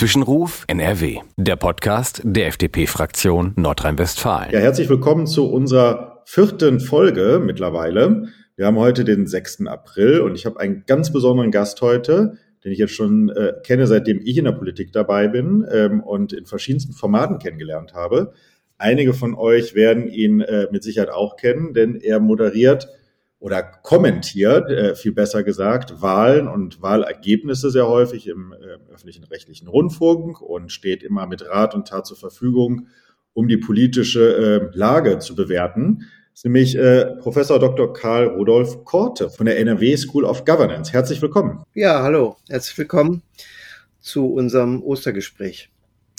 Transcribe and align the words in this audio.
Zwischenruf 0.00 0.64
NRW, 0.66 1.18
der 1.36 1.56
Podcast 1.56 2.22
der 2.24 2.46
FDP-Fraktion 2.46 3.52
Nordrhein-Westfalen. 3.56 4.50
Ja, 4.50 4.58
herzlich 4.58 4.88
willkommen 4.88 5.26
zu 5.26 5.52
unserer 5.52 6.22
vierten 6.24 6.80
Folge 6.80 7.38
mittlerweile. 7.44 8.28
Wir 8.56 8.64
haben 8.64 8.78
heute 8.78 9.04
den 9.04 9.26
6. 9.26 9.66
April 9.66 10.20
und 10.20 10.36
ich 10.36 10.46
habe 10.46 10.58
einen 10.58 10.84
ganz 10.86 11.12
besonderen 11.12 11.50
Gast 11.50 11.82
heute, 11.82 12.38
den 12.64 12.72
ich 12.72 12.78
jetzt 12.78 12.94
schon 12.94 13.28
äh, 13.28 13.52
kenne, 13.62 13.86
seitdem 13.86 14.22
ich 14.24 14.38
in 14.38 14.46
der 14.46 14.52
Politik 14.52 14.90
dabei 14.90 15.28
bin 15.28 15.66
ähm, 15.70 16.00
und 16.00 16.32
in 16.32 16.46
verschiedensten 16.46 16.94
Formaten 16.94 17.38
kennengelernt 17.38 17.92
habe. 17.92 18.32
Einige 18.78 19.12
von 19.12 19.34
euch 19.34 19.74
werden 19.74 20.08
ihn 20.08 20.40
äh, 20.40 20.68
mit 20.72 20.82
Sicherheit 20.82 21.10
auch 21.10 21.36
kennen, 21.36 21.74
denn 21.74 21.96
er 21.96 22.20
moderiert 22.20 22.88
oder 23.40 23.62
kommentiert, 23.62 24.70
äh, 24.70 24.94
viel 24.94 25.12
besser 25.12 25.42
gesagt, 25.42 26.00
Wahlen 26.02 26.46
und 26.46 26.82
Wahlergebnisse 26.82 27.70
sehr 27.70 27.88
häufig 27.88 28.28
im 28.28 28.52
äh, 28.52 28.92
öffentlichen 28.92 29.24
rechtlichen 29.24 29.66
Rundfunk 29.66 30.40
und 30.42 30.70
steht 30.70 31.02
immer 31.02 31.26
mit 31.26 31.48
Rat 31.48 31.74
und 31.74 31.88
Tat 31.88 32.06
zur 32.06 32.18
Verfügung, 32.18 32.88
um 33.32 33.48
die 33.48 33.56
politische 33.56 34.70
äh, 34.72 34.76
Lage 34.76 35.18
zu 35.18 35.34
bewerten. 35.34 36.06
Das 36.32 36.40
ist 36.40 36.44
nämlich 36.44 36.76
äh, 36.76 37.16
Professor 37.16 37.58
Dr. 37.58 37.92
Karl 37.94 38.26
Rudolf 38.26 38.84
Korte 38.84 39.30
von 39.30 39.46
der 39.46 39.58
NRW 39.58 39.96
School 39.96 40.24
of 40.24 40.44
Governance. 40.44 40.92
Herzlich 40.92 41.20
willkommen. 41.22 41.64
Ja, 41.74 42.02
hallo, 42.02 42.36
herzlich 42.48 42.76
willkommen 42.76 43.22
zu 44.00 44.26
unserem 44.34 44.82
Ostergespräch. 44.82 45.70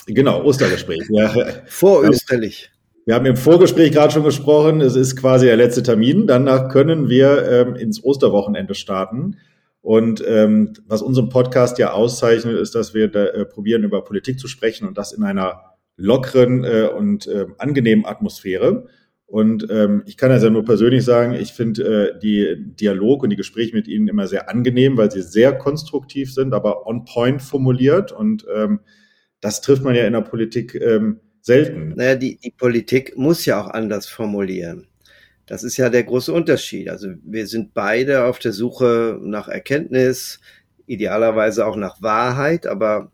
Genau, 0.08 0.44
Ostergespräch. 0.44 1.04
Ja. 1.10 1.32
Vorösterlich. 1.68 2.72
Wir 3.12 3.16
haben 3.16 3.26
im 3.26 3.36
Vorgespräch 3.36 3.92
gerade 3.92 4.14
schon 4.14 4.24
gesprochen, 4.24 4.80
es 4.80 4.96
ist 4.96 5.18
quasi 5.18 5.46
der 5.46 5.58
letzte 5.58 5.84
Termin. 5.84 6.28
Danach 6.28 6.70
können 6.70 7.10
wir 7.10 7.46
ähm, 7.46 7.76
ins 7.76 8.02
Osterwochenende 8.02 8.74
starten. 8.74 9.36
Und 9.82 10.24
ähm, 10.26 10.72
was 10.88 11.02
unseren 11.02 11.28
Podcast 11.28 11.78
ja 11.78 11.92
auszeichnet, 11.92 12.58
ist, 12.58 12.74
dass 12.74 12.94
wir 12.94 13.10
da, 13.10 13.26
äh, 13.26 13.44
probieren, 13.44 13.84
über 13.84 14.02
Politik 14.06 14.40
zu 14.40 14.48
sprechen 14.48 14.88
und 14.88 14.98
das 14.98 15.12
in 15.12 15.24
einer 15.24 15.76
lockeren 15.98 16.64
äh, 16.64 16.88
und 16.88 17.28
äh, 17.28 17.48
angenehmen 17.58 18.06
Atmosphäre. 18.06 18.88
Und 19.26 19.68
ähm, 19.70 20.04
ich 20.06 20.16
kann 20.16 20.30
das 20.30 20.42
ja 20.42 20.50
nur 20.50 20.64
persönlich 20.64 21.04
sagen, 21.04 21.34
ich 21.34 21.52
finde 21.52 22.14
äh, 22.14 22.18
die 22.18 22.56
Dialog 22.80 23.24
und 23.24 23.30
die 23.30 23.36
Gespräche 23.36 23.76
mit 23.76 23.90
Ihnen 23.90 24.08
immer 24.08 24.28
sehr 24.28 24.50
angenehm, 24.50 24.96
weil 24.96 25.12
sie 25.12 25.22
sehr 25.22 25.52
konstruktiv 25.58 26.34
sind, 26.34 26.54
aber 26.54 26.88
on 26.88 27.04
point 27.04 27.42
formuliert. 27.42 28.14
Und 28.14 28.46
ähm, 28.56 28.80
das 29.42 29.60
trifft 29.60 29.84
man 29.84 29.96
ja 29.96 30.06
in 30.06 30.14
der 30.14 30.22
Politik 30.22 30.76
ähm, 30.76 31.20
selten. 31.42 31.94
Naja, 31.96 32.16
die, 32.16 32.38
die 32.38 32.52
Politik 32.52 33.18
muss 33.18 33.46
ja 33.46 33.62
auch 33.62 33.68
anders 33.70 34.08
formulieren. 34.08 34.88
Das 35.46 35.64
ist 35.64 35.78
ja 35.78 35.90
der 35.90 36.04
große 36.04 36.32
Unterschied. 36.32 36.90
Also 36.90 37.10
wir 37.24 37.48
sind 37.48 37.74
beide 37.74 38.26
auf 38.26 38.40
der 38.40 38.54
Suche 38.54 39.20
nach 39.22 39.48
Erkenntnis, 39.48 40.40
idealerweise 40.86 41.66
auch 41.66 41.76
nach 41.76 42.02
Wahrheit, 42.02 42.68
aber 42.68 43.12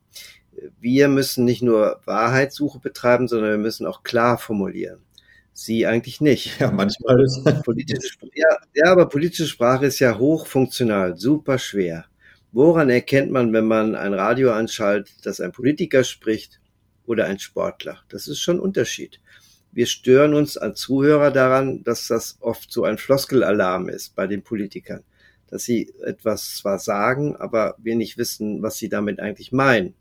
wir 0.80 1.08
müssen 1.08 1.46
nicht 1.46 1.62
nur 1.62 2.02
Wahrheitssuche 2.06 2.80
betreiben, 2.80 3.28
sondern 3.28 3.52
wir 3.52 3.58
müssen 3.58 3.86
auch 3.86 4.04
klar 4.04 4.38
formulieren. 4.38 5.00
Sie 5.54 5.88
eigentlich 5.88 6.22
nicht. 6.22 6.60
Ja, 6.60 6.72
manchmal 6.72 7.24
ist. 7.24 7.44
Politische, 7.64 8.10
ja, 8.36 8.58
ja, 8.76 8.92
aber 8.92 9.10
politische 9.10 9.48
Sprache 9.48 9.88
ist 9.88 10.00
ja 10.00 10.18
hochfunktional, 10.18 11.18
super 11.18 11.58
schwer. 11.58 12.06
Woran 12.52 12.90
erkennt 12.90 13.32
man, 13.32 13.52
wenn 13.54 13.66
man 13.66 13.96
ein 13.96 14.14
Radio 14.14 14.52
anschaltet, 14.52 15.26
dass 15.26 15.42
ein 15.42 15.52
Politiker 15.52 16.04
spricht 16.04 16.60
oder 17.08 17.26
ein 17.26 17.40
Sportler. 17.40 18.00
Das 18.10 18.28
ist 18.28 18.40
schon 18.40 18.58
ein 18.58 18.62
Unterschied. 18.62 19.20
Wir 19.72 19.88
stören 19.88 20.34
uns 20.34 20.58
als 20.58 20.80
Zuhörer 20.80 21.32
daran, 21.32 21.84
dass 21.84 22.08
das 22.08 22.38
oft 22.40 22.72
so 22.72 22.84
ein 22.84 22.98
Floskelalarm 22.98 23.90
ist 23.90 24.16
bei 24.16 24.28
den 24.28 24.44
Politikern, 24.44 25.04
dass 25.48 25.64
sie 25.64 25.94
etwas 26.04 26.58
zwar 26.58 26.80
sagen, 26.80 27.36
aber 27.36 27.76
wir 27.78 27.96
nicht 27.96 28.18
wissen, 28.18 28.62
was 28.62 28.78
sie 28.78 28.90
damit 28.90 29.20
eigentlich 29.20 29.52
meinen. 29.52 29.94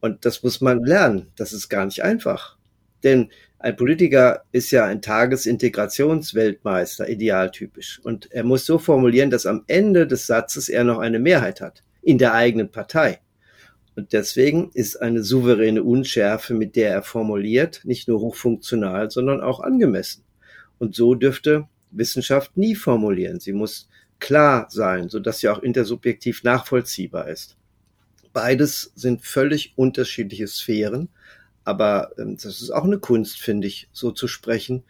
Und 0.00 0.24
das 0.24 0.42
muss 0.42 0.60
man 0.60 0.82
lernen. 0.82 1.28
Das 1.36 1.52
ist 1.52 1.68
gar 1.68 1.84
nicht 1.84 2.02
einfach. 2.02 2.56
Denn 3.02 3.30
ein 3.58 3.76
Politiker 3.76 4.44
ist 4.52 4.70
ja 4.70 4.86
ein 4.86 5.02
Tagesintegrationsweltmeister, 5.02 7.08
idealtypisch. 7.08 8.00
Und 8.02 8.32
er 8.32 8.44
muss 8.44 8.64
so 8.64 8.78
formulieren, 8.78 9.30
dass 9.30 9.44
am 9.44 9.64
Ende 9.66 10.06
des 10.06 10.26
Satzes 10.26 10.70
er 10.70 10.84
noch 10.84 10.98
eine 10.98 11.18
Mehrheit 11.18 11.60
hat 11.60 11.82
in 12.00 12.16
der 12.16 12.32
eigenen 12.32 12.70
Partei. 12.70 13.20
Und 14.00 14.14
deswegen 14.14 14.70
ist 14.72 14.96
eine 14.96 15.22
souveräne 15.22 15.82
Unschärfe, 15.82 16.54
mit 16.54 16.74
der 16.74 16.88
er 16.90 17.02
formuliert, 17.02 17.82
nicht 17.84 18.08
nur 18.08 18.18
hochfunktional, 18.20 19.10
sondern 19.10 19.42
auch 19.42 19.60
angemessen. 19.60 20.24
Und 20.78 20.94
so 20.94 21.14
dürfte 21.14 21.68
Wissenschaft 21.90 22.56
nie 22.56 22.74
formulieren. 22.74 23.40
Sie 23.40 23.52
muss 23.52 23.90
klar 24.18 24.68
sein, 24.70 25.10
so 25.10 25.20
dass 25.20 25.40
sie 25.40 25.50
auch 25.50 25.58
intersubjektiv 25.58 26.44
nachvollziehbar 26.44 27.28
ist. 27.28 27.58
Beides 28.32 28.90
sind 28.94 29.20
völlig 29.20 29.74
unterschiedliche 29.76 30.46
Sphären, 30.46 31.10
aber 31.64 32.12
ähm, 32.16 32.36
das 32.36 32.62
ist 32.62 32.70
auch 32.70 32.84
eine 32.84 33.00
Kunst, 33.00 33.38
finde 33.38 33.66
ich, 33.66 33.90
so 33.92 34.12
zu 34.12 34.28
sprechen, 34.28 34.82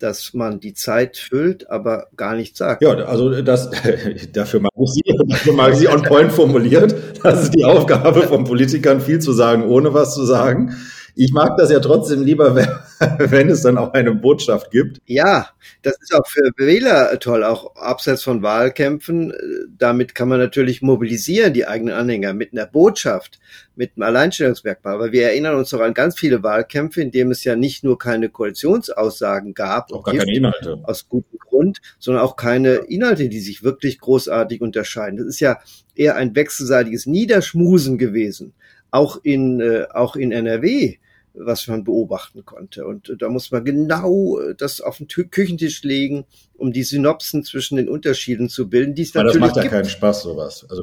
dass 0.00 0.34
man 0.34 0.60
die 0.60 0.74
Zeit 0.74 1.16
füllt, 1.16 1.70
aber 1.70 2.08
gar 2.16 2.34
nichts 2.34 2.58
sagt. 2.58 2.82
Ja, 2.82 2.90
also 2.90 3.42
das, 3.42 3.70
dafür 4.32 4.60
mag 4.60 4.72
ich 4.82 4.90
Sie, 4.90 5.02
dafür 5.28 5.52
mag 5.52 5.72
ich 5.72 5.78
Sie 5.78 5.88
on 5.88 6.02
point 6.02 6.32
formuliert. 6.32 6.94
Das 7.22 7.44
ist 7.44 7.54
die 7.54 7.64
Aufgabe 7.64 8.22
von 8.22 8.44
Politikern, 8.44 9.00
viel 9.00 9.20
zu 9.20 9.32
sagen, 9.32 9.64
ohne 9.64 9.94
was 9.94 10.14
zu 10.14 10.24
sagen. 10.24 10.74
Ich 11.14 11.32
mag 11.32 11.56
das 11.56 11.70
ja 11.70 11.80
trotzdem 11.80 12.22
lieber, 12.22 12.54
wenn, 12.54 12.68
wenn 13.30 13.48
es 13.48 13.62
dann 13.62 13.78
auch 13.78 13.92
eine 13.92 14.14
Botschaft 14.14 14.70
gibt. 14.70 15.00
Ja, 15.06 15.48
das 15.82 15.96
ist 16.00 16.14
auch 16.14 16.26
für 16.26 16.50
Wähler 16.56 17.18
toll, 17.18 17.44
auch 17.44 17.76
abseits 17.76 18.22
von 18.22 18.42
Wahlkämpfen. 18.42 19.32
Damit 19.78 20.14
kann 20.14 20.28
man 20.28 20.38
natürlich 20.38 20.82
mobilisieren, 20.82 21.52
die 21.52 21.66
eigenen 21.66 21.94
Anhänger, 21.94 22.32
mit 22.32 22.52
einer 22.52 22.66
Botschaft, 22.66 23.38
mit 23.76 23.92
einem 23.96 24.04
Alleinstellungsmerkmal. 24.04 24.94
Aber 24.94 25.12
wir 25.12 25.24
erinnern 25.24 25.56
uns 25.56 25.70
doch 25.70 25.80
an 25.80 25.94
ganz 25.94 26.18
viele 26.18 26.42
Wahlkämpfe, 26.42 27.00
in 27.02 27.10
denen 27.10 27.30
es 27.30 27.44
ja 27.44 27.56
nicht 27.56 27.84
nur 27.84 27.98
keine 27.98 28.28
Koalitionsaussagen 28.28 29.54
gab, 29.54 29.92
auch 29.92 30.04
gar 30.04 30.14
keine 30.14 30.34
Inhalte. 30.34 30.78
aus 30.82 31.08
gutem 31.08 31.38
Grund, 31.38 31.80
sondern 31.98 32.22
auch 32.22 32.36
keine 32.36 32.74
Inhalte, 32.88 33.28
die 33.28 33.40
sich 33.40 33.62
wirklich 33.62 33.98
großartig 33.98 34.60
unterscheiden. 34.60 35.18
Das 35.18 35.26
ist 35.26 35.40
ja 35.40 35.58
eher 35.94 36.16
ein 36.16 36.34
wechselseitiges 36.34 37.06
Niederschmusen 37.06 37.98
gewesen 37.98 38.54
auch 38.90 39.18
in, 39.22 39.60
äh, 39.60 39.86
auch 39.92 40.16
in 40.16 40.32
NRW, 40.32 40.96
was 41.34 41.68
man 41.68 41.84
beobachten 41.84 42.44
konnte. 42.44 42.86
Und 42.86 43.14
da 43.18 43.28
muss 43.28 43.50
man 43.50 43.64
genau 43.64 44.38
äh, 44.40 44.54
das 44.56 44.80
auf 44.80 44.98
den 44.98 45.06
Küchentisch 45.08 45.82
legen, 45.82 46.24
um 46.54 46.72
die 46.72 46.82
Synopsen 46.82 47.44
zwischen 47.44 47.76
den 47.76 47.88
Unterschieden 47.88 48.48
zu 48.48 48.68
bilden, 48.68 48.94
die 48.94 49.02
es 49.02 49.14
Aber 49.14 49.24
natürlich 49.26 49.40
das 49.40 49.48
macht 49.48 49.56
ja 49.56 49.62
gibt. 49.62 49.72
keinen 49.74 49.88
Spaß, 49.88 50.22
sowas. 50.22 50.66
Also 50.68 50.82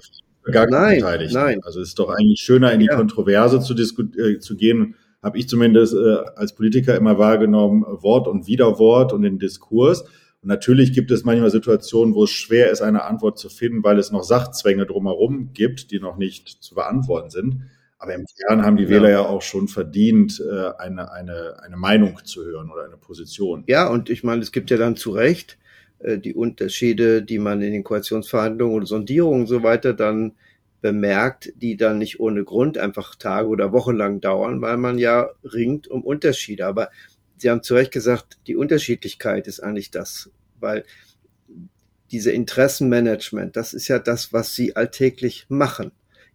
gar 0.52 0.66
Nein, 0.70 1.00
Beteiligten. 1.00 1.34
nein. 1.34 1.60
Also 1.64 1.82
es 1.82 1.90
ist 1.90 2.00
doch 2.00 2.10
eigentlich 2.10 2.40
schöner, 2.40 2.72
in 2.72 2.80
die 2.80 2.86
Ja. 2.86 2.96
Kontroverse 2.96 3.60
zu, 3.60 3.74
äh, 3.76 4.40
zu 4.40 4.56
gehen, 4.56 4.96
habe 5.22 5.38
ich 5.38 5.50
zumindest 5.50 5.94
äh, 5.94 6.16
als 6.36 6.56
Politiker 6.56 6.96
immer 6.96 7.18
wahrgenommen, 7.18 7.84
Wort 8.02 8.28
und 8.30 8.48
Widerwort 8.48 9.12
und 9.12 9.24
den 9.24 9.40
Diskurs. 9.40 10.04
Und 10.04 10.48
natürlich 10.50 10.94
gibt 10.94 11.12
es 11.12 11.26
manchmal 11.26 11.50
Situationen, 11.52 12.14
wo 12.16 12.24
es 12.24 12.30
schwer 12.30 12.70
ist, 12.72 12.82
eine 12.82 13.04
Antwort 13.04 13.38
zu 13.40 13.50
finden, 13.50 13.84
weil 13.84 14.00
es 14.00 14.12
noch 14.12 14.24
Sachzwänge 14.24 14.86
drumherum 14.86 15.52
gibt, 15.54 15.92
die 15.92 16.00
noch 16.00 16.16
nicht 16.18 16.48
zu 16.48 16.76
beantworten 16.76 17.32
sind. 17.32 17.64
Aber 18.00 18.14
im 18.14 18.26
Kern 18.26 18.64
haben 18.64 18.78
die 18.78 18.84
Ja. 18.84 18.90
Wähler 18.90 19.10
ja 19.10 19.22
auch 19.22 19.42
schon 19.42 19.68
verdient, 19.68 20.40
äh, 20.40 20.70
eine, 20.78 21.12
eine, 21.12 21.58
eine 21.64 21.78
Meinung 21.78 22.20
zu 22.24 22.44
hören 22.46 22.70
oder 22.70 22.86
eine 22.86 22.98
Position. 22.98 23.64
Ja, 23.68 23.88
und 23.90 24.10
ich 24.10 24.24
meine, 24.24 24.42
es 24.42 24.52
gibt 24.52 24.70
ja 24.70 24.78
dann 24.78 24.96
zu 24.96 25.12
Recht 25.12 25.58
äh, 26.00 26.20
die 26.20 26.36
Unterschiede, 26.36 27.24
die 27.24 27.40
man 27.40 27.62
in 27.62 27.74
den 27.74 27.84
Koalitionsverhandlungen 27.84 28.76
oder 28.76 28.86
Sondierungen 28.86 29.42
und 29.42 29.48
so 29.48 29.64
weiter 29.64 29.94
dann 29.94 30.34
bemerkt, 30.82 31.52
die 31.56 31.76
dann 31.76 31.98
nicht 31.98 32.20
ohne 32.20 32.44
Grund 32.44 32.78
einfach 32.78 33.16
Tage 33.16 33.48
oder 33.48 33.72
Wochen 33.72 33.96
lang 33.96 34.22
dauern, 34.22 34.62
weil 34.62 34.78
man 34.78 35.00
ja 35.00 35.30
ringt 35.44 35.88
um 35.88 36.04
Unterschiede. 36.04 36.68
Aber 36.68 36.90
Sie 37.38 37.50
haben 37.50 37.64
zu 37.64 37.74
Recht 37.76 37.92
gesagt, 37.92 38.38
die 38.48 38.56
Unterschiedlichkeit 38.56 39.48
ist 39.48 39.60
eigentlich 39.60 39.90
das, 39.92 40.32
weil 40.60 40.84
diese 42.12 42.32
Interessenmanagement, 42.32 43.56
das 43.56 43.74
ist 43.74 43.88
ja 43.88 44.00
das, 44.00 44.34
was 44.34 44.56
Sie 44.56 44.76
alltäglich 44.76 45.46
machen, 45.50 45.92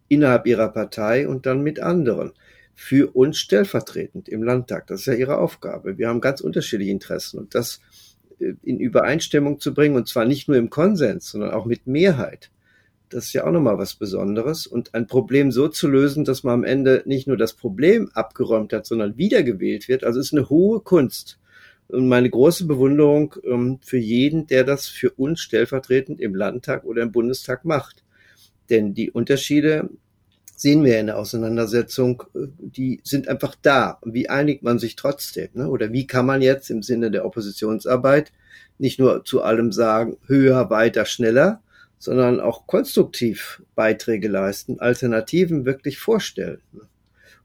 innerhalb 0.07 0.45
Ihrer 0.47 0.69
Partei 0.69 1.27
und 1.27 1.45
dann 1.45 1.61
mit 1.61 1.79
anderen. 1.79 2.33
Für 2.75 3.15
uns 3.15 3.37
stellvertretend 3.37 4.27
im 4.27 4.41
Landtag. 4.41 4.87
Das 4.87 5.01
ist 5.01 5.05
ja 5.05 5.13
Ihre 5.13 5.37
Aufgabe. 5.37 5.97
Wir 5.97 6.07
haben 6.07 6.21
ganz 6.21 6.41
unterschiedliche 6.41 6.91
Interessen 6.91 7.39
und 7.39 7.53
das 7.53 7.79
äh, 8.39 8.53
in 8.63 8.79
Übereinstimmung 8.79 9.59
zu 9.59 9.73
bringen 9.73 9.95
und 9.95 10.07
zwar 10.07 10.25
nicht 10.25 10.47
nur 10.47 10.57
im 10.57 10.69
Konsens, 10.69 11.29
sondern 11.29 11.51
auch 11.51 11.65
mit 11.65 11.85
Mehrheit. 11.87 12.49
Das 13.09 13.25
ist 13.25 13.33
ja 13.33 13.45
auch 13.45 13.51
nochmal 13.51 13.77
was 13.77 13.93
Besonderes 13.93 14.65
und 14.65 14.95
ein 14.95 15.05
Problem 15.05 15.51
so 15.51 15.67
zu 15.67 15.87
lösen, 15.87 16.25
dass 16.25 16.43
man 16.43 16.55
am 16.55 16.63
Ende 16.63 17.03
nicht 17.05 17.27
nur 17.27 17.37
das 17.37 17.53
Problem 17.53 18.09
abgeräumt 18.15 18.73
hat, 18.73 18.87
sondern 18.87 19.17
wiedergewählt 19.17 19.87
wird. 19.87 20.03
Also 20.03 20.19
ist 20.19 20.33
eine 20.33 20.49
hohe 20.49 20.79
Kunst 20.79 21.37
und 21.89 22.07
meine 22.07 22.29
große 22.29 22.65
Bewunderung 22.65 23.35
ähm, 23.43 23.79
für 23.83 23.97
jeden, 23.97 24.47
der 24.47 24.63
das 24.63 24.87
für 24.87 25.11
uns 25.11 25.41
stellvertretend 25.41 26.19
im 26.19 26.33
Landtag 26.33 26.85
oder 26.85 27.03
im 27.03 27.11
Bundestag 27.11 27.65
macht. 27.65 28.02
Denn 28.73 28.95
die 28.95 29.11
Unterschiede 29.11 29.87
sehen 30.55 30.83
wir 30.83 30.99
in 30.99 31.05
der 31.05 31.19
Auseinandersetzung, 31.19 32.23
äh, 32.33 32.47
die 32.57 33.01
sind 33.03 33.27
einfach 33.27 33.55
da. 33.61 33.99
Wie 34.03 34.29
einigt 34.29 34.63
man 34.63 34.79
sich 34.79 34.95
trotzdem? 34.95 35.49
Ne? 35.53 35.69
Oder 35.69 35.93
wie 35.93 36.07
kann 36.07 36.25
man 36.25 36.41
jetzt 36.41 36.71
im 36.71 36.81
Sinne 36.81 37.11
der 37.11 37.23
Oppositionsarbeit 37.23 38.31
nicht 38.79 38.97
nur 38.97 39.23
zu 39.25 39.43
allem 39.43 39.71
sagen, 39.71 40.17
höher, 40.25 40.71
weiter, 40.71 41.05
schneller, 41.05 41.61
sondern 41.99 42.39
auch 42.39 42.65
konstruktiv 42.65 43.61
Beiträge 43.75 44.27
leisten, 44.27 44.79
Alternativen 44.79 45.65
wirklich 45.65 45.99
vorstellen. 45.99 46.61
ne? 46.71 46.81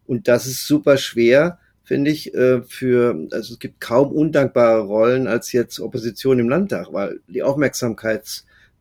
Und 0.07 0.27
das 0.29 0.47
ist 0.47 0.67
super 0.67 0.97
schwer, 0.97 1.59
finde 1.85 2.11
ich, 2.11 2.33
äh, 2.33 2.63
für, 2.63 3.29
also 3.33 3.53
es 3.53 3.59
gibt 3.59 3.83
kaum 3.83 4.13
undankbare 4.13 4.81
Rollen 4.81 5.27
als 5.27 5.53
jetzt 5.53 5.79
Opposition 5.79 6.39
im 6.39 6.49
Landtag, 6.49 6.95
weil 6.95 7.21
die 7.29 7.43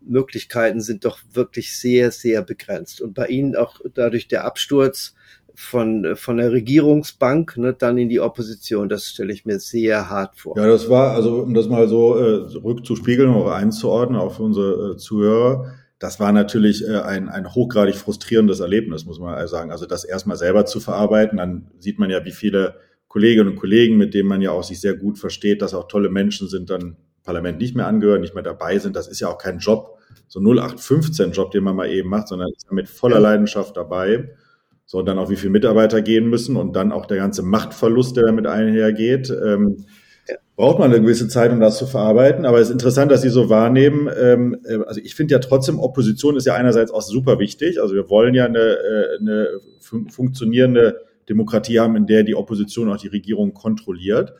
Aufmerksamkeitsmöglichkeiten 0.07 0.81
sind 0.81 1.05
doch 1.05 1.19
wirklich 1.33 1.77
sehr, 1.77 2.11
sehr 2.11 2.41
begrenzt. 2.41 3.01
Und 3.01 3.13
bei 3.13 3.27
Ihnen 3.27 3.55
auch 3.55 3.79
dadurch 3.93 4.27
der 4.27 4.45
Absturz 4.45 5.13
von, 5.53 6.15
von 6.15 6.37
der 6.37 6.51
Regierungsbank 6.51 7.57
ne, 7.57 7.73
dann 7.73 7.97
in 7.97 8.09
die 8.09 8.19
Opposition. 8.19 8.89
Das 8.89 9.07
stelle 9.07 9.33
ich 9.33 9.45
mir 9.45 9.59
sehr 9.59 10.09
hart 10.09 10.37
vor. 10.37 10.55
Ja, 10.55 10.67
das 10.67 10.89
war, 10.89 11.15
also 11.15 11.41
um 11.41 11.53
das 11.53 11.67
mal 11.67 11.87
so 11.87 12.15
äh, 12.15 12.57
rückzuspiegeln, 12.57 13.29
auch 13.29 13.49
einzuordnen, 13.49 14.19
auch 14.19 14.35
für 14.35 14.43
unsere 14.43 14.93
äh, 14.93 14.97
Zuhörer, 14.97 15.73
das 15.99 16.19
war 16.19 16.31
natürlich 16.31 16.87
äh, 16.87 16.99
ein, 16.99 17.27
ein 17.27 17.55
hochgradig 17.55 17.95
frustrierendes 17.95 18.59
Erlebnis, 18.59 19.05
muss 19.05 19.19
man 19.19 19.33
also 19.33 19.55
sagen. 19.55 19.71
Also 19.71 19.87
das 19.87 20.03
erstmal 20.03 20.37
selber 20.37 20.67
zu 20.67 20.79
verarbeiten, 20.79 21.39
dann 21.39 21.71
sieht 21.79 21.97
man 21.97 22.11
ja, 22.11 22.23
wie 22.23 22.31
viele 22.31 22.75
Kolleginnen 23.07 23.49
und 23.49 23.55
Kollegen, 23.55 23.97
mit 23.97 24.13
denen 24.13 24.29
man 24.29 24.41
ja 24.41 24.51
auch 24.51 24.63
sich 24.63 24.79
sehr 24.79 24.93
gut 24.93 25.17
versteht, 25.17 25.63
dass 25.63 25.73
auch 25.73 25.87
tolle 25.87 26.09
Menschen 26.09 26.47
sind, 26.49 26.69
dann 26.69 26.97
Parlament 27.27 27.59
nicht 27.59 27.75
mehr 27.75 27.85
angehören, 27.85 28.21
nicht 28.21 28.33
mehr 28.33 28.43
dabei 28.43 28.79
sind. 28.79 28.95
Das 28.95 29.07
ist 29.07 29.19
ja 29.19 29.27
auch 29.27 29.37
kein 29.37 29.59
Job, 29.59 29.99
so 30.29 30.39
0815-Job, 30.39 31.51
den 31.51 31.63
man 31.63 31.75
mal 31.75 31.89
eben 31.89 32.09
macht, 32.09 32.29
sondern 32.29 32.49
ist 32.55 32.71
mit 32.71 32.87
voller 32.87 33.19
Leidenschaft 33.19 33.75
dabei. 33.75 34.29
So, 34.85 34.99
und 34.99 35.05
dann 35.05 35.19
auch 35.19 35.29
wie 35.29 35.35
viele 35.35 35.51
Mitarbeiter 35.51 36.01
gehen 36.01 36.29
müssen 36.29 36.55
und 36.55 36.73
dann 36.73 36.93
auch 36.93 37.05
der 37.05 37.17
ganze 37.17 37.43
Machtverlust, 37.43 38.15
der 38.15 38.27
damit 38.27 38.47
einhergeht. 38.47 39.29
Ähm, 39.29 39.85
braucht 40.55 40.79
man 40.79 40.91
eine 40.91 41.01
gewisse 41.01 41.27
Zeit, 41.27 41.51
um 41.51 41.59
das 41.59 41.77
zu 41.77 41.85
verarbeiten. 41.85 42.45
Aber 42.45 42.59
es 42.59 42.67
ist 42.67 42.73
interessant, 42.73 43.11
dass 43.11 43.21
Sie 43.21 43.29
so 43.29 43.49
wahrnehmen. 43.49 44.09
Ähm, 44.17 44.57
äh, 44.63 44.77
also 44.85 45.01
ich 45.03 45.13
finde 45.13 45.33
ja 45.33 45.39
trotzdem, 45.39 45.79
Opposition 45.79 46.37
ist 46.37 46.47
ja 46.47 46.55
einerseits 46.55 46.91
auch 46.91 47.01
super 47.01 47.39
wichtig. 47.39 47.81
Also 47.81 47.93
wir 47.93 48.09
wollen 48.09 48.33
ja 48.33 48.45
eine, 48.45 48.59
äh, 48.59 49.19
eine 49.19 49.47
fun 49.81 50.09
funktionierende 50.09 51.01
Demokratie 51.27 51.79
haben, 51.81 51.97
in 51.97 52.07
der 52.07 52.23
die 52.23 52.35
Opposition 52.35 52.89
auch 52.89 52.97
die 52.97 53.09
Regierung 53.09 53.53
kontrolliert. 53.53 54.33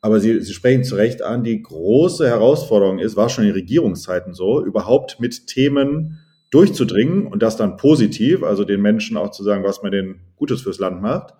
Aber 0.00 0.20
Sie, 0.20 0.40
Sie 0.40 0.52
sprechen 0.52 0.84
zu 0.84 0.94
Recht 0.94 1.22
an, 1.22 1.44
die 1.44 1.62
große 1.62 2.26
Herausforderung 2.26 2.98
ist, 2.98 3.16
war 3.16 3.28
schon 3.28 3.44
in 3.44 3.52
Regierungszeiten 3.52 4.34
so, 4.34 4.64
überhaupt 4.64 5.20
mit 5.20 5.46
Themen 5.46 6.18
durchzudringen 6.50 7.26
und 7.26 7.42
das 7.42 7.56
dann 7.56 7.76
positiv, 7.76 8.42
also 8.42 8.64
den 8.64 8.80
Menschen 8.80 9.16
auch 9.16 9.30
zu 9.30 9.44
sagen, 9.44 9.62
was 9.62 9.82
man 9.82 9.92
denn 9.92 10.20
Gutes 10.36 10.62
fürs 10.62 10.78
Land 10.78 11.00
macht. 11.00 11.34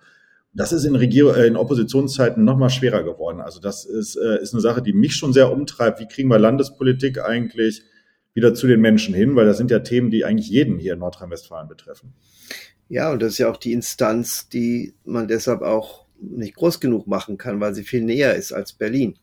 Das 0.53 0.73
ist 0.73 0.85
in, 0.85 0.95
Regier 0.95 1.35
äh, 1.35 1.47
in 1.47 1.55
Oppositionszeiten 1.55 2.43
noch 2.43 2.57
mal 2.57 2.69
schwerer 2.69 3.03
geworden. 3.03 3.41
Also 3.41 3.59
das 3.59 3.85
ist, 3.85 4.15
äh, 4.15 4.41
ist 4.41 4.53
eine 4.53 4.61
Sache, 4.61 4.81
die 4.81 4.93
mich 4.93 5.15
schon 5.15 5.33
sehr 5.33 5.51
umtreibt. 5.51 5.99
Wie 5.99 6.07
kriegen 6.07 6.29
wir 6.29 6.39
Landespolitik 6.39 7.19
eigentlich 7.23 7.83
wieder 8.33 8.53
zu 8.53 8.67
den 8.67 8.81
Menschen 8.81 9.13
hin? 9.13 9.35
Weil 9.35 9.45
das 9.45 9.57
sind 9.57 9.71
ja 9.71 9.79
Themen, 9.79 10.11
die 10.11 10.25
eigentlich 10.25 10.49
jeden 10.49 10.77
hier 10.77 10.93
in 10.93 10.99
Nordrhein-Westfalen 10.99 11.67
betreffen. 11.67 12.13
Ja, 12.89 13.11
und 13.13 13.21
das 13.21 13.33
ist 13.33 13.37
ja 13.37 13.49
auch 13.49 13.57
die 13.57 13.71
Instanz, 13.71 14.49
die 14.49 14.93
man 15.05 15.29
deshalb 15.29 15.61
auch 15.61 16.00
nicht 16.21 16.55
groß 16.55 16.79
genug 16.79 17.07
machen 17.07 17.37
kann, 17.37 17.59
weil 17.59 17.73
sie 17.73 17.83
viel 17.83 18.03
näher 18.03 18.35
ist 18.35 18.51
als 18.51 18.73
Berlin. 18.73 19.17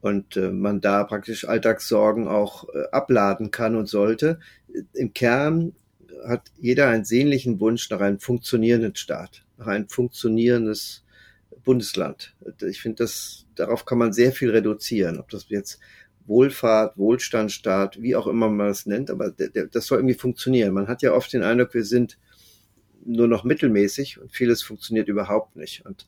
Und 0.00 0.36
äh, 0.36 0.50
man 0.50 0.80
da 0.80 1.04
praktisch 1.04 1.48
Alltagssorgen 1.48 2.28
auch 2.28 2.68
äh, 2.68 2.84
abladen 2.92 3.50
kann 3.50 3.74
und 3.76 3.86
sollte. 3.86 4.38
Im 4.92 5.12
Kern 5.12 5.74
hat 6.26 6.50
jeder 6.58 6.88
einen 6.88 7.04
sehnlichen 7.04 7.60
Wunsch 7.60 7.90
nach 7.90 8.00
einem 8.00 8.20
funktionierenden 8.20 8.94
Staat, 8.94 9.44
nach 9.58 9.66
einem 9.66 9.88
funktionierendes 9.88 11.04
Bundesland. 11.64 12.34
Ich 12.62 12.80
finde, 12.80 13.02
das, 13.04 13.46
darauf 13.54 13.84
kann 13.84 13.98
man 13.98 14.12
sehr 14.12 14.32
viel 14.32 14.50
reduzieren. 14.50 15.18
Ob 15.18 15.28
das 15.30 15.46
jetzt 15.48 15.80
Wohlfahrt, 16.26 16.96
Wohlstandstaat, 16.96 18.00
wie 18.00 18.16
auch 18.16 18.26
immer 18.26 18.48
man 18.48 18.68
das 18.68 18.86
nennt, 18.86 19.10
aber 19.10 19.30
das 19.30 19.86
soll 19.86 19.98
irgendwie 19.98 20.14
funktionieren. 20.14 20.74
Man 20.74 20.88
hat 20.88 21.02
ja 21.02 21.12
oft 21.12 21.32
den 21.32 21.42
Eindruck, 21.42 21.74
wir 21.74 21.84
sind 21.84 22.18
nur 23.06 23.28
noch 23.28 23.44
mittelmäßig 23.44 24.20
und 24.20 24.32
vieles 24.32 24.62
funktioniert 24.62 25.08
überhaupt 25.08 25.56
nicht. 25.56 25.86
Und 25.86 26.06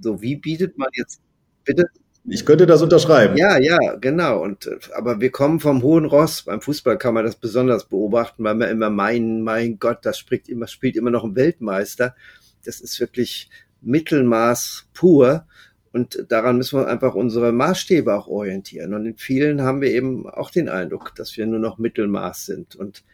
so, 0.00 0.20
wie 0.22 0.36
bietet 0.36 0.78
man 0.78 0.88
jetzt, 0.94 1.20
bitte? 1.64 1.86
Ich 2.28 2.44
könnte 2.44 2.66
das 2.66 2.82
unterschreiben. 2.82 3.36
Ja, 3.36 3.56
ja, 3.56 3.78
genau. 4.00 4.42
Und, 4.42 4.68
aber 4.94 5.20
wir 5.20 5.30
kommen 5.30 5.60
vom 5.60 5.82
hohen 5.82 6.06
Ross. 6.06 6.42
Beim 6.42 6.60
Fußball 6.60 6.98
kann 6.98 7.14
man 7.14 7.24
das 7.24 7.36
besonders 7.36 7.88
beobachten, 7.88 8.42
weil 8.42 8.56
wir 8.56 8.68
immer 8.68 8.90
meinen, 8.90 9.42
mein 9.42 9.78
Gott, 9.78 9.98
das 10.02 10.18
spielt 10.18 10.48
immer, 10.48 10.66
spielt 10.66 10.96
immer 10.96 11.12
noch 11.12 11.22
ein 11.22 11.36
Weltmeister. 11.36 12.16
Das 12.64 12.80
ist 12.80 12.98
wirklich 12.98 13.48
Mittelmaß 13.80 14.88
pur. 14.92 15.46
Und 15.92 16.26
daran 16.28 16.56
müssen 16.56 16.80
wir 16.80 16.88
einfach 16.88 17.14
unsere 17.14 17.52
Maßstäbe 17.52 18.12
auch 18.12 18.26
orientieren. 18.26 18.92
Und 18.92 19.06
in 19.06 19.16
vielen 19.16 19.62
haben 19.62 19.80
wir 19.80 19.90
eben 19.90 20.28
auch 20.28 20.50
den 20.50 20.68
Eindruck, 20.68 21.14
dass 21.14 21.36
wir 21.36 21.46
nur 21.46 21.60
noch 21.60 21.78
Mittelmaß 21.78 22.44
sind. 22.44 22.74
Und 22.74 23.04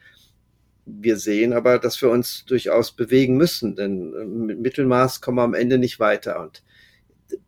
wir 0.84 1.17
sehen 1.17 1.52
aber, 1.52 1.79
dass 1.79 2.00
wir 2.02 2.11
uns 2.11 2.44
durchaus 2.44 2.93
bewegen 2.93 3.37
müssen, 3.37 3.76
denn 3.76 4.14
äh, 4.14 4.25
mit 4.25 4.61
Mittelmaß 4.61 5.20
kommen 5.20 5.38
wir 5.38 5.43
am 5.43 5.55
Ende 5.55 5.79
nicht 5.79 6.00
weiter. 6.00 6.40
Und 6.40 6.62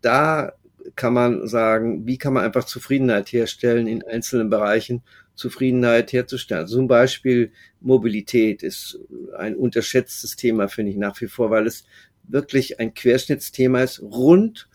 da 0.00 0.52
kann 0.96 1.14
man 1.14 1.46
sagen, 1.48 2.06
wie 2.06 2.18
kann 2.18 2.34
man 2.34 2.44
einfach 2.44 2.64
Zufriedenheit 2.64 3.32
herstellen 3.32 3.86
in 3.86 4.02
einzelnen 4.02 4.50
Bereichen, 4.50 5.02
Zufriedenheit 5.34 6.12
herzustellen. 6.12 6.68
Zum 6.68 6.86
Beispiel 6.86 7.50
Mobilität 7.80 8.62
ist 8.62 9.00
ein 9.36 9.56
unterschätztes 9.56 10.36
Thema, 10.36 10.68
finde 10.68 10.92
ich 10.92 10.96
nach 10.96 11.20
wie 11.20 11.26
vor, 11.26 11.50
weil 11.50 11.66
es 11.66 11.84
wirklich 12.22 12.78
ein 12.78 12.94
Querschnittsthema 12.94 13.82
ist, 13.82 14.00
rund 14.00 14.68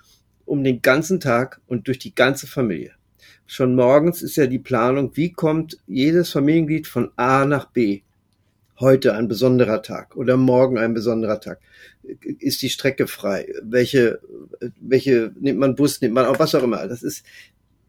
um 0.45 0.63
den 0.63 0.81
ganzen 0.81 1.19
Tag 1.19 1.61
und 1.67 1.87
durch 1.87 1.99
die 1.99 2.13
ganze 2.13 2.47
Familie. 2.47 2.93
Schon 3.45 3.75
morgens 3.75 4.21
ist 4.21 4.35
ja 4.35 4.47
die 4.47 4.59
Planung, 4.59 5.15
wie 5.15 5.31
kommt 5.31 5.77
jedes 5.87 6.31
Familienglied 6.31 6.87
von 6.87 7.11
A 7.15 7.45
nach 7.45 7.65
B 7.71 8.01
heute 8.79 9.13
ein 9.13 9.27
besonderer 9.27 9.81
Tag 9.81 10.15
oder 10.15 10.37
morgen 10.37 10.77
ein 10.77 10.93
besonderer 10.93 11.39
Tag? 11.39 11.59
Ist 12.39 12.61
die 12.61 12.69
Strecke 12.69 13.07
frei? 13.07 13.47
Welche, 13.61 14.19
welche 14.79 15.31
nimmt 15.39 15.59
man 15.59 15.75
Bus, 15.75 16.01
nimmt 16.01 16.15
man 16.15 16.25
auch 16.25 16.39
was 16.39 16.55
auch 16.55 16.63
immer? 16.63 16.87
Das 16.87 17.03
ist, 17.03 17.25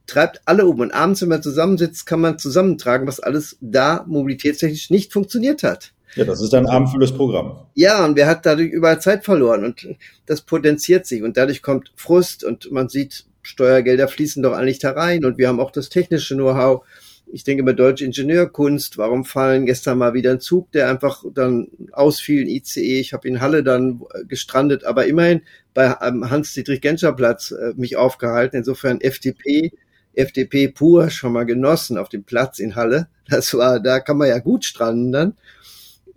treibt 0.07 0.43
alle 0.45 0.67
um. 0.67 0.81
Und 0.81 0.93
abends, 0.93 1.23
wenn 1.23 1.29
man 1.29 1.43
zusammensitzt, 1.43 2.07
kann 2.07 2.21
man 2.21 2.39
zusammentragen, 2.39 3.07
was 3.07 3.21
alles 3.21 3.57
da 3.61 4.05
mobilitätstechnisch 4.07 4.91
nicht 4.91 5.13
funktioniert 5.13 5.63
hat. 5.63 5.93
Ja, 6.17 6.25
das 6.25 6.41
ist 6.43 6.53
ein 6.55 6.67
abendfülles 6.67 7.13
Programm. 7.13 7.67
Ja, 7.75 8.05
und 8.05 8.17
wer 8.17 8.27
hat 8.27 8.45
dadurch 8.45 8.71
überall 8.71 9.01
Zeit 9.01 9.25
verloren 9.25 9.65
und 9.65 9.87
das 10.27 10.43
potenziert 10.43 11.07
sich 11.07 11.23
und 11.23 11.37
dadurch 11.37 11.63
kommt 11.63 11.93
Frust 11.95 12.43
und 12.43 12.71
man 12.73 12.89
sieht, 12.89 13.27
Steuergelder 13.43 14.09
fließen 14.09 14.43
doch 14.43 14.53
eigentlich 14.53 14.81
da 14.81 14.91
rein 14.91 15.25
und 15.25 15.39
wir 15.39 15.49
haben 15.49 15.61
auch 15.61 15.71
das 15.71 15.89
technische 15.89 16.35
Know-how 16.35 16.85
ich 17.33 17.45
denke 17.45 17.63
mal 17.63 17.75
deutsche 17.75 18.05
Ingenieurkunst, 18.05 18.99
warum 18.99 19.25
fallen 19.25 19.67
gestern 19.67 19.99
mal 19.99 20.15
wieder 20.15 20.33
ein 20.33 20.41
Zug, 20.41 20.71
der 20.73 20.89
einfach 20.89 21.25
dann 21.33 21.69
ausfiel, 21.93 22.43
ein 22.43 22.49
ICE, 22.49 23.01
ich 23.01 23.13
habe 23.13 23.29
in 23.29 23.41
Halle 23.41 23.63
dann 23.63 24.03
äh, 24.15 24.25
gestrandet, 24.25 24.85
aber 24.85 25.07
immerhin 25.07 25.43
bei 25.75 25.89
Hans-Dietrich-Genscher-Platz 25.91 27.53
äh, 27.53 27.73
mich 27.77 27.97
aufgehalten, 27.97 28.57
insofern 28.57 29.01
FDP, 29.01 29.73
FDP 30.15 30.69
pur 30.69 31.11
schon 31.11 31.33
mal 31.33 31.45
genossen 31.45 31.99
auf 31.99 32.09
dem 32.09 32.25
Platz 32.25 32.59
in 32.59 32.75
Halle, 32.75 33.09
das 33.29 33.55
war, 33.55 33.81
da 33.81 34.01
kann 34.01 34.17
man 34.17 34.29
ja 34.29 34.39
gut 34.39 34.65
stranden. 34.65 35.13
Dann, 35.13 35.35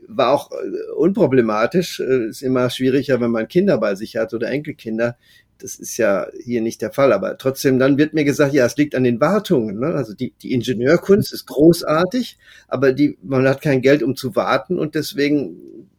war 0.07 0.31
auch 0.31 0.51
äh, 0.51 0.91
unproblematisch, 0.97 1.99
ist 1.99 2.41
immer 2.41 2.69
schwieriger, 2.69 3.21
wenn 3.21 3.31
man 3.31 3.47
Kinder 3.47 3.77
bei 3.77 3.95
sich 3.95 4.17
hat 4.17 4.33
oder 4.33 4.49
Enkelkinder, 4.49 5.17
das 5.59 5.75
ist 5.75 5.97
ja 5.97 6.27
hier 6.43 6.61
nicht 6.61 6.81
der 6.81 6.91
Fall. 6.91 7.13
Aber 7.13 7.37
trotzdem, 7.37 7.79
dann 7.79 7.97
wird 7.97 8.13
mir 8.13 8.23
gesagt, 8.23 8.53
ja, 8.53 8.65
es 8.65 8.77
liegt 8.77 8.95
an 8.95 9.03
den 9.03 9.19
Wartungen. 9.19 9.79
Ne? 9.79 9.87
Also 9.87 10.13
die, 10.13 10.33
die 10.41 10.53
Ingenieurkunst 10.53 11.33
ist 11.33 11.45
großartig, 11.47 12.37
aber 12.67 12.93
die, 12.93 13.17
man 13.21 13.47
hat 13.47 13.61
kein 13.61 13.81
Geld, 13.81 14.03
um 14.03 14.15
zu 14.15 14.35
warten 14.35 14.79
und 14.79 14.95
deswegen 14.95 15.89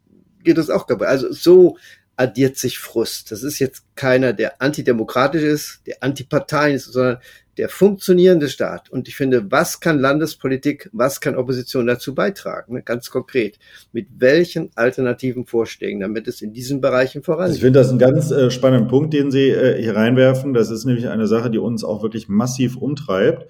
geht 0.42 0.58
es 0.58 0.70
auch 0.70 0.87
dabei. 0.87 1.06
Also 1.06 1.32
so 1.32 1.76
addiert 2.16 2.56
sich 2.56 2.78
Frust. 2.78 3.32
Das 3.32 3.42
ist 3.42 3.58
jetzt 3.58 3.84
keiner, 3.96 4.32
der 4.32 4.62
antidemokratisch 4.62 5.42
ist, 5.42 5.80
der 5.87 6.02
antiparteien 6.02 6.76
ist, 6.76 6.92
sondern 6.92 7.18
der 7.58 7.68
funktionierende 7.68 8.49
Staat. 8.49 8.90
Und 8.90 9.08
ich 9.08 9.16
finde, 9.16 9.50
was 9.50 9.80
kann 9.80 9.99
Landespolitik, 9.99 10.90
was 10.92 11.20
kann 11.20 11.37
Opposition 11.37 11.87
dazu 11.87 12.14
beitragen? 12.14 12.75
Ne? 12.75 12.82
Ganz 12.82 13.11
konkret. 13.11 13.58
Mit 13.92 14.08
welchen 14.18 14.70
alternativen 14.75 15.46
Vorschlägen, 15.46 16.00
damit 16.00 16.28
es 16.28 16.42
in 16.42 16.52
diesen 16.52 16.80
Bereichen 16.80 17.23
vorangeht? 17.23 17.44
Also 17.44 17.56
ich 17.56 17.62
finde 17.62 17.78
das 17.78 17.90
einen 17.90 17.99
ganz 17.99 18.30
äh, 18.30 18.50
spannenden 18.50 18.88
Punkt, 18.88 19.14
den 19.14 19.30
Sie 19.30 19.50
äh, 19.50 19.80
hier 19.80 19.96
reinwerfen. 19.96 20.54
Das 20.54 20.70
ist 20.70 20.84
nämlich 20.84 21.08
eine 21.08 21.26
Sache, 21.26 21.50
die 21.50 21.58
uns 21.58 21.84
auch 21.84 22.02
wirklich 22.02 22.28
massiv 22.28 22.76
umtreibt. 22.76 23.46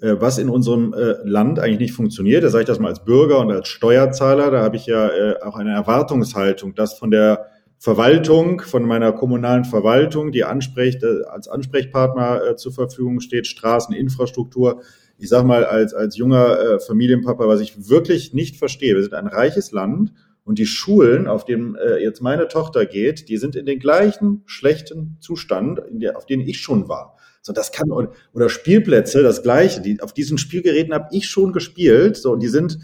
Äh, 0.00 0.16
was 0.20 0.38
in 0.38 0.48
unserem 0.48 0.94
äh, 0.94 1.14
Land 1.24 1.58
eigentlich 1.58 1.80
nicht 1.80 1.92
funktioniert, 1.92 2.44
da 2.44 2.50
sage 2.50 2.62
ich 2.62 2.68
das 2.68 2.78
mal 2.78 2.88
als 2.88 3.04
Bürger 3.04 3.40
und 3.40 3.50
als 3.50 3.66
Steuerzahler, 3.66 4.52
da 4.52 4.62
habe 4.62 4.76
ich 4.76 4.86
ja 4.86 5.08
äh, 5.08 5.42
auch 5.42 5.56
eine 5.56 5.72
Erwartungshaltung, 5.72 6.76
dass 6.76 6.94
von 6.94 7.10
der 7.10 7.46
Verwaltung, 7.78 8.60
von 8.60 8.84
meiner 8.84 9.12
kommunalen 9.12 9.64
Verwaltung, 9.64 10.32
die 10.32 10.44
anspricht, 10.44 11.02
äh, 11.04 11.22
als 11.28 11.48
Ansprechpartner 11.48 12.42
äh, 12.42 12.56
zur 12.56 12.72
Verfügung 12.72 13.20
steht, 13.20 13.46
Straßeninfrastruktur. 13.46 14.82
Ich 15.16 15.28
sage 15.28 15.46
mal 15.46 15.64
als, 15.64 15.94
als 15.94 16.16
junger 16.16 16.58
äh, 16.58 16.80
Familienpapa, 16.80 17.46
was 17.46 17.60
ich 17.60 17.88
wirklich 17.88 18.34
nicht 18.34 18.56
verstehe. 18.56 18.96
Wir 18.96 19.02
sind 19.02 19.14
ein 19.14 19.28
reiches 19.28 19.70
Land 19.70 20.12
und 20.44 20.58
die 20.58 20.66
Schulen, 20.66 21.28
auf 21.28 21.44
denen 21.44 21.76
äh, 21.76 21.98
jetzt 21.98 22.20
meine 22.20 22.48
Tochter 22.48 22.84
geht, 22.84 23.28
die 23.28 23.36
sind 23.36 23.54
in 23.54 23.66
den 23.66 23.78
gleichen 23.78 24.42
schlechten 24.46 25.16
Zustand, 25.20 25.80
in 25.90 26.00
der, 26.00 26.16
auf 26.16 26.26
denen 26.26 26.46
ich 26.46 26.60
schon 26.60 26.88
war. 26.88 27.16
So, 27.42 27.52
das 27.52 27.70
kann 27.70 27.90
oder 27.90 28.48
Spielplätze, 28.48 29.22
das 29.22 29.42
Gleiche. 29.42 29.80
Die, 29.80 30.00
auf 30.00 30.12
diesen 30.12 30.36
Spielgeräten 30.36 30.92
habe 30.92 31.08
ich 31.12 31.28
schon 31.28 31.52
gespielt. 31.52 32.16
So, 32.16 32.32
und 32.32 32.42
die 32.42 32.48
sind 32.48 32.78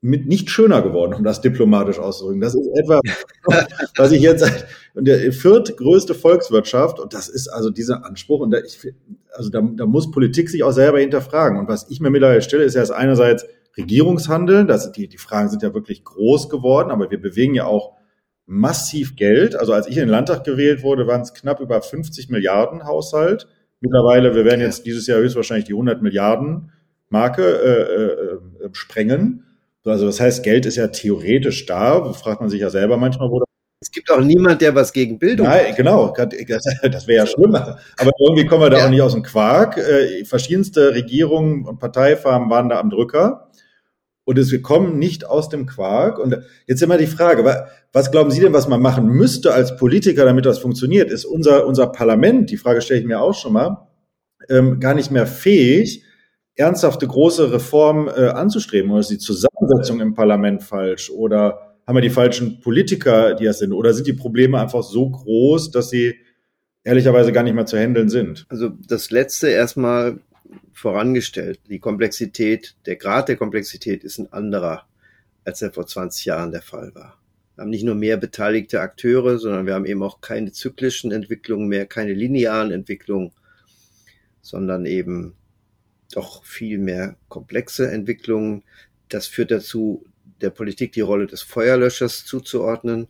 mit 0.00 0.26
nicht 0.26 0.50
schöner 0.50 0.82
geworden, 0.82 1.14
um 1.14 1.24
das 1.24 1.40
diplomatisch 1.40 1.98
auszudrücken. 1.98 2.40
Das 2.40 2.54
ist 2.54 2.68
etwa, 2.74 3.00
was 3.96 4.12
ich 4.12 4.22
jetzt 4.22 4.48
der 4.94 5.32
viertgrößte 5.32 6.14
Volkswirtschaft 6.14 7.00
und 7.00 7.14
das 7.14 7.28
ist 7.28 7.48
also 7.48 7.70
dieser 7.70 8.04
Anspruch 8.04 8.40
und 8.40 8.52
da, 8.52 8.58
ich, 8.58 8.78
also 9.32 9.50
da, 9.50 9.60
da 9.60 9.86
muss 9.86 10.10
Politik 10.10 10.50
sich 10.50 10.62
auch 10.62 10.72
selber 10.72 11.00
hinterfragen. 11.00 11.58
Und 11.58 11.68
was 11.68 11.90
ich 11.90 12.00
mir 12.00 12.10
mittlerweile 12.10 12.42
stelle, 12.42 12.64
ist 12.64 12.74
ja 12.74 12.84
einerseits 12.94 13.44
Regierungshandeln, 13.76 14.66
das, 14.66 14.92
die, 14.92 15.08
die 15.08 15.18
Fragen 15.18 15.48
sind 15.48 15.62
ja 15.62 15.74
wirklich 15.74 16.04
groß 16.04 16.48
geworden, 16.48 16.90
aber 16.90 17.10
wir 17.10 17.20
bewegen 17.20 17.54
ja 17.54 17.64
auch 17.64 17.96
massiv 18.46 19.14
Geld. 19.16 19.56
Also 19.56 19.72
als 19.72 19.86
ich 19.88 19.96
in 19.96 20.04
den 20.04 20.08
Landtag 20.08 20.44
gewählt 20.44 20.82
wurde, 20.82 21.06
waren 21.06 21.20
es 21.20 21.34
knapp 21.34 21.60
über 21.60 21.80
50 21.82 22.30
Milliarden 22.30 22.84
Haushalt. 22.84 23.46
Mittlerweile, 23.80 24.34
wir 24.34 24.44
werden 24.44 24.60
jetzt 24.60 24.86
dieses 24.86 25.06
Jahr 25.06 25.20
höchstwahrscheinlich 25.20 25.66
die 25.66 25.74
100 25.74 26.02
Milliarden 26.02 26.72
Marke 27.10 27.42
äh, 27.42 28.64
äh, 28.64 28.66
äh, 28.66 28.68
sprengen. 28.72 29.44
Also 29.84 30.06
das 30.06 30.20
heißt, 30.20 30.42
Geld 30.42 30.66
ist 30.66 30.76
ja 30.76 30.88
theoretisch 30.88 31.66
da. 31.66 32.12
Fragt 32.12 32.40
man 32.40 32.50
sich 32.50 32.60
ja 32.60 32.70
selber 32.70 32.96
manchmal, 32.96 33.30
wo 33.30 33.42
es 33.80 33.92
gibt 33.92 34.10
auch 34.10 34.20
niemand, 34.20 34.60
der 34.60 34.74
was 34.74 34.92
gegen 34.92 35.18
Bildung 35.20 35.46
Nein, 35.46 35.68
hat. 35.68 35.76
genau. 35.76 36.12
Das 36.82 37.06
wäre 37.06 37.18
ja 37.18 37.26
schlimmer. 37.26 37.78
Aber 37.96 38.10
irgendwie 38.18 38.46
kommen 38.46 38.62
wir 38.62 38.70
da 38.70 38.78
ja. 38.78 38.86
auch 38.86 38.90
nicht 38.90 39.02
aus 39.02 39.12
dem 39.12 39.22
Quark. 39.22 39.76
Äh, 39.76 40.24
verschiedenste 40.24 40.94
Regierungen 40.94 41.64
und 41.64 41.78
Parteifarben 41.78 42.50
waren 42.50 42.68
da 42.68 42.80
am 42.80 42.90
Drücker. 42.90 43.50
Und 44.24 44.36
es, 44.36 44.50
wir 44.50 44.62
kommen 44.62 44.98
nicht 44.98 45.24
aus 45.24 45.48
dem 45.48 45.66
Quark. 45.66 46.18
Und 46.18 46.36
jetzt 46.66 46.82
immer 46.82 46.98
die 46.98 47.06
Frage, 47.06 47.44
was 47.92 48.10
glauben 48.10 48.32
Sie 48.32 48.40
denn, 48.40 48.52
was 48.52 48.68
man 48.68 48.82
machen 48.82 49.06
müsste 49.06 49.54
als 49.54 49.76
Politiker, 49.76 50.24
damit 50.24 50.44
das 50.44 50.58
funktioniert? 50.58 51.10
Ist 51.10 51.24
unser, 51.24 51.64
unser 51.64 51.86
Parlament, 51.86 52.50
die 52.50 52.58
Frage 52.58 52.82
stelle 52.82 53.00
ich 53.00 53.06
mir 53.06 53.20
auch 53.20 53.34
schon 53.34 53.52
mal, 53.52 53.88
ähm, 54.50 54.80
gar 54.80 54.94
nicht 54.94 55.12
mehr 55.12 55.26
fähig, 55.26 56.04
ernsthafte 56.58 57.06
große 57.06 57.52
Reformen 57.52 58.08
äh, 58.08 58.28
anzustreben? 58.28 58.90
Oder 58.90 59.00
ist 59.00 59.10
die 59.10 59.18
Zusammensetzung 59.18 60.00
im 60.00 60.14
Parlament 60.14 60.62
falsch? 60.62 61.10
Oder 61.10 61.76
haben 61.86 61.96
wir 61.96 62.02
die 62.02 62.10
falschen 62.10 62.60
Politiker, 62.60 63.34
die 63.34 63.44
das 63.44 63.60
sind? 63.60 63.72
Oder 63.72 63.94
sind 63.94 64.06
die 64.06 64.12
Probleme 64.12 64.60
einfach 64.60 64.82
so 64.82 65.08
groß, 65.08 65.70
dass 65.70 65.90
sie 65.90 66.16
ehrlicherweise 66.84 67.32
gar 67.32 67.42
nicht 67.42 67.54
mehr 67.54 67.66
zu 67.66 67.78
handeln 67.78 68.08
sind? 68.08 68.46
Also 68.48 68.68
das 68.68 69.10
Letzte 69.10 69.48
erstmal 69.48 70.20
vorangestellt. 70.72 71.60
Die 71.68 71.78
Komplexität, 71.78 72.76
der 72.86 72.96
Grad 72.96 73.28
der 73.28 73.36
Komplexität 73.36 74.04
ist 74.04 74.18
ein 74.18 74.32
anderer, 74.32 74.86
als 75.44 75.62
er 75.62 75.72
vor 75.72 75.86
20 75.86 76.24
Jahren 76.24 76.50
der 76.50 76.62
Fall 76.62 76.94
war. 76.94 77.18
Wir 77.54 77.62
haben 77.62 77.70
nicht 77.70 77.84
nur 77.84 77.94
mehr 77.94 78.16
beteiligte 78.16 78.80
Akteure, 78.80 79.38
sondern 79.38 79.66
wir 79.66 79.74
haben 79.74 79.86
eben 79.86 80.02
auch 80.02 80.20
keine 80.20 80.52
zyklischen 80.52 81.10
Entwicklungen 81.10 81.68
mehr, 81.68 81.86
keine 81.86 82.14
linearen 82.14 82.70
Entwicklungen, 82.70 83.32
sondern 84.42 84.86
eben 84.86 85.34
doch 86.12 86.44
viel 86.44 86.78
mehr 86.78 87.16
komplexe 87.28 87.90
Entwicklungen. 87.90 88.64
Das 89.08 89.26
führt 89.26 89.50
dazu, 89.50 90.06
der 90.40 90.50
Politik 90.50 90.92
die 90.92 91.00
Rolle 91.00 91.26
des 91.26 91.42
Feuerlöschers 91.42 92.24
zuzuordnen 92.24 93.08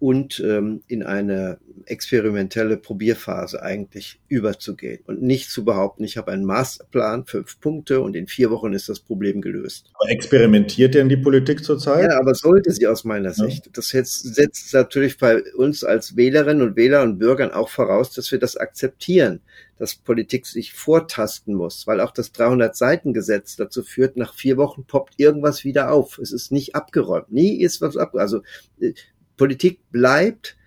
und 0.00 0.40
ähm, 0.40 0.82
in 0.86 1.02
eine 1.02 1.58
experimentelle 1.86 2.76
Probierphase 2.76 3.62
eigentlich 3.62 4.20
überzugehen 4.28 5.00
und 5.06 5.22
nicht 5.22 5.50
zu 5.50 5.64
behaupten, 5.64 6.04
ich 6.04 6.16
habe 6.16 6.30
einen 6.32 6.44
Masterplan, 6.44 7.26
fünf 7.26 7.60
Punkte 7.60 8.00
und 8.00 8.14
in 8.14 8.26
vier 8.26 8.50
Wochen 8.50 8.72
ist 8.72 8.88
das 8.88 9.00
Problem 9.00 9.40
gelöst. 9.40 9.90
Aber 9.94 10.10
experimentiert 10.10 10.94
denn 10.94 11.08
die 11.08 11.16
Politik 11.16 11.64
zurzeit? 11.64 12.10
Ja, 12.10 12.18
aber 12.18 12.34
sollte 12.34 12.70
sie 12.72 12.86
aus 12.86 13.04
meiner 13.04 13.32
Sicht. 13.32 13.66
Ja. 13.66 13.72
Das 13.74 13.92
jetzt 13.92 14.34
setzt 14.34 14.72
natürlich 14.74 15.18
bei 15.18 15.42
uns 15.54 15.82
als 15.82 16.16
Wählerinnen 16.16 16.66
und 16.66 16.76
Wähler 16.76 17.02
und 17.02 17.18
Bürgern 17.18 17.50
auch 17.50 17.68
voraus, 17.68 18.12
dass 18.12 18.30
wir 18.30 18.38
das 18.38 18.56
akzeptieren, 18.56 19.40
dass 19.78 19.94
Politik 19.94 20.46
sich 20.46 20.74
vortasten 20.74 21.54
muss, 21.54 21.86
weil 21.86 22.00
auch 22.00 22.10
das 22.10 22.34
300-Seiten-Gesetz 22.34 23.56
dazu 23.56 23.82
führt, 23.82 24.16
nach 24.16 24.34
vier 24.34 24.56
Wochen 24.56 24.84
poppt 24.84 25.14
irgendwas 25.16 25.64
wieder 25.64 25.90
auf. 25.90 26.18
Es 26.18 26.32
ist 26.32 26.52
nicht 26.52 26.74
abgeräumt. 26.74 27.32
Nie 27.32 27.60
ist 27.60 27.80
was 27.80 27.96
abgeräumt. 27.96 28.22
Also 28.22 28.42
äh, 28.80 28.92
Politik 29.38 29.80
bleibt 29.90 30.58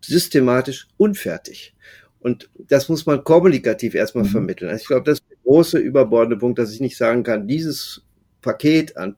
systematisch 0.00 0.86
unfertig. 0.96 1.74
Und 2.20 2.48
das 2.56 2.88
muss 2.88 3.06
man 3.06 3.24
kommunikativ 3.24 3.94
erstmal 3.94 4.24
mhm. 4.24 4.28
vermitteln. 4.28 4.70
Also 4.70 4.82
ich 4.82 4.88
glaube, 4.88 5.04
das 5.04 5.18
ist 5.18 5.30
der 5.30 5.38
große 5.42 5.78
überbordende 5.78 6.36
Punkt, 6.36 6.58
dass 6.58 6.72
ich 6.72 6.80
nicht 6.80 6.96
sagen 6.96 7.24
kann, 7.24 7.48
dieses 7.48 8.02
Paket 8.40 8.96
an 8.96 9.16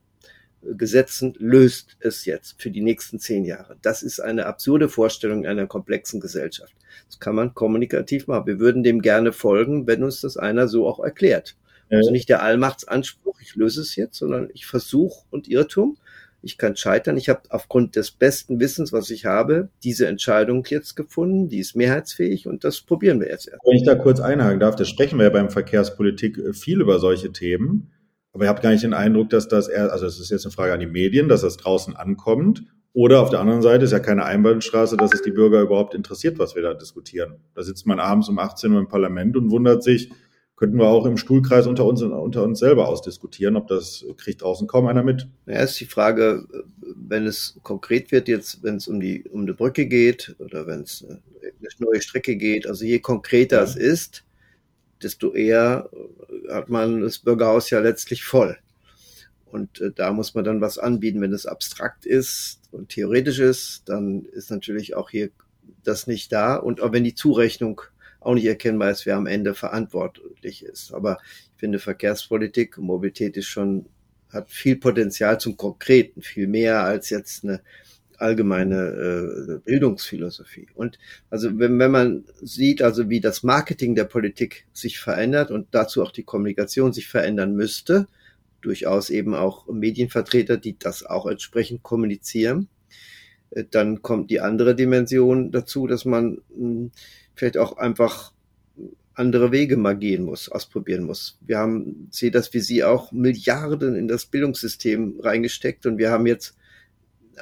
Gesetzen 0.63 1.35
löst 1.39 1.97
es 2.01 2.25
jetzt 2.25 2.61
für 2.61 2.71
die 2.71 2.81
nächsten 2.81 3.21
zehn 3.21 3.45
Jahre. 3.45 3.77
Das 3.81 4.03
ist 4.03 4.19
eine 4.19 4.47
absurde 4.47 4.89
Vorstellung 4.89 5.47
einer 5.47 5.67
komplexen 5.67 6.21
Gesellschaft. 6.21 6.75
Das 7.07 7.21
kann 7.21 7.37
man 7.37 7.55
kommunikativ 7.55 8.27
machen. 8.27 8.47
Wir 8.47 8.59
würden 8.59 8.83
dem 8.83 9.01
gerne 9.01 9.33
folgen, 9.33 9.87
wenn 9.87 10.03
uns 10.03 10.21
das 10.21 10.37
einer 10.37 10.67
so 10.67 10.87
auch 10.87 10.99
erklärt. 10.99 11.57
Also 11.91 12.11
nicht 12.11 12.29
der 12.29 12.43
Allmachtsanspruch, 12.43 13.41
ich 13.41 13.55
löse 13.55 13.81
es 13.81 13.97
jetzt, 13.97 14.19
sondern 14.19 14.51
ich 14.53 14.67
versuche 14.67 15.25
und 15.31 15.49
Irrtum 15.49 15.97
ich 16.42 16.59
kann 16.59 16.76
scheitern. 16.76 17.16
Ich 17.16 17.28
habe 17.28 17.42
aufgrund 17.50 17.97
des 17.97 18.11
besten 18.11 18.61
Wissens, 18.61 18.92
was 18.92 19.11
ich 19.11 19.26
habe, 19.26 19.68
diese 19.83 20.07
Entscheidung 20.07 20.64
jetzt 20.68 20.95
gefunden. 20.95 21.49
Die 21.49 21.59
ist 21.59 21.75
mehrheitsfähig 21.75 22.47
und 22.47 22.64
das 22.64 22.80
probieren 22.80 23.21
wir 23.21 23.28
jetzt 23.28 23.49
erst. 23.49 23.61
Wenn 23.64 23.76
ich 23.76 23.85
da 23.85 23.95
kurz 23.95 24.21
einhaken 24.21 24.61
darf, 24.61 24.76
das 24.76 24.88
sprechen 24.88 25.18
wir 25.18 25.25
ja 25.25 25.30
beim 25.30 25.50
Verkehrspolitik 25.50 26.38
äh, 26.38 26.52
viel 26.52 26.80
über 26.80 26.99
solche 27.00 27.33
Themen. 27.33 27.90
Aber 28.33 28.45
ihr 28.45 28.50
habt 28.50 28.62
gar 28.62 28.71
nicht 28.71 28.85
den 28.85 28.95
Eindruck, 28.95 29.30
dass 29.30 29.49
das 29.49 29.68
eher, 29.68 29.92
also 29.92 30.07
es 30.07 30.21
ist 30.21 30.30
jetzt 30.30 30.45
eine 30.45 30.52
Frage 30.52 30.73
an 30.73 30.80
die 30.80 30.87
Medien, 30.87 31.28
dass 31.28 31.40
das 31.40 31.57
draußen 31.57 31.97
ankommt. 31.97 32.62
Oder 32.92 33.21
auf 33.21 33.30
der 33.30 33.40
anderen 33.40 33.62
Seite 33.62 33.85
ist 33.85 33.92
ja 33.92 34.00
keine 34.00 34.25
Einbahnstraße, 34.25 34.97
dass 34.97 35.12
es 35.12 35.23
die 35.23 35.30
Bürger 35.30 35.61
überhaupt 35.61 35.95
interessiert, 35.95 36.38
was 36.38 36.54
wir 36.54 36.62
da 36.62 36.75
diskutieren. 36.75 37.37
Da 37.54 37.62
sitzt 37.62 37.87
man 37.87 38.00
abends 38.00 38.28
um 38.28 38.38
18 38.38 38.73
Uhr 38.73 38.80
im 38.80 38.88
Parlament 38.88 39.37
und 39.37 39.50
wundert 39.50 39.83
sich, 39.83 40.11
könnten 40.59 40.79
wir 40.79 40.88
auch 40.88 41.07
im 41.07 41.17
Stuhlkreis 41.17 41.69
unter 41.69 41.85
uns, 41.85 42.03
unter 42.03 42.43
uns 42.43 42.59
selber 42.59 42.88
ausdiskutieren, 42.88 43.55
ob 43.55 43.69
das 43.69 44.05
kriegt 44.17 44.43
draußen 44.43 44.67
kaum 44.67 44.88
einer 44.88 45.05
mit. 45.05 45.29
Ja, 45.47 45.61
ist 45.61 45.79
die 45.79 45.87
Frage, 45.87 46.49
wenn 46.97 47.29
es 47.29 47.61
konkret 47.62 48.11
wird 48.11 48.27
jetzt, 48.27 48.65
wenn 48.65 48.75
es 48.75 48.88
um 48.88 48.99
die, 48.99 49.23
um 49.31 49.43
eine 49.43 49.55
Brücke 49.55 49.87
geht 49.87 50.35
oder 50.41 50.67
wenn 50.67 50.81
es 50.81 51.07
eine 51.09 51.21
neue 51.79 52.00
Strecke 52.00 52.35
geht, 52.35 52.67
also 52.67 52.85
je 52.85 52.99
konkreter 52.99 53.59
ja. 53.59 53.62
es 53.62 53.77
ist, 53.77 54.25
desto 55.00 55.33
eher 55.33 55.88
hat 56.50 56.69
man 56.69 57.03
das 57.03 57.21
Bürgerhaus 57.21 57.71
ja 57.71 57.79
letztlich 57.79 58.25
voll. 58.25 58.59
Und 59.47 59.81
äh, 59.81 59.93
da 59.95 60.12
muss 60.12 60.35
man 60.35 60.43
dann 60.43 60.61
was 60.61 60.77
anbieten. 60.77 61.21
Wenn 61.21 61.33
es 61.33 61.47
abstrakt 61.47 62.05
ist 62.05 62.61
und 62.73 62.88
theoretisch 62.88 63.38
ist, 63.38 63.88
dann 63.88 64.25
ist 64.25 64.50
natürlich 64.50 64.97
auch 64.97 65.09
hier 65.09 65.31
das 65.85 66.09
nicht 66.09 66.33
da. 66.33 66.57
Und 66.57 66.81
auch 66.81 66.91
wenn 66.91 67.05
die 67.05 67.15
Zurechnung 67.15 67.81
auch 68.21 68.35
nicht 68.35 68.47
erkennbar 68.47 68.91
ist, 68.91 69.07
wer 69.07 69.17
am 69.17 69.27
Ende 69.27 69.55
verantwortlich 69.55 70.65
ist. 70.65 70.93
Aber 70.93 71.19
ich 71.55 71.61
finde, 71.61 71.79
Verkehrspolitik 71.79 72.79
und 72.79 72.85
Mobilität 72.85 73.37
ist 73.37 73.47
schon, 73.47 73.87
hat 74.31 74.51
viel 74.51 74.77
Potenzial 74.77 75.39
zum 75.41 75.57
Konkreten, 75.57 76.23
viel 76.23 76.47
mehr 76.47 76.83
als 76.83 77.11
jetzt 77.11 77.45
eine 77.45 77.61
allgemeine 78.19 78.77
äh, 78.77 79.59
Bildungsphilosophie. 79.65 80.67
Und 80.75 80.99
also 81.31 81.59
wenn, 81.59 81.79
wenn 81.79 81.91
man 81.91 82.25
sieht, 82.43 82.83
also 82.83 83.09
wie 83.09 83.21
das 83.21 83.43
Marketing 83.43 83.95
der 83.95 84.05
Politik 84.05 84.67
sich 84.73 84.99
verändert 84.99 85.51
und 85.51 85.69
dazu 85.71 86.03
auch 86.03 86.11
die 86.11 86.25
Kommunikation 86.25 86.93
sich 86.93 87.07
verändern 87.07 87.55
müsste, 87.55 88.09
durchaus 88.61 89.11
eben 89.11 89.35
auch 89.35 89.69
Medienvertreter, 89.69 90.57
die 90.57 90.77
das 90.77 91.07
auch 91.07 91.27
entsprechend 91.27 91.85
kommunizieren, 91.85 92.69
dann 93.71 94.02
kommt 94.02 94.31
die 94.31 94.40
andere 94.40 94.75
Dimension 94.75 95.50
dazu, 95.50 95.87
dass 95.87 96.05
man 96.05 96.38
hm, 96.55 96.90
vielleicht 97.35 97.57
auch 97.57 97.76
einfach 97.76 98.33
andere 99.14 99.50
Wege 99.50 99.76
mal 99.76 99.97
gehen 99.97 100.23
muss, 100.23 100.49
ausprobieren 100.49 101.02
muss. 101.05 101.38
Wir 101.40 101.59
haben, 101.59 102.09
sehe 102.11 102.31
das 102.31 102.52
wie 102.55 102.61
Sie 102.61 102.85
auch, 102.85 103.11
Milliarden 103.11 103.97
in 103.97 104.07
das 104.07 104.26
Bildungssystem 104.26 105.19
reingesteckt 105.21 105.87
und 105.87 105.99
wir 105.99 106.11
haben 106.11 106.26
jetzt 106.26 106.57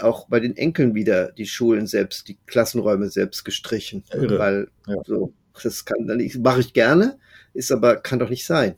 auch 0.00 0.28
bei 0.28 0.40
den 0.40 0.56
Enkeln 0.56 0.94
wieder 0.94 1.32
die 1.32 1.46
Schulen 1.46 1.86
selbst, 1.86 2.28
die 2.28 2.38
Klassenräume 2.46 3.08
selbst 3.10 3.44
gestrichen, 3.44 4.04
Irre. 4.12 4.38
weil 4.38 4.68
ja. 4.86 4.96
so 5.04 5.32
das 5.62 5.84
kann 5.84 6.06
dann 6.06 6.18
nicht, 6.18 6.38
mache 6.38 6.60
ich 6.60 6.72
gerne, 6.72 7.18
ist 7.54 7.72
aber 7.72 7.96
kann 7.96 8.18
doch 8.18 8.30
nicht 8.30 8.46
sein. 8.46 8.74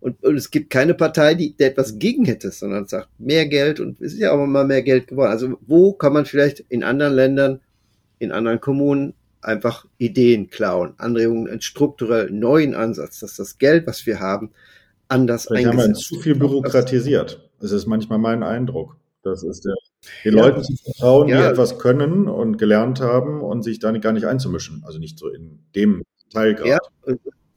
Und, 0.00 0.22
und 0.22 0.36
es 0.36 0.50
gibt 0.50 0.70
keine 0.70 0.94
Partei, 0.94 1.34
die, 1.34 1.54
die 1.56 1.64
etwas 1.64 1.98
gegen 1.98 2.24
hätte, 2.24 2.50
sondern 2.50 2.86
sagt 2.86 3.08
mehr 3.18 3.46
Geld 3.46 3.80
und 3.80 4.00
es 4.00 4.14
ist 4.14 4.20
ja 4.20 4.32
auch 4.32 4.46
mal 4.46 4.64
mehr 4.64 4.82
Geld 4.82 5.08
geworden. 5.08 5.30
Also 5.30 5.58
wo 5.66 5.92
kann 5.92 6.12
man 6.12 6.24
vielleicht 6.24 6.60
in 6.68 6.82
anderen 6.82 7.14
Ländern, 7.14 7.60
in 8.18 8.32
anderen 8.32 8.60
Kommunen 8.60 9.14
einfach 9.40 9.86
Ideen 9.98 10.48
klauen, 10.50 10.94
Anregungen, 10.98 11.48
einen 11.48 11.60
strukturell 11.60 12.30
neuen 12.30 12.74
Ansatz, 12.74 13.20
dass 13.20 13.36
das 13.36 13.58
Geld, 13.58 13.86
was 13.86 14.06
wir 14.06 14.20
haben, 14.20 14.50
anders 15.08 15.46
Vielleicht 15.46 15.68
eingesetzt 15.68 15.84
haben 15.84 15.94
wir 15.94 16.18
zu 16.18 16.20
viel 16.20 16.34
bürokratisiert. 16.34 17.50
Das 17.60 17.72
ist 17.72 17.86
manchmal 17.86 18.18
mein 18.18 18.42
Eindruck. 18.42 18.96
Das 19.22 19.42
ist 19.42 19.64
der, 19.64 19.74
den 20.24 20.36
ja. 20.36 20.46
Leuten 20.46 20.62
zu 20.62 20.74
vertrauen, 20.76 21.28
ja. 21.28 21.38
die 21.38 21.52
etwas 21.52 21.78
können 21.78 22.28
und 22.28 22.58
gelernt 22.58 23.00
haben 23.00 23.40
und 23.40 23.62
sich 23.62 23.78
da 23.78 23.90
gar 23.92 24.12
nicht 24.12 24.26
einzumischen. 24.26 24.82
Also 24.84 24.98
nicht 24.98 25.18
so 25.18 25.28
in 25.28 25.60
dem 25.74 26.02
Teilgrad. 26.30 26.66
Ja, 26.66 26.78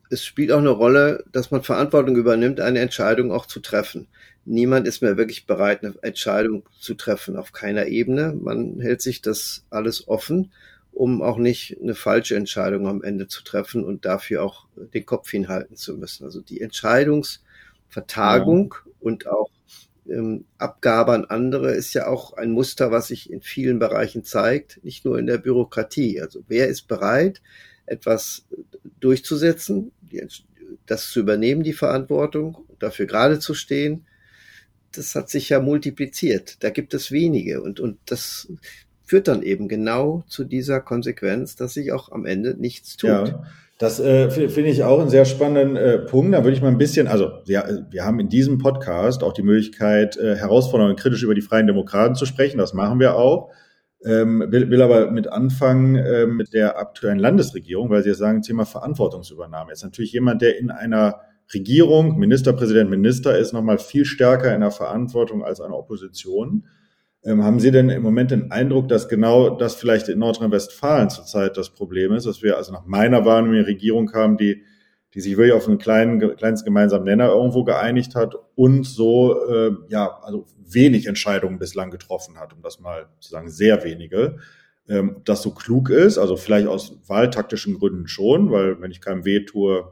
es 0.10 0.24
spielt 0.24 0.52
auch 0.52 0.60
eine 0.60 0.70
Rolle, 0.70 1.24
dass 1.32 1.52
man 1.52 1.64
Verantwortung 1.64 2.16
übernimmt, 2.16 2.60
eine 2.60 2.80
Entscheidung 2.80 3.32
auch 3.32 3.46
zu 3.46 3.60
treffen. 3.60 4.08
Niemand 4.46 4.88
ist 4.88 5.02
mehr 5.02 5.18
wirklich 5.18 5.46
bereit, 5.46 5.84
eine 5.84 5.94
Entscheidung 6.02 6.64
zu 6.80 6.94
treffen 6.94 7.36
auf 7.36 7.52
keiner 7.52 7.88
Ebene. 7.88 8.34
Man 8.34 8.80
hält 8.80 9.02
sich 9.02 9.22
das 9.22 9.66
alles 9.70 10.08
offen 10.08 10.52
um 10.98 11.22
auch 11.22 11.38
nicht 11.38 11.78
eine 11.80 11.94
falsche 11.94 12.36
Entscheidung 12.36 12.88
am 12.88 13.04
Ende 13.04 13.28
zu 13.28 13.44
treffen 13.44 13.86
und 13.86 14.06
dafür 14.06 14.42
auch 14.44 14.66
den 14.76 15.06
Kopf 15.06 15.30
hinhalten 15.30 15.76
zu 15.76 15.96
müssen. 15.96 16.24
Also 16.26 16.42
die 16.42 16.60
Entscheidungsvertagung 16.60 18.74
ja. 18.74 18.82
und 19.00 19.28
auch 19.28 19.52
ähm, 20.10 20.46
Abgabe 20.58 21.14
an 21.14 21.26
andere 21.26 21.74
ist 21.74 21.94
ja 21.94 22.08
auch 22.08 22.34
ein 22.34 22.50
Muster, 22.52 22.90
was 22.90 23.10
sich 23.10 23.32
in 23.32 23.42
vielen 23.42 23.78
Bereichen 23.78 24.24
zeigt, 24.24 24.84
nicht 24.84 25.06
nur 25.06 25.20
in 25.20 25.28
der 25.28 25.38
Bürokratie. 25.38 26.20
Also 26.20 26.44
wer 26.48 26.68
ist 26.68 26.88
bereit, 26.88 27.44
etwas 27.86 28.48
durchzusetzen, 29.00 29.92
das 30.86 31.10
zu 31.10 31.20
übernehmen, 31.20 31.64
die 31.64 31.74
Verantwortung, 31.74 32.58
dafür 32.80 33.06
gerade 33.06 33.40
zu 33.40 33.54
stehen, 33.54 34.06
das 34.94 35.16
hat 35.16 35.30
sich 35.30 35.50
ja 35.50 35.60
multipliziert. 35.60 36.64
Da 36.64 36.70
gibt 36.70 36.94
es 36.94 37.12
wenige 37.12 37.62
und, 37.62 37.80
und 37.80 37.98
das 38.06 38.48
führt 39.06 39.28
dann 39.28 39.42
eben 39.42 39.68
genau 39.68 40.24
zu 40.28 40.44
dieser 40.44 40.82
Konsequenz, 40.82 41.56
dass 41.56 41.74
sich 41.74 41.92
auch 41.92 42.12
am 42.12 42.26
Ende 42.26 42.56
nichts 42.60 42.98
tut. 42.98 43.10
Ja. 43.10 43.44
Das 43.80 44.00
äh, 44.00 44.30
finde 44.32 44.72
ich 44.72 44.84
auch 44.84 45.00
einen 45.00 45.10
sehr 45.10 45.26
spannenden 45.26 45.76
äh, 45.76 46.00
Punkt. 46.00 46.34
Da 46.34 46.44
würde 46.44 46.56
ich 46.56 46.64
mal 46.64 46.70
ein 46.70 46.80
bisschen, 46.80 47.08
also 47.08 47.32
ja, 47.46 47.64
wir 47.92 48.06
haben 48.06 48.20
in 48.20 48.28
diesem 48.28 48.58
Podcast 48.58 49.24
auch 49.24 49.34
die 49.34 49.44
Möglichkeit, 49.44 50.18
äh, 50.18 50.36
und 50.90 51.00
kritisch 51.00 51.22
über 51.22 51.36
die 51.36 51.42
Freien 51.42 51.68
Demokraten 51.68 52.16
zu 52.16 52.26
sprechen. 52.26 52.58
Das 52.58 52.74
machen 52.74 53.00
wir 53.00 53.16
auch. 53.16 53.52
Ähm, 54.06 54.46
will, 54.50 54.70
will 54.70 54.82
aber 54.82 55.10
mit 55.10 55.27
anfangen 55.27 55.96
äh, 55.96 56.27
mit 56.27 56.54
der 56.54 56.77
aktuellen 56.77 57.18
Landesregierung, 57.18 57.89
weil 57.89 58.04
Sie 58.04 58.10
jetzt 58.10 58.20
sagen, 58.20 58.44
Thema 58.44 58.66
Verantwortungsübernahme. 58.66 59.72
Jetzt 59.72 59.84
natürlich 59.84 60.13
jemand, 60.13 60.42
der 60.42 60.60
in 60.60 60.70
einer 60.70 61.22
Regierung, 61.54 62.18
Ministerpräsident, 62.18 62.89
Minister 62.89 63.38
ist, 63.38 63.54
nochmal 63.54 63.80
viel 63.80 64.06
stärker 64.06 64.54
in 64.54 64.62
der 64.62 64.72
Verantwortung 64.72 65.44
als 65.44 65.62
eine 65.62 65.75
Opposition. 65.75 66.68
Ähm, 67.24 67.44
haben 67.44 67.60
Sie 67.60 67.72
denn 67.72 67.89
im 67.89 68.04
Moment 68.04 68.32
den 68.32 68.51
Eindruck, 68.51 68.88
dass 68.88 69.10
genau 69.10 69.50
das 69.50 69.75
vielleicht 69.75 70.10
in 70.10 70.20
Nordrhein-Westfalen 70.20 71.10
zurzeit 71.10 71.58
das 71.58 71.72
Problem 71.74 72.13
ist, 72.13 72.27
dass 72.27 72.44
wir 72.44 72.58
also 72.58 72.72
nach 72.74 72.86
meiner 72.86 73.25
Wahrnehmung 73.25 73.58
eine 73.58 73.68
Regierung 73.68 74.13
haben, 74.13 74.38
die, 74.38 74.63
die 75.18 75.22
sich 75.22 75.36
wirklich 75.36 75.54
auf 75.54 75.68
einen 75.68 75.80
kleinen, 75.80 76.36
kleines 76.36 76.64
gemeinsamen 76.64 77.06
Nenner 77.06 77.30
irgendwo 77.30 77.64
geeinigt 77.64 78.14
hat 78.14 78.36
und 78.54 78.86
so, 78.86 79.48
äh, 79.48 79.72
ja, 79.90 80.20
also 80.22 80.46
wenig 80.64 81.08
Entscheidungen 81.08 81.58
bislang 81.58 81.90
getroffen 81.90 82.38
hat, 82.38 82.54
um 82.54 82.62
das 82.62 82.80
mal 82.80 83.08
zu 83.20 83.32
sagen, 83.32 83.50
sehr 83.50 83.84
wenige. 83.84 84.38
Ähm, 84.88 85.16
ob 85.16 85.26
das 85.26 85.42
so 85.42 85.56
klug 85.56 85.90
ist, 85.90 86.20
also 86.20 86.36
vielleicht 86.36 86.68
aus 86.68 87.00
wahltaktischen 87.08 87.80
Gründen 87.80 88.08
schon, 88.08 88.52
weil 88.52 88.80
wenn 88.80 88.92
ich 88.92 89.02
keinem 89.02 89.26
weh 89.26 89.44
tue, 89.44 89.92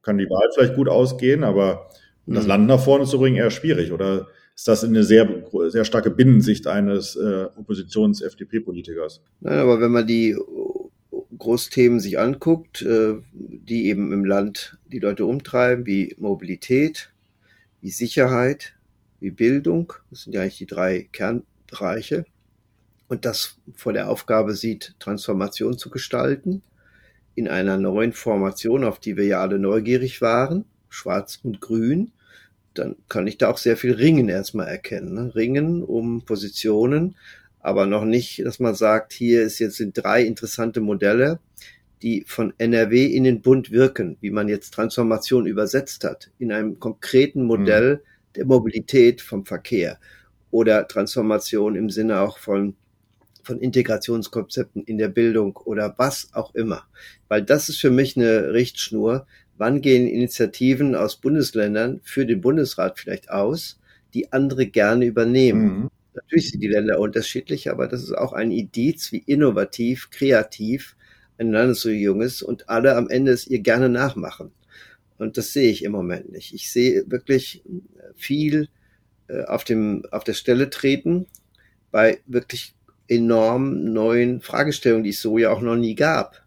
kann 0.00 0.16
die 0.16 0.30
Wahl 0.30 0.48
vielleicht 0.54 0.74
gut 0.74 0.88
ausgehen, 0.88 1.44
aber 1.44 1.90
um 2.24 2.32
das 2.32 2.44
mhm. 2.44 2.48
Land 2.48 2.66
nach 2.68 2.80
vorne 2.80 3.04
zu 3.04 3.18
bringen, 3.18 3.36
eher 3.36 3.50
schwierig. 3.50 3.92
Oder 3.92 4.28
ist 4.56 4.68
das 4.68 4.84
eine 4.84 5.04
sehr, 5.04 5.28
sehr 5.68 5.84
starke 5.84 6.10
Binnensicht 6.10 6.66
eines 6.66 7.14
äh, 7.16 7.44
Oppositions-FDP-Politikers. 7.58 9.20
Nein, 9.40 9.58
aber 9.58 9.82
wenn 9.82 9.92
man 9.92 10.06
die 10.06 10.34
Großthemen 11.42 12.00
sich 12.00 12.18
anguckt, 12.18 12.82
äh, 12.82 13.14
die 13.68 13.86
eben 13.86 14.12
im 14.12 14.24
Land 14.24 14.78
die 14.86 14.98
Leute 14.98 15.26
umtreiben, 15.26 15.86
wie 15.86 16.14
Mobilität, 16.18 17.12
wie 17.80 17.90
Sicherheit, 17.90 18.74
wie 19.20 19.30
Bildung, 19.30 19.92
das 20.10 20.22
sind 20.22 20.34
ja 20.34 20.42
eigentlich 20.42 20.58
die 20.58 20.66
drei 20.66 21.08
Kernbereiche, 21.12 22.24
und 23.08 23.24
das 23.24 23.58
vor 23.74 23.92
der 23.92 24.08
Aufgabe 24.08 24.54
sieht, 24.54 24.94
Transformation 24.98 25.76
zu 25.76 25.90
gestalten, 25.90 26.62
in 27.34 27.48
einer 27.48 27.76
neuen 27.76 28.12
Formation, 28.12 28.84
auf 28.84 28.98
die 28.98 29.16
wir 29.16 29.26
ja 29.26 29.40
alle 29.40 29.58
neugierig 29.58 30.20
waren, 30.20 30.64
schwarz 30.88 31.38
und 31.42 31.60
grün, 31.60 32.12
dann 32.74 32.96
kann 33.08 33.26
ich 33.26 33.38
da 33.38 33.50
auch 33.50 33.58
sehr 33.58 33.76
viel 33.76 33.92
Ringen 33.92 34.28
erstmal 34.28 34.68
erkennen. 34.68 35.14
Ne? 35.14 35.34
Ringen 35.34 35.82
um 35.82 36.24
Positionen, 36.24 37.16
aber 37.60 37.86
noch 37.86 38.04
nicht, 38.04 38.44
dass 38.44 38.58
man 38.60 38.74
sagt, 38.74 39.12
hier 39.12 39.42
ist 39.42 39.58
jetzt 39.58 39.76
sind 39.76 39.92
drei 39.94 40.22
interessante 40.24 40.80
Modelle, 40.80 41.38
die 42.02 42.24
von 42.26 42.52
NRW 42.58 43.06
in 43.06 43.24
den 43.24 43.40
Bund 43.40 43.70
wirken, 43.70 44.16
wie 44.20 44.30
man 44.30 44.48
jetzt 44.48 44.74
Transformation 44.74 45.46
übersetzt 45.46 46.04
hat, 46.04 46.30
in 46.38 46.52
einem 46.52 46.78
konkreten 46.78 47.44
Modell 47.44 47.96
mhm. 47.96 48.00
der 48.36 48.46
Mobilität 48.46 49.20
vom 49.20 49.44
Verkehr 49.44 49.98
oder 50.50 50.86
Transformation 50.88 51.76
im 51.76 51.90
Sinne 51.90 52.20
auch 52.20 52.38
von 52.38 52.74
von 53.44 53.60
Integrationskonzepten 53.60 54.84
in 54.84 54.98
der 54.98 55.08
Bildung 55.08 55.56
oder 55.56 55.94
was 55.98 56.28
auch 56.32 56.54
immer. 56.54 56.84
Weil 57.28 57.42
das 57.42 57.68
ist 57.68 57.80
für 57.80 57.90
mich 57.90 58.16
eine 58.16 58.52
Richtschnur, 58.52 59.26
wann 59.58 59.80
gehen 59.80 60.06
Initiativen 60.06 60.94
aus 60.94 61.16
Bundesländern 61.16 62.00
für 62.04 62.24
den 62.24 62.40
Bundesrat 62.40 62.98
vielleicht 62.98 63.30
aus, 63.30 63.80
die 64.14 64.32
andere 64.32 64.66
gerne 64.66 65.06
übernehmen. 65.06 65.64
Mhm. 65.64 65.90
Natürlich 66.14 66.50
sind 66.50 66.60
die 66.60 66.68
Länder 66.68 66.98
unterschiedlich, 67.00 67.70
aber 67.70 67.88
das 67.88 68.02
ist 68.02 68.16
auch 68.16 68.32
ein 68.32 68.50
Indiz, 68.50 69.12
wie 69.12 69.22
innovativ, 69.26 70.10
kreativ 70.10 70.96
ein 71.38 71.50
Land 71.50 71.76
so 71.76 71.90
jung 71.90 72.22
ist 72.22 72.42
und 72.42 72.68
alle 72.68 72.96
am 72.96 73.08
Ende 73.08 73.32
es 73.32 73.46
ihr 73.46 73.60
gerne 73.60 73.88
nachmachen. 73.88 74.52
Und 75.18 75.36
das 75.36 75.52
sehe 75.52 75.70
ich 75.70 75.84
im 75.84 75.92
Moment 75.92 76.32
nicht. 76.32 76.52
Ich 76.54 76.70
sehe 76.72 77.04
wirklich 77.10 77.62
viel 78.14 78.68
äh, 79.28 79.44
auf, 79.44 79.64
dem, 79.64 80.04
auf 80.10 80.24
der 80.24 80.34
Stelle 80.34 80.70
treten 80.70 81.26
bei 81.90 82.20
wirklich 82.26 82.74
enorm 83.08 83.92
neuen 83.92 84.40
Fragestellungen, 84.40 85.04
die 85.04 85.10
es 85.10 85.20
so 85.20 85.38
ja 85.38 85.50
auch 85.50 85.60
noch 85.60 85.76
nie 85.76 85.94
gab. 85.94 86.42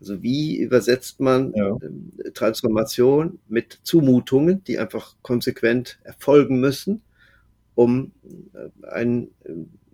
Also 0.00 0.22
wie 0.22 0.56
übersetzt 0.58 1.20
man 1.20 1.52
ja. 1.54 1.76
Ähm, 1.82 2.12
Transformation 2.32 3.38
mit 3.48 3.80
Zumutungen, 3.82 4.64
die 4.64 4.78
einfach 4.78 5.16
konsequent 5.20 5.98
erfolgen 6.04 6.58
müssen, 6.58 7.02
um 7.74 8.12
äh, 8.54 8.86
ein, 8.88 9.28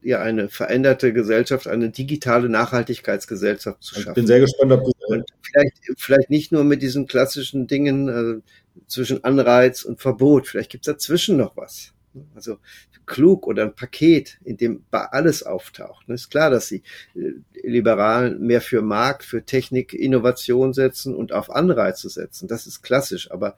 ja, 0.07 0.23
eine 0.23 0.49
veränderte 0.49 1.13
Gesellschaft, 1.13 1.67
eine 1.67 1.91
digitale 1.91 2.49
Nachhaltigkeitsgesellschaft 2.49 3.83
zu 3.83 3.97
schaffen. 3.97 4.11
Ich 4.11 4.15
bin 4.15 4.27
sehr 4.29 4.39
gespannt, 4.39 4.71
ob 4.71 4.85
du 4.85 4.93
und 5.09 5.25
vielleicht, 5.43 5.77
vielleicht 5.99 6.31
nicht 6.31 6.53
nur 6.53 6.63
mit 6.63 6.81
diesen 6.81 7.09
klassischen 7.09 7.67
Dingen 7.67 8.09
äh, 8.09 8.41
zwischen 8.87 9.25
Anreiz 9.25 9.83
und 9.83 10.01
Verbot, 10.01 10.47
vielleicht 10.47 10.71
gibt 10.71 10.87
es 10.87 10.93
dazwischen 10.93 11.37
noch 11.37 11.57
was. 11.57 11.93
Also 12.37 12.59
klug 13.05 13.49
oder 13.49 13.65
ein 13.65 13.75
Paket, 13.75 14.39
in 14.45 14.57
dem 14.57 14.85
alles 14.91 15.43
auftaucht. 15.43 16.09
Ist 16.09 16.31
klar, 16.31 16.51
dass 16.51 16.69
die 16.69 16.83
äh, 17.17 17.33
Liberalen 17.65 18.41
mehr 18.41 18.61
für 18.61 18.83
Markt, 18.83 19.25
für 19.25 19.45
Technik, 19.45 19.93
Innovation 19.93 20.73
setzen 20.73 21.17
und 21.17 21.33
auf 21.33 21.51
Anreize 21.51 22.09
setzen. 22.09 22.47
Das 22.47 22.69
ist 22.69 22.83
klassisch, 22.83 23.33
aber 23.33 23.57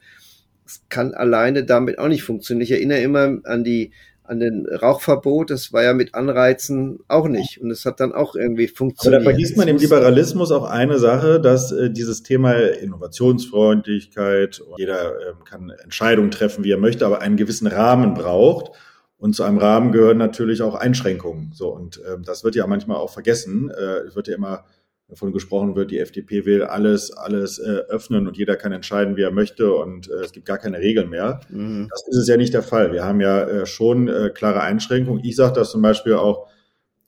es 0.64 0.82
kann 0.88 1.12
alleine 1.12 1.64
damit 1.64 1.98
auch 1.98 2.08
nicht 2.08 2.22
funktionieren. 2.22 2.64
Ich 2.64 2.70
erinnere 2.70 3.00
immer 3.00 3.38
an 3.44 3.64
die 3.64 3.92
an 4.29 4.41
den 4.41 4.67
Rauchverbot, 4.67 5.51
das 5.51 5.73
war 5.73 5.83
ja 5.83 5.95
mit 5.95 6.14
Anreizen 6.14 7.01
auch 7.09 7.29
nicht. 7.29 7.61
Und 7.61 7.71
es 7.71 7.85
hat 7.85 8.01
dann 8.01 8.12
auch 8.12 8.35
irgendwie 8.35 8.69
funktioniert. 8.69 9.23
Aber 9.23 9.25
da 9.25 9.31
vergisst 9.31 9.57
man 9.57 9.69
im 9.69 9.79
Liberalismus 9.79 10.53
auch 10.53 10.64
eine 10.64 10.99
Sache, 10.99 11.41
dass 11.41 11.73
äh, 11.73 11.91
dieses 11.91 12.23
Thema 12.23 12.55
Innovationsfreundlichkeit, 12.55 14.62
jeder 14.77 15.12
äh, 15.12 15.33
kann 15.45 15.71
Entscheidungen 15.71 16.31
treffen, 16.31 16.64
wie 16.64 16.73
er 16.73 16.79
möchte, 16.79 17.07
aber 17.07 17.21
einen 17.21 17.37
gewissen 17.37 17.67
Rahmen 17.67 18.14
braucht. 18.14 18.73
Und 19.17 19.35
zu 19.35 19.43
einem 19.43 19.59
Rahmen 19.59 19.91
gehören 19.91 20.19
natürlich 20.19 20.62
auch 20.62 20.75
Einschränkungen. 20.75 21.51
So, 21.53 21.71
und 21.71 21.99
äh, 21.99 22.19
das 22.25 22.45
wird 22.45 22.55
ja 22.55 22.67
manchmal 22.67 22.99
auch 22.99 23.11
vergessen. 23.11 23.71
Äh, 23.71 24.07
es 24.07 24.14
wird 24.14 24.29
ja 24.29 24.37
immer 24.37 24.64
davon 25.09 25.33
gesprochen 25.33 25.75
wird, 25.75 25.90
die 25.90 25.99
FDP 25.99 26.44
will 26.44 26.62
alles, 26.62 27.11
alles 27.11 27.59
äh, 27.59 27.81
öffnen 27.88 28.27
und 28.27 28.37
jeder 28.37 28.57
kann 28.57 28.73
entscheiden, 28.73 29.16
wie 29.16 29.23
er 29.23 29.31
möchte 29.31 29.73
und 29.75 30.11
äh, 30.11 30.25
es 30.25 30.33
gibt 30.33 30.47
gar 30.47 30.59
keine 30.59 30.79
Regeln 30.79 31.09
mehr. 31.09 31.40
Mhm. 31.49 31.88
Das 31.90 32.07
ist 32.09 32.16
es 32.16 32.29
ja 32.29 32.37
nicht 32.37 32.53
der 32.53 32.62
Fall. 32.62 32.92
Wir 32.92 33.05
haben 33.05 33.21
ja 33.21 33.42
äh, 33.42 33.66
schon 33.66 34.09
äh, 34.09 34.31
klare 34.31 34.61
Einschränkungen. 34.61 35.25
Ich 35.25 35.37
sage 35.37 35.55
das 35.55 35.71
zum 35.71 35.81
Beispiel 35.81 36.14
auch, 36.14 36.47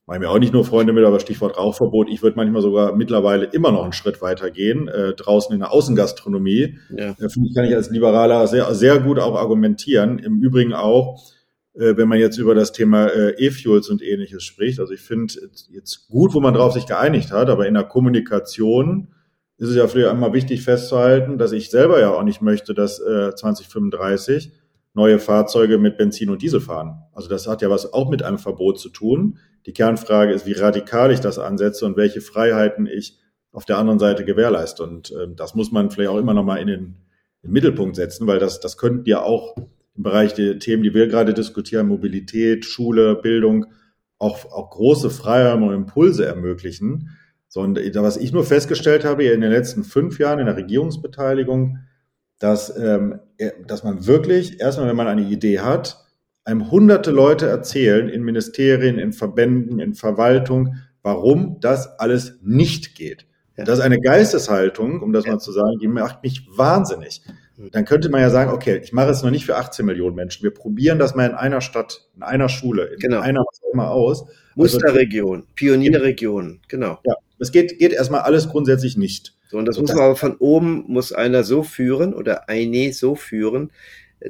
machen 0.07 0.23
wir 0.23 0.31
auch 0.31 0.39
nicht 0.39 0.55
nur 0.55 0.65
Freunde 0.65 0.95
mit, 0.95 1.05
aber 1.05 1.21
Stichwort 1.21 1.59
Rauchverbot. 1.59 2.09
Ich 2.09 2.23
würde 2.23 2.37
manchmal 2.37 2.63
sogar 2.63 2.97
mittlerweile 2.97 3.45
immer 3.45 3.71
noch 3.71 3.83
einen 3.83 3.93
Schritt 3.93 4.23
weiter 4.23 4.51
gehen, 4.51 4.89
äh, 4.89 5.13
draußen 5.13 5.53
in 5.53 5.61
der 5.61 5.71
Außengastronomie. 5.71 6.79
Ja. 6.97 7.11
Äh, 7.11 7.29
Finde 7.29 7.51
ich, 7.51 7.55
kann 7.55 7.67
ich 7.67 7.75
als 7.77 7.91
Liberaler 7.91 8.47
sehr, 8.47 8.75
sehr 8.75 8.99
gut 9.01 9.19
auch 9.19 9.37
argumentieren. 9.37 10.19
Im 10.19 10.41
Übrigen 10.41 10.73
auch, 10.73 11.21
wenn 11.81 12.09
man 12.09 12.19
jetzt 12.19 12.38
über 12.38 12.55
das 12.55 12.73
Thema 12.73 13.07
äh, 13.07 13.35
E-Fuels 13.38 13.88
und 13.88 14.03
ähnliches 14.03 14.45
spricht. 14.45 14.81
Also 14.81 14.93
ich 14.93 15.01
finde 15.01 15.35
jetzt 15.71 16.09
gut, 16.09 16.35
wo 16.35 16.40
man 16.40 16.55
drauf 16.55 16.73
sich 16.73 16.87
geeinigt 16.87 17.33
hat, 17.33 17.49
aber 17.49 17.66
in 17.66 17.75
der 17.75 17.85
Kommunikation 17.85 19.09
ist 19.57 19.69
es 19.69 19.77
ja 19.77 19.87
vielleicht 19.88 20.11
einmal 20.11 20.33
wichtig 20.33 20.62
festzuhalten, 20.62 21.38
dass 21.38 21.53
ich 21.53 21.71
selber 21.71 22.01
ja 22.01 22.11
auch 22.11 22.23
nicht 22.23 22.40
möchte, 22.40 22.75
dass 22.75 22.99
äh, 23.01 23.35
2035 23.35 24.53
neue 24.95 25.19
Fahrzeuge 25.19 25.79
mit 25.79 25.97
Benzin 25.97 26.31
und 26.31 26.43
Diesel 26.43 26.61
fahren. 26.61 27.03
Also 27.12 27.29
das 27.29 27.47
hat 27.47 27.62
ja 27.62 27.71
was 27.71 27.93
auch 27.93 28.11
mit 28.11 28.23
einem 28.23 28.38
Verbot 28.38 28.81
zu 28.81 28.88
tun. 28.88 29.38
Die 29.66 29.73
Kernfrage 29.73 30.33
ist, 30.33 30.47
wie 30.47 30.53
radikal 30.53 31.12
ich 31.12 31.21
das 31.21 31.38
ansetze 31.38 31.87
und 31.87 31.97
welche 31.97 32.21
Freiheiten 32.21 32.87
ich 32.87 33.19
auf 33.53 33.64
der 33.64 33.79
anderen 33.79 33.99
Seite 33.99 34.25
gewährleiste. 34.25 34.83
Und 34.83 35.12
äh, 35.12 35.29
das 35.35 35.55
muss 35.55 35.73
man 35.73 35.90
vielleicht 35.90 36.11
auch 36.11 36.19
immer 36.19 36.35
noch 36.35 36.45
mal 36.45 36.57
in 36.57 36.66
den, 36.66 36.81
in 37.43 37.49
den 37.49 37.53
Mittelpunkt 37.53 37.97
setzen, 37.97 38.27
weil 38.27 38.38
das, 38.38 38.61
das 38.61 38.77
könnten 38.77 39.07
ja 39.07 39.23
auch 39.23 39.57
im 40.01 40.03
Bereich 40.03 40.33
der 40.33 40.59
Themen, 40.59 40.83
die 40.83 40.95
wir 40.95 41.09
gerade 41.09 41.35
diskutieren, 41.35 41.89
Mobilität, 41.89 42.65
Schule, 42.65 43.17
Bildung, 43.17 43.67
auch, 44.17 44.47
auch 44.47 44.71
große 44.71 45.11
Freiräume 45.11 45.67
und 45.67 45.75
Impulse 45.75 46.25
ermöglichen. 46.25 47.11
So, 47.49 47.61
und 47.61 47.79
was 47.97 48.17
ich 48.17 48.33
nur 48.33 48.45
festgestellt 48.45 49.05
habe 49.05 49.25
in 49.25 49.43
den 49.43 49.51
letzten 49.51 49.85
fünf 49.85 50.19
Jahren 50.19 50.39
in 50.39 50.47
der 50.47 50.57
Regierungsbeteiligung, 50.57 51.81
dass, 52.39 52.75
ähm, 52.79 53.19
dass 53.67 53.85
man 53.85 54.07
wirklich, 54.07 54.59
erstmal, 54.59 54.89
wenn 54.89 54.97
man 54.97 55.07
eine 55.07 55.29
Idee 55.29 55.61
hat, 55.61 56.03
einem 56.45 56.71
hunderte 56.71 57.11
Leute 57.11 57.47
erzählen 57.47 58.09
in 58.09 58.23
Ministerien, 58.23 58.99
in 58.99 59.13
Verbänden, 59.13 59.81
in 59.81 59.93
Verwaltung, 59.93 60.77
warum 61.03 61.61
das 61.61 61.99
alles 61.99 62.39
nicht 62.41 62.95
geht. 62.95 63.27
Das 63.55 63.81
ist 63.81 63.85
eine 63.85 64.01
Geisteshaltung, 64.01 65.03
um 65.03 65.13
das 65.13 65.27
mal 65.27 65.41
zu 65.41 65.53
sagen, 65.53 65.79
die 65.79 65.89
macht 65.89 66.23
mich 66.23 66.49
wahnsinnig. 66.57 67.21
Dann 67.73 67.85
könnte 67.85 68.09
man 68.09 68.20
ja 68.20 68.31
sagen, 68.31 68.53
okay, 68.53 68.81
ich 68.83 68.92
mache 68.92 69.11
es 69.11 69.23
noch 69.23 69.31
nicht 69.31 69.44
für 69.44 69.57
18 69.57 69.85
Millionen 69.85 70.14
Menschen. 70.14 70.42
Wir 70.42 70.53
probieren 70.53 70.99
das 70.99 71.14
mal 71.14 71.27
in 71.27 71.35
einer 71.35 71.61
Stadt, 71.61 72.09
in 72.16 72.23
einer 72.23 72.49
Schule, 72.49 72.87
in 72.87 72.99
genau. 72.99 73.20
einer 73.20 73.40
was 73.40 73.61
auch 73.62 73.75
immer 73.75 73.90
aus. 73.90 74.27
Musterregion, 74.55 75.40
also, 75.40 75.49
Pionierregion, 75.55 76.61
genau. 76.68 76.99
Ja, 77.05 77.14
es 77.38 77.53
geht, 77.53 77.79
geht 77.79 77.92
erstmal 77.92 78.23
alles 78.23 78.49
grundsätzlich 78.49 78.96
nicht. 78.96 79.35
So, 79.49 79.59
und 79.59 79.66
das 79.66 79.77
so, 79.77 79.83
muss 79.83 79.94
man 79.94 80.05
aber 80.05 80.16
von 80.16 80.37
oben, 80.37 80.85
muss 80.88 81.12
einer 81.12 81.44
so 81.44 81.62
führen 81.62 82.14
oder 82.14 82.49
eine 82.49 82.92
so 82.92 83.14
führen, 83.14 83.70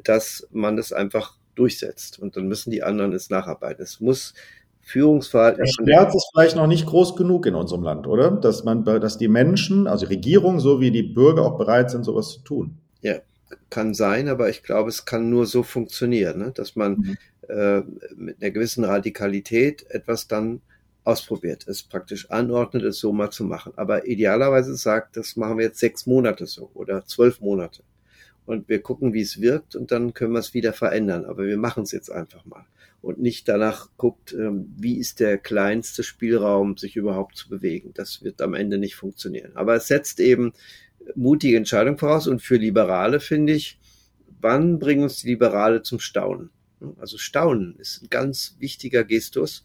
dass 0.05 0.49
man 0.51 0.77
das 0.77 0.93
einfach 0.93 1.37
durchsetzt. 1.55 2.19
Und 2.19 2.37
dann 2.37 2.49
müssen 2.49 2.71
die 2.71 2.83
anderen 2.83 3.13
es 3.13 3.31
nacharbeiten. 3.31 3.83
Es 3.83 4.01
muss 4.01 4.35
Führungsverhalten. 4.81 5.65
Der 5.65 5.71
Schmerz 5.71 6.15
ist 6.15 6.31
vielleicht 6.33 6.57
noch 6.57 6.67
nicht 6.67 6.87
groß 6.87 7.17
genug 7.17 7.47
in 7.47 7.55
unserem 7.55 7.83
Land, 7.83 8.07
oder? 8.07 8.31
Dass 8.31 8.65
man, 8.65 8.85
dass 8.85 9.19
die 9.19 9.29
Menschen, 9.29 9.87
also 9.87 10.07
die 10.07 10.15
Regierung 10.15 10.59
sowie 10.59 10.91
die 10.91 11.03
Bürger 11.03 11.43
auch 11.43 11.59
bereit 11.59 11.91
sind, 11.91 12.05
sowas 12.05 12.31
zu 12.31 12.41
tun. 12.41 12.79
Ja, 13.03 13.21
kann 13.69 13.95
sein, 13.95 14.29
aber 14.29 14.49
ich 14.51 14.63
glaube, 14.63 14.91
es 14.91 15.05
kann 15.05 15.31
nur 15.31 15.47
so 15.47 15.63
funktionieren, 15.63 16.39
ne? 16.39 16.53
dass 16.55 16.77
man 16.77 16.97
mhm. 16.97 17.17
äh, 17.49 17.81
mit 18.15 18.41
einer 18.41 18.51
gewissen 18.51 18.85
Radikalität 18.85 19.91
etwas 19.91 20.29
dann 20.29 20.61
ausprobiert, 21.05 21.67
es 21.67 21.83
praktisch 21.83 22.31
anordnet, 22.31 22.85
es 22.85 22.99
so 22.99 23.13
mal 23.13 23.31
zu 23.31 23.45
machen. 23.45 23.73
Aber 23.77 24.07
idealerweise 24.07 24.77
sagt, 24.77 25.17
das 25.17 25.37
machen 25.37 25.59
wir 25.59 25.67
jetzt 25.67 25.81
sechs 25.81 26.07
Monate 26.07 26.47
so 26.47 26.71
oder 26.75 27.05
zwölf 27.07 27.41
Monate. 27.41 27.83
Und 28.47 28.69
wir 28.69 28.83
gucken, 28.83 29.13
wie 29.13 29.21
es 29.21 29.41
wirkt 29.41 29.77
und 29.77 29.93
dann 29.93 30.13
können 30.13 30.33
wir 30.33 30.41
es 30.41 30.55
wieder 30.55 30.73
verändern. 30.73 31.25
Aber 31.25 31.47
wir 31.47 31.57
machen 31.57 31.85
es 31.85 31.93
jetzt 31.93 32.11
einfach 32.11 32.45
mal. 32.45 32.67
Und 33.03 33.19
nicht 33.19 33.49
danach 33.49 33.89
guckt, 33.97 34.35
ähm, 34.35 34.75
wie 34.77 34.99
ist 34.99 35.21
der 35.21 35.39
kleinste 35.39 36.03
Spielraum, 36.03 36.77
sich 36.77 36.97
überhaupt 36.97 37.37
zu 37.37 37.49
bewegen. 37.49 37.93
Das 37.95 38.23
wird 38.23 38.43
am 38.43 38.55
Ende 38.55 38.77
nicht 38.77 38.95
funktionieren. 38.97 39.53
Aber 39.55 39.75
es 39.77 39.87
setzt 39.87 40.21
eben 40.21 40.53
mutige 41.15 41.57
Entscheidungen 41.57 41.99
voraus. 41.99 42.27
Und 42.27 42.43
für 42.43 42.57
Liberale 42.57 43.21
finde 43.21 43.53
ich, 43.53 43.79
wann 44.41 44.79
bringen 44.79 45.05
uns 45.05 45.17
die 45.17 45.29
Liberale 45.29 45.83
zum 45.83 46.01
Staunen? 46.01 46.51
Also 46.99 47.19
Staunen 47.19 47.77
ist 47.79 48.03
ein 48.03 48.09
ganz 48.09 48.57
wichtiger 48.59 49.05
Gestus 49.05 49.65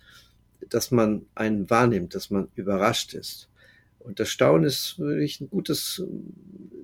dass 0.70 0.92
man 0.92 1.26
einen 1.36 1.70
wahrnimmt, 1.70 2.16
dass 2.16 2.30
man 2.30 2.50
überrascht 2.56 3.14
ist. 3.14 3.50
Und 4.00 4.20
das 4.20 4.30
Staunen 4.30 4.66
ist 4.66 5.00
wirklich 5.00 5.42
ein 5.42 5.50
gutes 5.50 6.04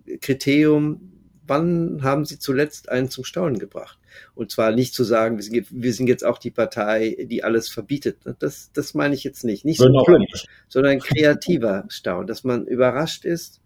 äh, 0.07 0.17
Kriterium. 0.17 1.11
Wann 1.45 2.03
haben 2.03 2.25
Sie 2.25 2.39
zuletzt 2.39 2.89
einen 2.89 3.09
zum 3.09 3.23
Staunen 3.23 3.59
gebracht? 3.59 3.99
Und 4.35 4.51
zwar 4.51 4.71
nicht 4.71 4.93
zu 4.93 5.03
sagen, 5.03 5.39
wir 5.39 5.93
sind, 5.93 6.07
jetzt 6.07 6.23
auch 6.23 6.37
die 6.37 6.51
Partei, 6.51 7.17
die 7.29 7.43
alles 7.43 7.69
verbietet. 7.69 8.17
Das, 8.39 8.71
das 8.73 8.93
meine 8.93 9.15
ich 9.15 9.23
jetzt 9.23 9.43
nicht. 9.43 9.65
Nicht 9.65 9.79
so 9.79 9.85
sondern 10.67 10.99
kreativer 10.99 11.85
Staunen, 11.89 12.27
dass 12.27 12.43
man 12.43 12.65
überrascht 12.65 13.25
ist 13.25 13.60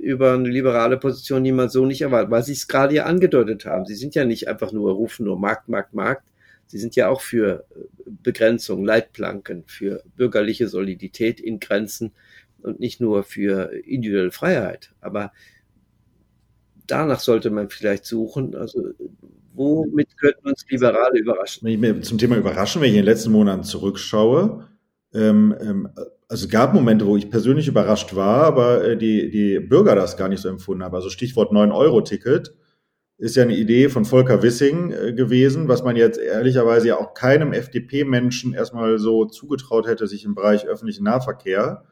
über 0.00 0.32
eine 0.32 0.48
liberale 0.48 0.96
Position, 0.96 1.44
die 1.44 1.52
man 1.52 1.68
so 1.68 1.84
nicht 1.84 2.02
erwartet, 2.02 2.30
weil 2.30 2.42
Sie 2.42 2.52
es 2.52 2.68
gerade 2.68 2.94
ja 2.94 3.04
angedeutet 3.04 3.66
haben. 3.66 3.84
Sie 3.84 3.94
sind 3.94 4.14
ja 4.14 4.24
nicht 4.24 4.48
einfach 4.48 4.72
nur, 4.72 4.92
rufen 4.92 5.26
nur 5.26 5.38
Markt, 5.38 5.68
Markt, 5.68 5.94
Markt, 5.94 6.24
Sie 6.66 6.78
sind 6.78 6.96
ja 6.96 7.08
auch 7.08 7.20
für 7.20 7.66
äh, 7.70 7.84
Begrenzung, 8.22 8.84
Leitplanken, 8.84 9.64
für 9.66 10.02
bürgerliche 10.16 10.68
Solidität 10.68 11.40
in 11.40 11.60
Grenzen 11.60 12.12
und 12.62 12.80
nicht 12.80 13.00
nur 13.00 13.22
für 13.24 13.72
individuelle 13.84 14.32
Freiheit. 14.32 14.92
Aber 15.00 15.32
danach 16.86 17.20
sollte 17.20 17.50
man 17.50 17.68
vielleicht 17.68 18.06
suchen. 18.06 18.54
Also 18.54 18.90
womit 19.52 20.16
könnten 20.16 20.48
uns 20.48 20.64
Liberale 20.68 21.18
überraschen? 21.18 21.64
Wenn 21.64 21.74
ich 21.74 21.78
mir 21.78 22.00
zum 22.00 22.18
Thema 22.18 22.36
überraschen, 22.36 22.80
wenn 22.80 22.88
ich 22.88 22.94
in 22.94 23.02
den 23.02 23.06
letzten 23.06 23.32
Monaten 23.32 23.64
zurückschaue, 23.64 24.66
ähm, 25.12 25.54
ähm, 25.60 25.88
also 26.34 26.48
gab 26.48 26.74
Momente, 26.74 27.06
wo 27.06 27.16
ich 27.16 27.30
persönlich 27.30 27.68
überrascht 27.68 28.16
war, 28.16 28.42
aber 28.42 28.84
äh, 28.84 28.96
die, 28.96 29.30
die 29.30 29.60
Bürger 29.60 29.94
das 29.94 30.16
gar 30.16 30.28
nicht 30.28 30.40
so 30.40 30.48
empfunden 30.48 30.82
haben. 30.82 30.94
Also 30.94 31.08
Stichwort 31.08 31.52
9-Euro-Ticket 31.52 32.52
ist 33.18 33.36
ja 33.36 33.44
eine 33.44 33.54
Idee 33.54 33.88
von 33.88 34.04
Volker 34.04 34.42
Wissing 34.42 34.90
äh, 34.90 35.12
gewesen, 35.12 35.68
was 35.68 35.84
man 35.84 35.94
jetzt 35.94 36.18
ehrlicherweise 36.18 36.88
ja 36.88 36.98
auch 36.98 37.14
keinem 37.14 37.52
FDP-Menschen 37.52 38.52
erstmal 38.52 38.98
so 38.98 39.26
zugetraut 39.26 39.86
hätte, 39.86 40.08
sich 40.08 40.24
im 40.24 40.34
Bereich 40.34 40.66
öffentlichen 40.66 41.04
Nahverkehr 41.04 41.84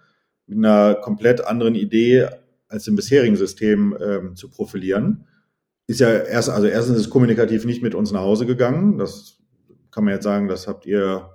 mit 0.49 0.59
einer 0.59 0.97
komplett 0.97 1.47
anderen 1.47 1.77
Idee 1.77 2.27
als 2.67 2.89
im 2.89 2.97
bisherigen 2.97 3.37
System 3.37 3.97
ähm, 4.05 4.35
zu 4.35 4.51
profilieren. 4.51 5.29
Ist 5.87 6.01
ja 6.01 6.11
erst, 6.11 6.51
also 6.51 6.67
erstens 6.67 6.99
ist 6.99 7.11
kommunikativ 7.11 7.65
nicht 7.65 7.81
mit 7.81 7.95
uns 7.95 8.11
nach 8.11 8.23
Hause 8.23 8.45
gegangen. 8.45 8.99
Das 8.99 9.39
kann 9.93 10.03
man 10.03 10.15
jetzt 10.15 10.25
sagen, 10.25 10.49
das 10.49 10.67
habt 10.67 10.85
ihr 10.85 11.31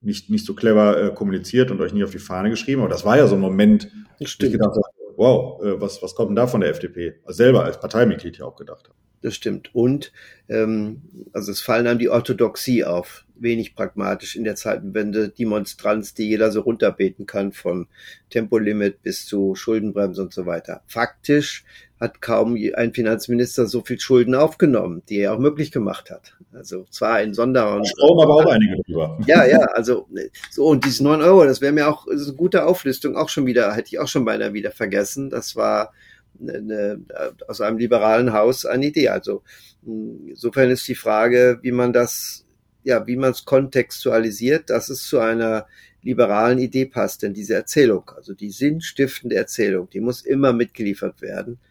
nicht, 0.00 0.30
nicht 0.30 0.46
so 0.46 0.54
clever 0.54 1.02
äh, 1.02 1.14
kommuniziert 1.14 1.70
und 1.70 1.80
euch 1.80 1.92
nie 1.92 2.04
auf 2.04 2.10
die 2.10 2.18
Fahne 2.18 2.50
geschrieben. 2.50 2.82
Aber 2.82 2.90
das 2.90 3.04
war 3.04 3.16
ja 3.16 3.26
so 3.26 3.34
ein 3.34 3.40
Moment, 3.40 3.90
wo 4.18 4.24
ich 4.24 4.38
gedacht 4.38 4.76
habe, 4.76 4.82
wow, 5.16 5.62
äh, 5.62 5.80
was, 5.80 6.02
was 6.02 6.14
kommt 6.14 6.30
denn 6.30 6.36
da 6.36 6.46
von 6.46 6.60
der 6.60 6.70
FDP? 6.70 7.14
Also 7.24 7.38
selber 7.38 7.64
als 7.64 7.80
Parteimitglied 7.80 8.38
ja 8.38 8.46
auch 8.46 8.56
gedacht 8.56 8.88
habe 8.88 8.94
das 9.22 9.34
stimmt. 9.34 9.74
Und 9.74 10.12
ähm, 10.48 11.02
also 11.32 11.50
es 11.50 11.60
fallen 11.60 11.86
einem 11.86 11.98
die 11.98 12.08
Orthodoxie 12.08 12.84
auf, 12.84 13.24
wenig 13.34 13.74
pragmatisch 13.74 14.36
in 14.36 14.44
der 14.44 14.56
Zeitenwende, 14.56 15.28
die 15.28 15.44
Monstranz, 15.44 16.14
die 16.14 16.28
jeder 16.28 16.50
so 16.50 16.60
runterbeten 16.60 17.26
kann, 17.26 17.52
von 17.52 17.86
Tempolimit 18.30 19.02
bis 19.02 19.26
zu 19.26 19.54
Schuldenbremse 19.54 20.22
und 20.22 20.32
so 20.32 20.46
weiter. 20.46 20.82
Faktisch 20.86 21.64
hat 22.00 22.20
kaum 22.20 22.56
ein 22.74 22.94
Finanzminister 22.94 23.66
so 23.66 23.82
viel 23.82 23.98
Schulden 23.98 24.34
aufgenommen, 24.34 25.02
die 25.08 25.18
er 25.18 25.34
auch 25.34 25.38
möglich 25.38 25.72
gemacht 25.72 26.10
hat. 26.10 26.36
Also 26.52 26.86
zwar 26.90 27.20
in 27.22 27.34
Sonder 27.34 27.74
und 27.74 27.88
Strom, 27.88 28.20
aber 28.20 28.34
auch 28.34 28.46
einige 28.46 28.80
drüber. 28.82 29.18
Ja, 29.26 29.44
ja, 29.44 29.58
also 29.72 30.08
so 30.50 30.66
und 30.66 30.84
diese 30.84 31.02
neun 31.02 31.22
Euro, 31.22 31.44
das 31.44 31.60
wäre 31.60 31.72
mir 31.72 31.88
auch 31.88 32.06
das 32.06 32.22
ist 32.22 32.28
eine 32.28 32.36
gute 32.36 32.66
Auflistung, 32.66 33.16
auch 33.16 33.28
schon 33.28 33.46
wieder 33.46 33.74
hätte 33.74 33.88
ich 33.88 33.98
auch 33.98 34.08
schon 34.08 34.24
beinahe 34.24 34.52
wieder 34.52 34.70
vergessen. 34.70 35.28
Das 35.28 35.56
war 35.56 35.92
eine, 36.40 37.00
aus 37.48 37.60
einem 37.60 37.78
liberalen 37.78 38.32
Haus 38.32 38.64
eine 38.64 38.86
Idee. 38.86 39.08
Also 39.08 39.42
insofern 39.84 40.70
ist 40.70 40.86
die 40.86 40.94
Frage, 40.94 41.58
wie 41.62 41.72
man 41.72 41.92
das, 41.92 42.46
ja, 42.84 43.06
wie 43.08 43.16
man 43.16 43.32
es 43.32 43.44
kontextualisiert, 43.44 44.70
dass 44.70 44.88
es 44.88 45.02
zu 45.02 45.18
einer 45.18 45.66
liberalen 46.02 46.60
Idee 46.60 46.86
passt. 46.86 47.22
Denn 47.22 47.34
diese 47.34 47.54
Erzählung, 47.54 48.08
also 48.14 48.34
die 48.34 48.50
sinnstiftende 48.50 49.34
Erzählung, 49.34 49.90
die 49.90 50.00
muss 50.00 50.22
immer 50.22 50.52
mitgeliefert 50.52 51.20
werden, 51.20 51.54
äh, 51.54 51.67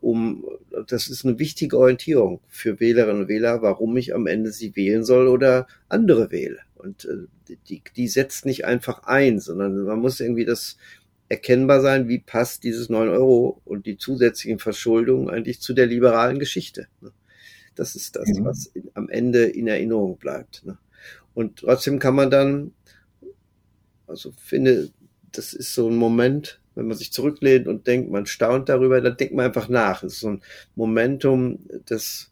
um, 0.00 0.44
das 0.86 1.08
ist 1.08 1.24
eine 1.24 1.38
wichtige 1.38 1.78
Orientierung 1.78 2.40
für 2.48 2.78
Wählerinnen 2.78 3.22
und 3.22 3.28
Wähler, 3.28 3.62
warum 3.62 3.96
ich 3.96 4.14
am 4.14 4.26
Ende 4.26 4.52
sie 4.52 4.76
wählen 4.76 5.04
soll 5.04 5.28
oder 5.28 5.66
andere 5.88 6.30
wähle. 6.30 6.58
Und 6.74 7.06
äh, 7.06 7.56
die, 7.68 7.82
die 7.96 8.08
setzt 8.08 8.44
nicht 8.44 8.64
einfach 8.64 9.04
ein, 9.04 9.38
sondern 9.38 9.84
man 9.84 10.00
muss 10.00 10.20
irgendwie 10.20 10.44
das 10.44 10.76
erkennbar 11.28 11.80
sein, 11.80 12.08
wie 12.08 12.18
passt 12.18 12.64
dieses 12.64 12.90
9 12.90 13.08
Euro 13.08 13.60
und 13.64 13.86
die 13.86 13.96
zusätzlichen 13.96 14.58
Verschuldungen 14.58 15.30
eigentlich 15.30 15.60
zu 15.60 15.72
der 15.72 15.86
liberalen 15.86 16.38
Geschichte. 16.38 16.88
Ne? 17.00 17.10
Das 17.74 17.96
ist 17.96 18.16
das, 18.16 18.28
mhm. 18.28 18.44
was 18.44 18.66
in, 18.66 18.90
am 18.94 19.08
Ende 19.08 19.44
in 19.44 19.66
Erinnerung 19.66 20.18
bleibt. 20.18 20.66
Ne? 20.66 20.76
Und 21.32 21.60
trotzdem 21.60 21.98
kann 21.98 22.14
man 22.14 22.30
dann, 22.30 22.72
also 24.06 24.32
finde, 24.32 24.90
das 25.32 25.54
ist 25.54 25.72
so 25.72 25.88
ein 25.88 25.96
Moment, 25.96 26.60
wenn 26.74 26.86
man 26.86 26.96
sich 26.96 27.12
zurücklehnt 27.12 27.66
und 27.68 27.86
denkt, 27.86 28.10
man 28.10 28.26
staunt 28.26 28.68
darüber, 28.68 29.00
dann 29.00 29.16
denkt 29.16 29.34
man 29.34 29.46
einfach 29.46 29.68
nach. 29.68 30.02
Es 30.02 30.14
ist 30.14 30.20
so 30.20 30.30
ein 30.30 30.42
Momentum, 30.74 31.60
das, 31.86 32.30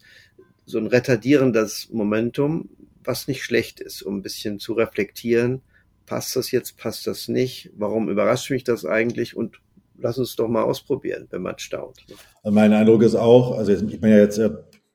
so 0.66 0.78
ein 0.78 0.86
retardierendes 0.86 1.88
Momentum, 1.90 2.70
was 3.04 3.28
nicht 3.28 3.42
schlecht 3.42 3.80
ist, 3.80 4.02
um 4.02 4.18
ein 4.18 4.22
bisschen 4.22 4.58
zu 4.58 4.74
reflektieren, 4.74 5.62
passt 6.06 6.36
das 6.36 6.50
jetzt, 6.50 6.76
passt 6.76 7.06
das 7.06 7.28
nicht, 7.28 7.70
warum 7.76 8.08
überrascht 8.08 8.50
mich 8.50 8.64
das 8.64 8.84
eigentlich 8.84 9.36
und 9.36 9.60
lass 9.98 10.18
uns 10.18 10.36
doch 10.36 10.48
mal 10.48 10.62
ausprobieren, 10.62 11.26
wenn 11.30 11.42
man 11.42 11.58
staunt. 11.58 12.04
Also 12.42 12.54
mein 12.54 12.72
Eindruck 12.72 13.02
ist 13.02 13.14
auch, 13.14 13.56
also 13.56 13.72
ich 13.72 14.00
bin 14.00 14.10
ja 14.10 14.18
jetzt 14.18 14.40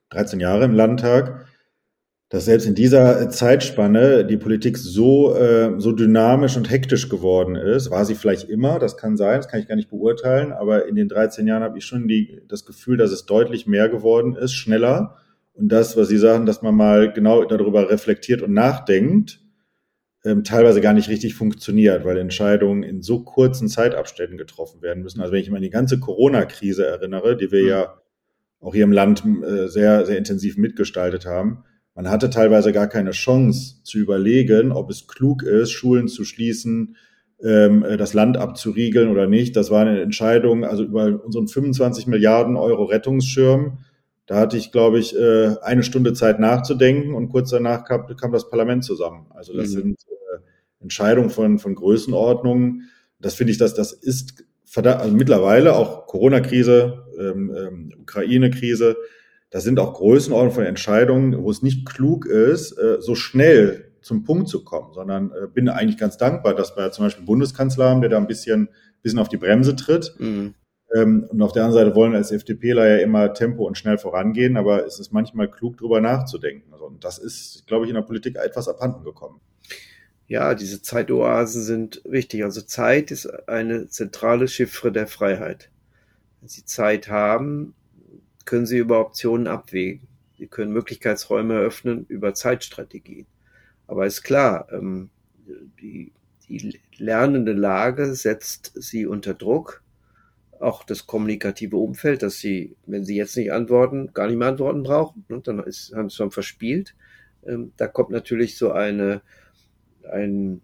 13 0.09 0.39
Jahre 0.39 0.65
im 0.65 0.73
Landtag, 0.73 1.47
dass 2.35 2.43
selbst 2.43 2.67
in 2.67 2.75
dieser 2.75 3.29
Zeitspanne 3.29 4.25
die 4.25 4.35
Politik 4.35 4.77
so, 4.77 5.33
äh, 5.37 5.79
so 5.79 5.93
dynamisch 5.93 6.57
und 6.57 6.69
hektisch 6.69 7.07
geworden 7.07 7.55
ist. 7.55 7.91
War 7.91 8.03
sie 8.03 8.15
vielleicht 8.15 8.49
immer, 8.49 8.77
das 8.77 8.97
kann 8.97 9.15
sein, 9.15 9.37
das 9.37 9.47
kann 9.47 9.61
ich 9.61 9.69
gar 9.69 9.77
nicht 9.77 9.89
beurteilen, 9.89 10.51
aber 10.51 10.85
in 10.85 10.95
den 10.95 11.07
13 11.07 11.47
Jahren 11.47 11.63
habe 11.63 11.77
ich 11.77 11.85
schon 11.85 12.09
die, 12.09 12.41
das 12.49 12.65
Gefühl, 12.65 12.97
dass 12.97 13.11
es 13.11 13.25
deutlich 13.25 13.67
mehr 13.67 13.87
geworden 13.87 14.35
ist, 14.35 14.53
schneller. 14.53 15.15
Und 15.53 15.69
das, 15.69 15.95
was 15.95 16.09
Sie 16.09 16.17
sagen, 16.17 16.45
dass 16.45 16.61
man 16.61 16.75
mal 16.75 17.13
genau 17.13 17.45
darüber 17.45 17.89
reflektiert 17.89 18.41
und 18.41 18.51
nachdenkt, 18.51 19.39
ähm, 20.25 20.43
teilweise 20.43 20.81
gar 20.81 20.91
nicht 20.91 21.07
richtig 21.07 21.35
funktioniert, 21.35 22.03
weil 22.03 22.17
Entscheidungen 22.17 22.83
in 22.83 23.01
so 23.01 23.23
kurzen 23.23 23.69
Zeitabständen 23.69 24.37
getroffen 24.37 24.81
werden 24.81 25.03
müssen. 25.03 25.21
Also 25.21 25.31
wenn 25.31 25.39
ich 25.39 25.49
mal 25.49 25.57
an 25.57 25.63
die 25.63 25.69
ganze 25.69 26.01
Corona-Krise 26.01 26.85
erinnere, 26.85 27.37
die 27.37 27.49
wir 27.53 27.61
mhm. 27.61 27.69
ja 27.69 28.01
auch 28.59 28.73
hier 28.73 28.83
im 28.83 28.91
Land 28.91 29.23
äh, 29.25 29.69
sehr, 29.69 30.05
sehr 30.05 30.17
intensiv 30.17 30.57
mitgestaltet 30.57 31.25
haben, 31.25 31.63
man 31.95 32.09
hatte 32.09 32.29
teilweise 32.29 32.71
gar 32.71 32.87
keine 32.87 33.11
Chance 33.11 33.81
zu 33.83 33.97
überlegen, 33.97 34.71
ob 34.71 34.89
es 34.89 35.07
klug 35.07 35.43
ist, 35.43 35.71
Schulen 35.71 36.07
zu 36.07 36.25
schließen, 36.25 36.95
ähm, 37.43 37.83
äh, 37.83 37.97
das 37.97 38.13
Land 38.13 38.37
abzuriegeln 38.37 39.09
oder 39.09 39.27
nicht. 39.27 39.55
Das 39.55 39.71
war 39.71 39.81
eine 39.81 40.01
Entscheidung, 40.01 40.63
also 40.63 40.83
über 40.83 41.23
unseren 41.23 41.47
25 41.47 42.07
Milliarden 42.07 42.57
Euro 42.57 42.83
Rettungsschirm 42.83 43.79
da 44.25 44.37
hatte 44.37 44.57
ich, 44.57 44.71
glaube 44.71 44.99
ich, 44.99 45.15
äh, 45.15 45.55
eine 45.61 45.83
Stunde 45.83 46.13
Zeit 46.13 46.39
nachzudenken 46.39 47.13
und 47.13 47.29
kurz 47.29 47.51
danach 47.51 47.83
kam, 47.85 48.07
kam 48.17 48.31
das 48.31 48.49
Parlament 48.49 48.83
zusammen. 48.83 49.27
Also 49.29 49.55
das 49.55 49.69
mhm. 49.69 49.73
sind 49.73 49.99
äh, 50.09 50.39
Entscheidungen 50.81 51.29
von, 51.29 51.59
von 51.59 51.75
Größenordnungen. 51.75 52.89
Das 53.19 53.35
finde 53.35 53.51
ich, 53.51 53.59
dass 53.59 53.75
das 53.75 53.93
ist 53.93 54.43
verdammt, 54.63 55.01
also 55.01 55.15
mittlerweile 55.15 55.75
auch 55.75 56.07
Corona-Krise 56.07 57.05
ähm, 57.19 57.55
ähm, 57.55 57.93
Ukraine-Krise. 58.01 58.97
Das 59.49 59.63
sind 59.63 59.79
auch 59.79 59.93
Größenordnungen 59.93 60.55
von 60.55 60.65
Entscheidungen, 60.65 61.43
wo 61.43 61.49
es 61.51 61.61
nicht 61.61 61.85
klug 61.85 62.25
ist, 62.25 62.77
äh, 62.77 62.97
so 62.99 63.15
schnell 63.15 63.91
zum 64.01 64.23
Punkt 64.23 64.49
zu 64.49 64.63
kommen, 64.63 64.93
sondern 64.93 65.31
äh, 65.31 65.47
bin 65.47 65.69
eigentlich 65.69 65.97
ganz 65.97 66.17
dankbar, 66.17 66.53
dass 66.53 66.75
wir 66.75 66.91
zum 66.91 67.05
Beispiel 67.05 67.25
Bundeskanzler 67.25 67.89
haben, 67.89 68.01
der 68.01 68.09
da 68.09 68.17
ein 68.17 68.27
bisschen, 68.27 68.69
bisschen 69.01 69.19
auf 69.19 69.29
die 69.29 69.37
Bremse 69.37 69.75
tritt. 69.75 70.15
Mhm. 70.19 70.53
Ähm, 70.93 71.25
und 71.29 71.41
auf 71.41 71.51
der 71.51 71.63
anderen 71.63 71.85
Seite 71.85 71.95
wollen 71.95 72.11
wir 72.11 72.19
als 72.19 72.31
FDPler 72.31 72.87
ja 72.87 72.97
immer 72.97 73.33
Tempo 73.33 73.65
und 73.65 73.77
schnell 73.77 73.97
vorangehen, 73.97 74.57
aber 74.57 74.85
es 74.85 74.99
ist 74.99 75.11
manchmal 75.11 75.49
klug, 75.49 75.77
drüber 75.77 76.01
nachzudenken. 76.01 76.71
Also, 76.73 76.85
und 76.85 77.03
das 77.03 77.17
ist, 77.17 77.65
glaube 77.67 77.85
ich, 77.85 77.89
in 77.89 77.95
der 77.95 78.03
Politik 78.03 78.37
etwas 78.37 78.67
abhanden 78.67 79.03
gekommen. 79.03 79.41
Ja, 80.27 80.55
diese 80.55 80.81
Zeitoasen 80.81 81.61
sind 81.63 82.01
wichtig. 82.05 82.43
Also 82.43 82.61
Zeit 82.61 83.11
ist 83.11 83.27
eine 83.47 83.87
zentrale 83.89 84.47
Chiffre 84.47 84.91
der 84.91 85.07
Freiheit. 85.07 85.69
Wenn 86.39 86.49
Sie 86.49 86.65
Zeit 86.65 87.09
haben, 87.09 87.75
können 88.45 88.65
Sie 88.65 88.77
über 88.77 88.99
Optionen 88.99 89.47
abwägen. 89.47 90.07
Sie 90.37 90.47
können 90.47 90.71
Möglichkeitsräume 90.71 91.55
eröffnen 91.55 92.05
über 92.07 92.33
Zeitstrategien. 92.33 93.25
Aber 93.87 94.05
ist 94.05 94.23
klar, 94.23 94.67
ähm, 94.71 95.09
die, 95.79 96.11
die 96.47 96.79
lernende 96.97 97.53
Lage 97.53 98.13
setzt 98.15 98.71
sie 98.75 99.05
unter 99.05 99.33
Druck. 99.33 99.81
Auch 100.59 100.83
das 100.83 101.05
kommunikative 101.05 101.77
Umfeld, 101.77 102.23
dass 102.23 102.37
sie, 102.37 102.75
wenn 102.85 103.03
sie 103.03 103.15
jetzt 103.15 103.35
nicht 103.35 103.51
antworten, 103.51 104.11
gar 104.13 104.27
nicht 104.27 104.37
mehr 104.37 104.47
antworten 104.47 104.83
brauchen. 104.83 105.25
Und 105.29 105.47
dann 105.47 105.59
ist, 105.59 105.93
haben 105.93 106.09
sie 106.09 106.15
schon 106.15 106.31
verspielt. 106.31 106.95
Ähm, 107.45 107.73
da 107.77 107.87
kommt 107.87 108.09
natürlich 108.09 108.57
so 108.57 108.71
eine, 108.71 109.21
eine 110.09 110.59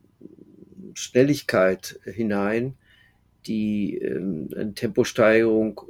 Schnelligkeit 0.93 1.99
hinein, 2.05 2.75
die 3.45 3.97
ähm, 3.97 4.49
eine 4.55 4.73
Temposteigerung 4.73 5.81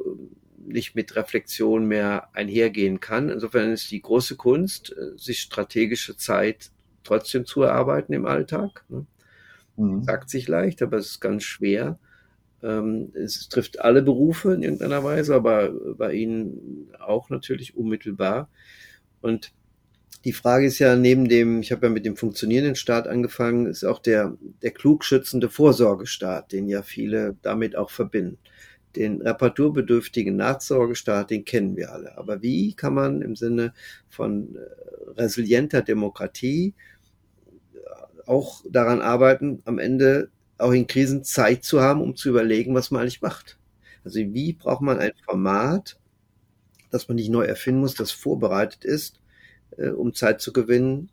nicht 0.72 0.96
mit 0.96 1.16
Reflexion 1.16 1.86
mehr 1.86 2.30
einhergehen 2.34 3.00
kann. 3.00 3.30
Insofern 3.30 3.72
ist 3.72 3.92
die 3.92 4.02
große 4.02 4.36
Kunst, 4.36 4.92
äh, 4.92 5.18
sich 5.18 5.40
strategische 5.40 6.18
Zeit 6.18 6.72
trotzdem 7.04 7.46
zu 7.46 7.64
erarbeiten 7.64 8.14
im 8.14 8.26
Alltag. 8.26 8.84
Ne? 8.90 9.06
Mhm. 9.78 10.04
Sagt 10.04 10.30
sich 10.30 10.48
leicht, 10.48 10.82
aber 10.82 10.98
es 10.98 11.12
ist 11.12 11.20
ganz 11.22 11.44
schwer. 11.44 12.00
Ähm, 12.64 13.12
es 13.16 13.50
trifft 13.50 13.82
alle 13.82 14.02
Berufe 14.02 14.54
in 14.54 14.64
irgendeiner 14.64 15.04
Weise, 15.04 15.36
aber 15.36 15.72
bei 15.98 16.14
Ihnen 16.14 16.90
auch 17.00 17.30
natürlich 17.30 17.76
unmittelbar. 17.76 18.50
Und 19.22 19.54
die 20.24 20.34
Frage 20.34 20.68
ist 20.68 20.78
ja 20.78 20.96
neben 20.96 21.28
dem, 21.28 21.62
ich 21.62 21.72
habe 21.72 21.88
ja 21.88 21.92
mit 21.92 22.06
dem 22.06 22.16
funktionierenden 22.16 22.76
Staat 22.76 23.08
angefangen, 23.08 23.66
ist 23.66 23.84
auch 23.84 24.00
der, 24.00 24.38
der 24.62 24.72
klug 24.72 25.04
schützende 25.04 25.50
Vorsorgestaat, 25.50 26.52
den 26.52 26.68
ja 26.68 26.84
viele 26.84 27.38
damit 27.42 27.76
auch 27.76 27.90
verbinden. 27.90 28.38
Den 28.96 29.22
reparaturbedürftigen 29.22 30.36
Nachsorgestaat, 30.36 31.30
den 31.30 31.46
kennen 31.46 31.78
wir 31.78 31.92
alle. 31.92 32.18
Aber 32.18 32.42
wie 32.42 32.74
kann 32.74 32.94
man 32.94 33.22
im 33.22 33.36
Sinne 33.36 33.74
von 34.10 34.56
äh, 34.56 35.20
resilienter 35.22 35.82
Demokratie 35.82 36.74
auch 38.26 38.64
daran 38.70 39.02
arbeiten, 39.02 39.62
am 39.66 39.80
Ende 39.80 40.30
auch 40.58 40.72
in 40.72 40.88
Krisen 40.88 41.24
Zeit 41.24 41.64
zu 41.64 41.82
haben, 41.82 42.02
um 42.02 42.16
zu 42.16 42.30
überlegen, 42.30 42.74
was 42.74 42.92
man 42.92 43.02
eigentlich 43.02 43.22
macht. 43.22 43.58
Also 44.04 44.20
wie 44.20 44.54
braucht 44.54 44.82
man 44.82 45.00
ein 45.00 45.12
Format, 45.26 46.00
das 46.90 47.08
man 47.08 47.16
nicht 47.16 47.30
neu 47.30 47.44
erfinden 47.44 47.82
muss, 47.82 47.96
das 47.96 48.12
vorbereitet 48.12 48.86
ist, 48.86 49.20
äh, 49.78 49.90
um 49.90 50.14
Zeit 50.14 50.42
zu 50.42 50.54
gewinnen, 50.54 51.10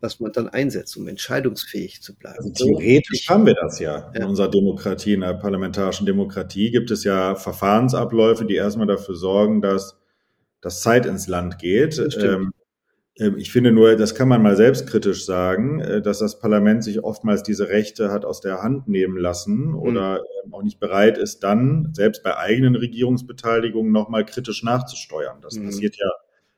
was 0.00 0.20
man 0.20 0.32
dann 0.32 0.48
einsetzt, 0.48 0.96
um 0.96 1.08
entscheidungsfähig 1.08 2.02
zu 2.02 2.14
bleiben. 2.14 2.38
Also 2.38 2.52
theoretisch 2.52 3.28
haben 3.28 3.46
wir 3.46 3.54
das 3.54 3.78
ja. 3.78 4.10
In 4.14 4.22
ja. 4.22 4.26
unserer 4.28 4.50
Demokratie, 4.50 5.14
in 5.14 5.20
der 5.20 5.34
parlamentarischen 5.34 6.06
Demokratie 6.06 6.70
gibt 6.70 6.90
es 6.90 7.04
ja 7.04 7.34
Verfahrensabläufe, 7.34 8.44
die 8.44 8.56
erstmal 8.56 8.86
dafür 8.86 9.16
sorgen, 9.16 9.62
dass, 9.62 9.98
dass 10.60 10.82
Zeit 10.82 11.06
ins 11.06 11.28
Land 11.28 11.58
geht. 11.58 11.98
Ähm, 12.20 12.52
ähm, 13.18 13.36
ich 13.38 13.50
finde 13.50 13.72
nur, 13.72 13.96
das 13.96 14.14
kann 14.14 14.28
man 14.28 14.42
mal 14.42 14.56
selbstkritisch 14.56 15.24
sagen, 15.24 15.80
äh, 15.80 16.02
dass 16.02 16.18
das 16.18 16.38
Parlament 16.38 16.84
sich 16.84 17.02
oftmals 17.02 17.42
diese 17.42 17.68
Rechte 17.68 18.10
hat 18.10 18.24
aus 18.24 18.40
der 18.40 18.62
Hand 18.62 18.88
nehmen 18.88 19.16
lassen 19.16 19.68
mhm. 19.68 19.78
oder 19.78 20.20
mhm. 20.44 20.54
auch 20.54 20.62
nicht 20.62 20.78
bereit 20.78 21.18
ist, 21.18 21.42
dann 21.42 21.90
selbst 21.94 22.22
bei 22.22 22.36
eigenen 22.36 22.76
Regierungsbeteiligungen 22.76 23.92
nochmal 23.92 24.24
kritisch 24.24 24.62
nachzusteuern. 24.62 25.38
Das 25.40 25.54
mhm. 25.54 25.66
passiert 25.66 25.96
ja 25.96 26.10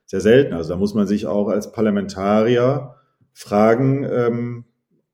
sehr 0.05 0.21
selten. 0.21 0.53
Also 0.53 0.69
da 0.69 0.75
muss 0.75 0.93
man 0.93 1.07
sich 1.07 1.25
auch 1.25 1.47
als 1.47 1.71
Parlamentarier 1.71 2.95
fragen, 3.39 4.03
ähm, 4.03 4.65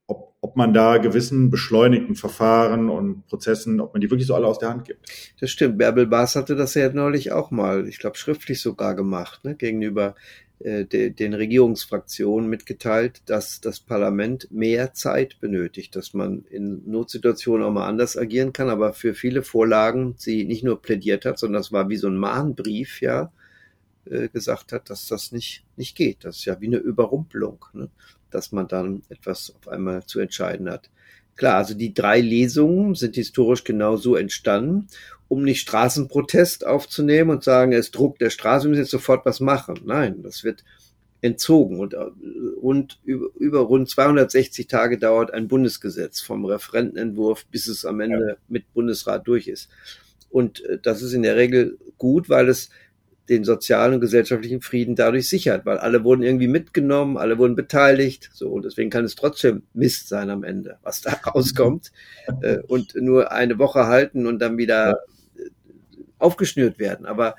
ob, 0.08 0.36
ob 0.42 0.56
man 0.56 0.74
da 0.74 0.98
gewissen 0.98 1.52
beschleunigten 1.52 2.16
Verfahren 2.16 2.90
und 2.90 3.28
Prozessen, 3.28 3.80
ob 3.80 3.94
man 3.94 4.02
die 4.02 4.10
wirklich 4.10 4.26
so 4.26 4.34
alle 4.34 4.48
aus 4.48 4.58
der 4.58 4.70
Hand 4.70 4.86
gibt. 4.86 5.06
Das 5.40 5.52
stimmt. 5.52 5.78
Bärbel 5.78 6.08
Baas 6.08 6.36
hatte 6.36 6.56
das 6.56 6.74
ja 6.74 6.92
neulich 6.92 7.32
auch 7.32 7.52
mal, 7.52 7.88
ich 7.88 8.00
glaube, 8.00 8.18
schriftlich 8.18 8.62
sogar 8.62 8.96
gemacht, 8.96 9.46
ne, 9.46 9.56
gegenüber 9.56 10.16
äh, 10.58 10.86
de, 10.86 11.12
den 11.12 11.36
Regierungsfraktionen 11.36 12.50
mitgeteilt, 12.50 13.22
dass 13.28 13.62
das 13.62 13.80
Parlament 13.80 14.48
mehr 14.50 14.94
Zeit 14.94 15.40
benötigt, 15.40 15.96
dass 15.96 16.16
man 16.16 16.46
in 16.50 16.82
Notsituationen 16.90 17.64
auch 17.64 17.72
mal 17.72 17.88
anders 17.88 18.18
agieren 18.18 18.54
kann, 18.54 18.70
aber 18.70 18.94
für 18.94 19.14
viele 19.14 19.44
Vorlagen 19.44 20.16
sie 20.18 20.46
nicht 20.46 20.64
nur 20.64 20.82
plädiert 20.82 21.26
hat, 21.26 21.38
sondern 21.38 21.62
das 21.62 21.72
war 21.72 21.90
wie 21.90 21.98
so 21.98 22.08
ein 22.08 22.18
Mahnbrief, 22.18 23.02
ja, 23.02 23.32
äh, 24.06 24.30
gesagt 24.30 24.72
hat, 24.72 24.92
dass 24.92 25.08
das 25.08 25.32
nicht, 25.32 25.66
nicht 25.78 25.98
geht. 25.98 26.26
Das 26.26 26.38
ist 26.38 26.46
ja 26.46 26.62
wie 26.62 26.68
eine 26.68 26.78
Überrumpelung, 26.78 27.66
ne? 27.74 27.90
Dass 28.32 28.52
man 28.52 28.68
dann 28.68 29.04
etwas 29.10 29.54
auf 29.60 29.68
einmal 29.68 30.06
zu 30.06 30.20
entscheiden 30.20 30.70
hat. 30.70 30.90
Klar, 31.36 31.58
also 31.58 31.74
die 31.74 31.94
drei 31.94 32.22
Lesungen 32.22 32.96
sind 32.96 33.16
historisch 33.16 33.64
genau 33.66 33.98
so 33.98 34.16
entstanden 34.16 34.88
um 35.28 35.44
nicht 35.44 35.62
Straßenprotest 35.62 36.66
aufzunehmen 36.66 37.32
und 37.32 37.44
sagen, 37.44 37.72
es 37.74 37.92
druckt 37.92 38.22
der 38.22 38.30
Straße, 38.30 38.66
wir 38.66 38.70
müssen 38.70 38.82
jetzt 38.82 38.92
sofort 38.92 39.26
was 39.26 39.40
machen. 39.40 39.80
Nein, 39.86 40.22
das 40.24 40.44
wird 40.44 40.64
entzogen 41.22 41.80
und, 41.80 41.96
und 42.62 43.00
über, 43.04 43.28
über 43.40 43.60
rund 43.62 43.90
260 43.90 44.68
Tage 44.68 45.00
dauert 45.00 45.34
ein 45.34 45.48
Bundesgesetz 45.48 46.22
vom 46.22 46.46
Referentenentwurf, 46.46 47.46
bis 47.48 47.68
es 47.68 47.86
am 47.86 48.00
Ende 48.00 48.28
ja. 48.30 48.36
mit 48.48 48.72
Bundesrat 48.74 49.28
durch 49.28 49.48
ist. 49.48 49.70
Und 50.30 50.64
äh, 50.66 50.78
das 50.82 51.02
ist 51.02 51.14
in 51.14 51.24
der 51.24 51.36
Regel 51.36 51.80
gut, 51.98 52.30
weil 52.30 52.48
es 52.48 52.70
den 53.30 53.44
sozialen 53.44 53.96
und 53.96 54.02
gesellschaftlichen 54.02 54.62
Frieden 54.62 54.96
dadurch 54.96 55.28
sichert, 55.28 55.66
weil 55.66 55.78
alle 55.78 56.04
wurden 56.04 56.22
irgendwie 56.22 56.48
mitgenommen, 56.48 57.18
alle 57.18 57.38
wurden 57.38 57.56
beteiligt, 57.56 58.30
so 58.34 58.50
und 58.50 58.66
deswegen 58.66 58.90
kann 58.90 59.04
es 59.04 59.16
trotzdem 59.16 59.64
Mist 59.74 60.08
sein 60.08 60.30
am 60.30 60.44
Ende, 60.44 60.78
was 60.84 61.02
da 61.02 61.12
rauskommt 61.26 61.92
äh, 62.42 62.60
und 62.68 62.96
nur 62.96 63.32
eine 63.32 63.58
Woche 63.58 63.88
halten 63.88 64.28
und 64.28 64.40
dann 64.40 64.58
wieder 64.58 65.00
aufgeschnürt 66.20 66.80
werden. 66.80 67.06
Aber 67.06 67.36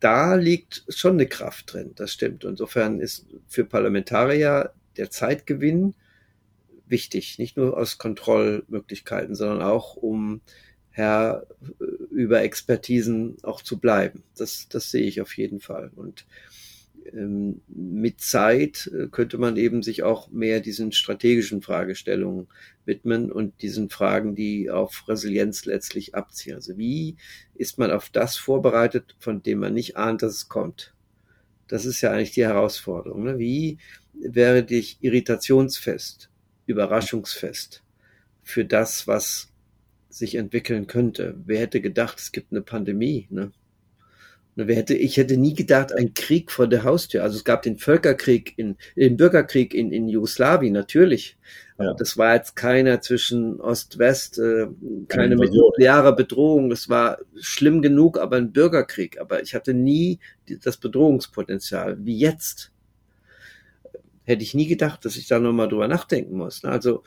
da 0.00 0.34
liegt 0.34 0.84
schon 0.88 1.14
eine 1.14 1.26
Kraft 1.26 1.72
drin, 1.72 1.92
das 1.94 2.12
stimmt. 2.12 2.44
Insofern 2.44 3.00
ist 3.00 3.26
für 3.46 3.64
Parlamentarier 3.64 4.72
der 4.96 5.10
Zeitgewinn 5.10 5.94
wichtig, 6.86 7.38
nicht 7.38 7.56
nur 7.56 7.76
aus 7.76 7.98
Kontrollmöglichkeiten, 7.98 9.34
sondern 9.34 9.62
auch 9.62 9.96
um 9.96 10.40
Herr 10.90 11.46
über 12.16 12.42
Expertisen 12.42 13.36
auch 13.42 13.60
zu 13.60 13.78
bleiben. 13.78 14.22
Das, 14.36 14.68
das 14.68 14.90
sehe 14.90 15.06
ich 15.06 15.20
auf 15.20 15.36
jeden 15.36 15.60
Fall. 15.60 15.90
Und 15.94 16.24
ähm, 17.12 17.60
mit 17.68 18.20
Zeit 18.20 18.90
äh, 18.92 19.08
könnte 19.08 19.36
man 19.36 19.58
eben 19.58 19.82
sich 19.82 20.02
auch 20.02 20.30
mehr 20.30 20.60
diesen 20.60 20.92
strategischen 20.92 21.60
Fragestellungen 21.60 22.48
widmen 22.86 23.30
und 23.30 23.60
diesen 23.60 23.90
Fragen, 23.90 24.34
die 24.34 24.70
auf 24.70 25.04
Resilienz 25.08 25.66
letztlich 25.66 26.14
abziehen. 26.14 26.54
Also 26.54 26.78
wie 26.78 27.16
ist 27.54 27.78
man 27.78 27.90
auf 27.90 28.08
das 28.08 28.36
vorbereitet, 28.36 29.14
von 29.18 29.42
dem 29.42 29.58
man 29.58 29.74
nicht 29.74 29.96
ahnt, 29.96 30.22
dass 30.22 30.32
es 30.32 30.48
kommt? 30.48 30.94
Das 31.68 31.84
ist 31.84 32.00
ja 32.00 32.12
eigentlich 32.12 32.32
die 32.32 32.46
Herausforderung. 32.46 33.24
Ne? 33.24 33.38
Wie 33.38 33.76
wäre 34.14 34.64
dich 34.64 34.98
irritationsfest, 35.02 36.30
überraschungsfest 36.64 37.82
für 38.42 38.64
das, 38.64 39.06
was 39.06 39.52
sich 40.16 40.36
entwickeln 40.36 40.86
könnte? 40.86 41.34
Wer 41.44 41.60
hätte 41.60 41.80
gedacht, 41.80 42.18
es 42.18 42.32
gibt 42.32 42.52
eine 42.52 42.62
Pandemie? 42.62 43.26
Ne? 43.30 43.52
Wer 44.54 44.74
hätte, 44.76 44.94
ich 44.94 45.18
hätte 45.18 45.36
nie 45.36 45.52
gedacht, 45.52 45.92
ein 45.92 46.14
Krieg 46.14 46.50
vor 46.50 46.66
der 46.66 46.82
Haustür. 46.82 47.22
Also 47.22 47.36
es 47.36 47.44
gab 47.44 47.60
den 47.60 47.76
Völkerkrieg 47.76 48.54
in, 48.56 48.76
den 48.96 49.18
Bürgerkrieg 49.18 49.74
in, 49.74 49.92
in 49.92 50.08
Jugoslawien, 50.08 50.72
natürlich. 50.72 51.36
Ja. 51.78 51.92
das 51.92 52.16
war 52.16 52.34
jetzt 52.34 52.56
keiner 52.56 53.02
zwischen 53.02 53.60
Ost-West, 53.60 54.38
äh, 54.38 54.68
keine 55.08 55.36
mit 55.36 55.52
nuklearer 55.52 56.16
Bedrohung. 56.16 56.70
Das 56.70 56.88
war 56.88 57.18
schlimm 57.38 57.82
genug, 57.82 58.18
aber 58.18 58.36
ein 58.36 58.52
Bürgerkrieg. 58.52 59.20
Aber 59.20 59.42
ich 59.42 59.54
hatte 59.54 59.74
nie 59.74 60.20
das 60.64 60.78
Bedrohungspotenzial 60.78 61.98
wie 62.02 62.16
jetzt. 62.16 62.72
Hätte 64.24 64.42
ich 64.42 64.54
nie 64.54 64.66
gedacht, 64.66 65.04
dass 65.04 65.18
ich 65.18 65.28
da 65.28 65.38
nochmal 65.38 65.68
drüber 65.68 65.86
nachdenken 65.86 66.38
muss. 66.38 66.64
Also 66.64 67.02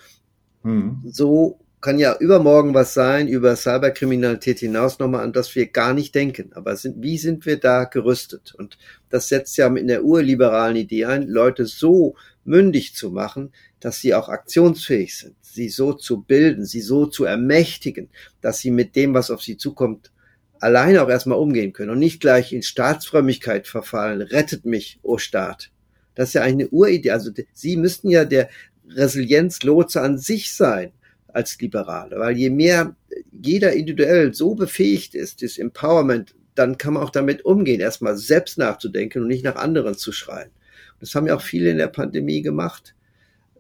hm. 0.62 1.02
so 1.06 1.60
kann 1.82 1.98
ja 1.98 2.18
übermorgen 2.18 2.74
was 2.74 2.94
sein, 2.94 3.28
über 3.28 3.56
Cyberkriminalität 3.56 4.60
hinaus 4.60 5.00
nochmal, 5.00 5.24
an 5.24 5.32
das 5.32 5.56
wir 5.56 5.68
gar 5.68 5.94
nicht 5.94 6.14
denken. 6.14 6.52
Aber 6.54 6.76
sind, 6.76 7.02
wie 7.02 7.18
sind 7.18 7.46
wir 7.46 7.58
da 7.58 7.86
gerüstet? 7.86 8.54
Und 8.58 8.78
das 9.10 9.30
setzt 9.30 9.58
ja 9.58 9.68
in 9.68 9.88
der 9.88 10.04
urliberalen 10.04 10.76
Idee 10.76 11.06
ein, 11.06 11.28
Leute 11.28 11.66
so 11.66 12.16
mündig 12.44 12.96
zu 12.96 13.12
machen, 13.12 13.54
dass 13.80 14.02
sie 14.02 14.14
auch 14.14 14.28
aktionsfähig 14.28 15.18
sind, 15.18 15.36
sie 15.42 15.70
so 15.70 15.94
zu 15.94 16.22
bilden, 16.22 16.66
sie 16.66 16.82
so 16.82 17.06
zu 17.06 17.24
ermächtigen, 17.24 18.10
dass 18.42 18.60
sie 18.60 18.72
mit 18.72 18.96
dem, 18.98 19.14
was 19.14 19.32
auf 19.32 19.42
sie 19.42 19.56
zukommt, 19.56 20.12
alleine 20.60 21.02
auch 21.02 21.10
erstmal 21.10 21.38
umgehen 21.38 21.72
können 21.72 21.92
und 21.92 22.00
nicht 22.00 22.20
gleich 22.20 22.52
in 22.52 22.62
Staatsfrömmigkeit 22.64 23.68
verfallen. 23.68 24.22
Rettet 24.22 24.66
mich, 24.66 25.00
o 25.02 25.14
oh 25.14 25.18
Staat. 25.18 25.72
Das 26.16 26.30
ist 26.30 26.34
ja 26.34 26.42
eine 26.42 26.68
Uridee. 26.68 27.12
Also 27.12 27.32
Sie 27.54 27.78
müssten 27.78 28.10
ja 28.10 28.26
der 28.26 28.50
Resilienzlotse 28.90 30.02
an 30.02 30.18
sich 30.18 30.52
sein 30.52 30.92
als 31.34 31.60
Liberale, 31.60 32.20
weil 32.20 32.38
je 32.38 32.50
mehr 32.50 32.96
jeder 33.32 33.74
individuell 33.74 34.34
so 34.34 34.56
befähigt 34.56 35.16
ist, 35.16 35.42
das 35.42 35.58
Empowerment, 35.58 36.36
dann 36.56 36.78
kann 36.78 36.94
man 36.94 37.04
auch 37.04 37.10
damit 37.10 37.46
umgehen, 37.46 37.80
erstmal 37.80 38.18
selbst 38.18 38.58
nachzudenken 38.58 39.22
und 39.22 39.28
nicht 39.28 39.46
nach 39.46 39.56
anderen 39.56 39.96
zu 39.96 40.12
schreien. 40.12 40.52
Das 41.00 41.16
haben 41.16 41.28
ja 41.28 41.36
auch 41.36 41.42
viele 41.42 41.70
in 41.70 41.78
der 41.78 41.88
Pandemie 41.88 42.42
gemacht. 42.42 42.96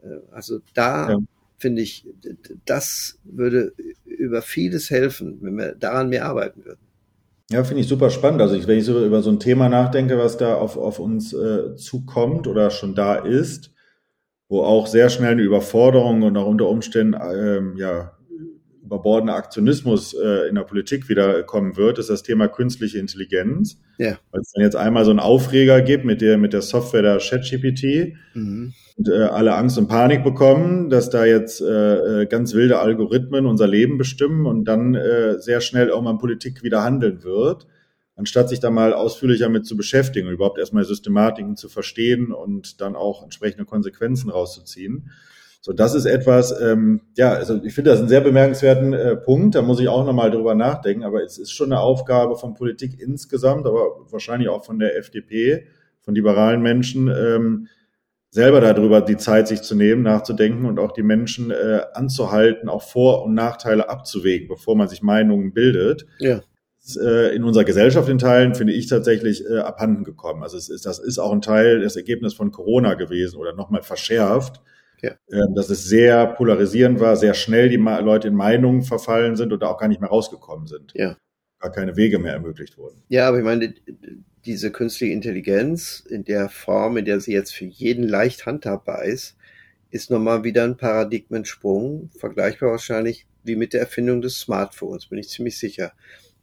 Äh, 0.04 0.20
also 0.32 0.60
da 0.74 1.12
ja. 1.12 1.18
finde 1.58 1.82
ich, 1.82 2.06
das 2.66 3.18
würde 3.24 3.74
über 4.06 4.42
vieles 4.42 4.90
helfen, 4.90 5.38
wenn 5.42 5.58
wir 5.58 5.76
daran 5.76 6.10
mehr 6.10 6.26
arbeiten 6.26 6.66
würden. 6.66 6.82
Ja, 7.52 7.64
finde 7.64 7.82
ich 7.82 7.88
super 7.88 8.12
spannend. 8.12 8.42
Also 8.42 8.56
ich, 8.56 8.68
wenn 8.68 8.78
ich 8.78 8.86
so 8.86 9.04
über 9.04 9.24
so 9.24 9.32
ein 9.32 9.40
Thema 9.40 9.70
nachdenke, 9.70 10.18
was 10.18 10.38
da 10.38 10.56
auf, 10.56 10.78
auf 10.78 11.00
uns 11.00 11.34
äh, 11.34 11.76
zukommt 11.76 12.46
oder 12.46 12.70
schon 12.70 12.94
da 12.94 13.16
ist, 13.16 13.72
wo 14.50 14.64
auch 14.64 14.88
sehr 14.88 15.10
schnell 15.10 15.32
eine 15.32 15.42
Überforderung 15.42 16.24
und 16.24 16.36
auch 16.36 16.48
unter 16.48 16.68
Umständen 16.68 17.18
ähm, 17.22 17.78
ja, 17.78 18.12
überbordender 18.84 19.36
Aktionismus 19.36 20.14
äh, 20.14 20.50
in 20.50 20.56
der 20.56 20.64
Politik 20.64 21.08
wieder 21.08 21.44
kommen 21.44 21.78
wird, 21.78 22.00
ist 22.00 22.10
das 22.10 22.24
Thema 22.24 22.48
künstliche 22.48 23.00
Intelligenz. 23.00 23.80
Ja. 23.98 24.18
Weil 24.32 24.42
es 24.42 24.52
dann 24.52 24.64
jetzt 24.64 24.76
einmal 24.76 25.06
so 25.06 25.12
einen 25.12 25.20
Aufreger 25.20 25.82
gibt 25.82 26.04
mit 26.04 26.22
der, 26.22 26.38
mit 26.38 26.52
der 26.52 26.64
Software 26.64 27.04
der 27.04 27.20
ChatGPT. 27.20 28.16
Mhm 28.34 28.74
und 29.00 29.08
äh, 29.08 29.24
alle 29.24 29.56
Angst 29.56 29.78
und 29.78 29.88
Panik 29.88 30.24
bekommen, 30.24 30.90
dass 30.90 31.10
da 31.10 31.24
jetzt 31.24 31.62
äh, 31.62 32.24
äh, 32.24 32.26
ganz 32.26 32.54
wilde 32.54 32.80
Algorithmen 32.80 33.46
unser 33.46 33.66
Leben 33.66 33.98
bestimmen 33.98 34.46
und 34.46 34.66
dann 34.66 34.94
äh, 34.94 35.40
sehr 35.40 35.62
schnell 35.62 35.88
irgendwann 35.88 36.18
Politik 36.18 36.64
wieder 36.64 36.84
handeln 36.84 37.24
wird, 37.24 37.66
anstatt 38.20 38.50
sich 38.50 38.60
da 38.60 38.70
mal 38.70 38.94
ausführlicher 38.94 39.48
mit 39.48 39.66
zu 39.66 39.78
beschäftigen 39.78 40.30
überhaupt 40.30 40.60
erstmal 40.60 40.84
Systematiken 40.84 41.56
zu 41.56 41.70
verstehen 41.70 42.34
und 42.34 42.82
dann 42.82 42.96
auch 42.98 43.24
entsprechende 43.24 43.64
Konsequenzen 43.64 44.30
rauszuziehen. 44.30 45.10
So, 45.62 45.72
das 45.74 45.96
ist 45.96 46.06
etwas, 46.06 46.58
ähm, 46.62 47.02
ja, 47.18 47.32
also 47.32 47.62
ich 47.64 47.74
finde 47.74 47.92
das 47.92 48.00
einen 48.00 48.10
sehr 48.10 48.22
bemerkenswerten 48.22 48.94
äh, 48.94 49.16
Punkt, 49.16 49.56
da 49.56 49.62
muss 49.62 49.80
ich 49.80 49.88
auch 49.88 50.06
nochmal 50.06 50.32
drüber 50.32 50.54
nachdenken, 50.54 51.04
aber 51.04 51.24
es 51.24 51.38
ist 51.38 51.52
schon 51.52 51.72
eine 51.72 51.82
Aufgabe 51.82 52.38
von 52.38 52.54
Politik 52.54 53.00
insgesamt, 53.00 53.66
aber 53.66 54.12
wahrscheinlich 54.12 54.50
auch 54.50 54.66
von 54.66 54.80
der 54.80 54.98
FDP, 54.98 55.68
von 56.02 56.14
liberalen 56.14 56.62
Menschen, 56.62 57.08
ähm, 57.08 57.68
selber 58.32 58.62
darüber 58.62 59.02
die 59.02 59.18
Zeit 59.18 59.48
sich 59.48 59.62
zu 59.62 59.76
nehmen, 59.76 60.04
nachzudenken 60.04 60.66
und 60.66 60.78
auch 60.78 60.92
die 60.92 61.04
Menschen 61.04 61.52
äh, 61.52 61.82
anzuhalten, 61.94 62.70
auch 62.70 62.84
Vor- 62.84 63.24
und 63.24 63.34
Nachteile 63.34 63.90
abzuwägen, 63.90 64.48
bevor 64.48 64.76
man 64.76 64.88
sich 64.88 65.02
Meinungen 65.02 65.54
bildet. 65.54 66.06
Ja. 66.20 66.42
Äh, 66.98 67.36
in 67.36 67.44
unserer 67.44 67.65
Gesellschaft 67.65 68.10
in 68.10 68.18
Teilen 68.18 68.56
finde 68.56 68.74
ich 68.74 68.88
tatsächlich 68.88 69.46
äh, 69.46 69.60
abhanden 69.60 70.04
gekommen. 70.04 70.44
Also 70.44 70.58
es 70.58 70.70
ist, 70.70 70.86
das 70.86 71.00
ist 71.00 71.20
auch 71.20 71.32
ein 71.32 71.42
Teil 71.42 71.80
des 71.80 71.96
Ergebnisses 71.96 72.38
von 72.38 72.52
Corona 72.52 72.94
gewesen 72.96 73.38
oder 73.38 73.54
nochmal 73.54 73.84
verschärft. 73.84 74.62
Ja. 75.02 75.12
Äh, 75.28 75.46
dass 75.56 75.70
es 75.70 75.86
sehr 75.86 76.26
polarisierend 76.28 77.00
war, 77.00 77.15
sehr 77.15 77.34
schnell 77.34 77.70
die 77.70 77.78
Leute 77.78 78.28
in 78.28 78.36
Meinungen 78.36 78.82
verfallen 78.82 79.36
sind 79.36 79.54
und 79.54 79.62
da 79.62 79.68
auch 79.68 79.78
gar 79.78 79.88
nicht 79.88 80.02
mehr 80.02 80.10
rausgekommen 80.10 80.68
sind. 80.68 80.92
Ja. 80.96 81.18
Gar 81.60 81.72
keine 81.72 81.96
Wege 81.96 82.20
mehr 82.20 82.34
ermöglicht 82.34 82.78
wurden. 82.78 83.04
Ja, 83.10 83.28
aber 83.28 83.39
ich 83.39 83.44
meine, 83.44 83.74
diese 84.46 84.72
künstliche 84.72 85.13
Intelligenz 85.13 86.04
in 86.10 86.24
der 86.24 86.50
Form, 86.50 86.98
in 86.98 87.06
der 87.06 87.20
sie 87.20 87.34
jetzt 87.34 87.54
für 87.54 87.65
jeden 87.65 88.08
leicht 88.08 88.46
handhabbar 88.46 89.04
ist, 89.04 89.36
ist 89.92 90.12
nochmal 90.12 90.44
wieder 90.44 90.63
ein 90.63 90.78
Paradigmensprung, 90.78 92.10
vergleichbar 92.18 92.72
wahrscheinlich 92.72 93.28
wie 93.44 93.56
mit 93.56 93.74
der 93.74 93.82
Erfindung 93.82 94.22
des 94.22 94.39
Smartphones, 94.39 95.08
bin 95.08 95.20
ich 95.20 95.30
ziemlich 95.30 95.58
sicher. 95.58 95.94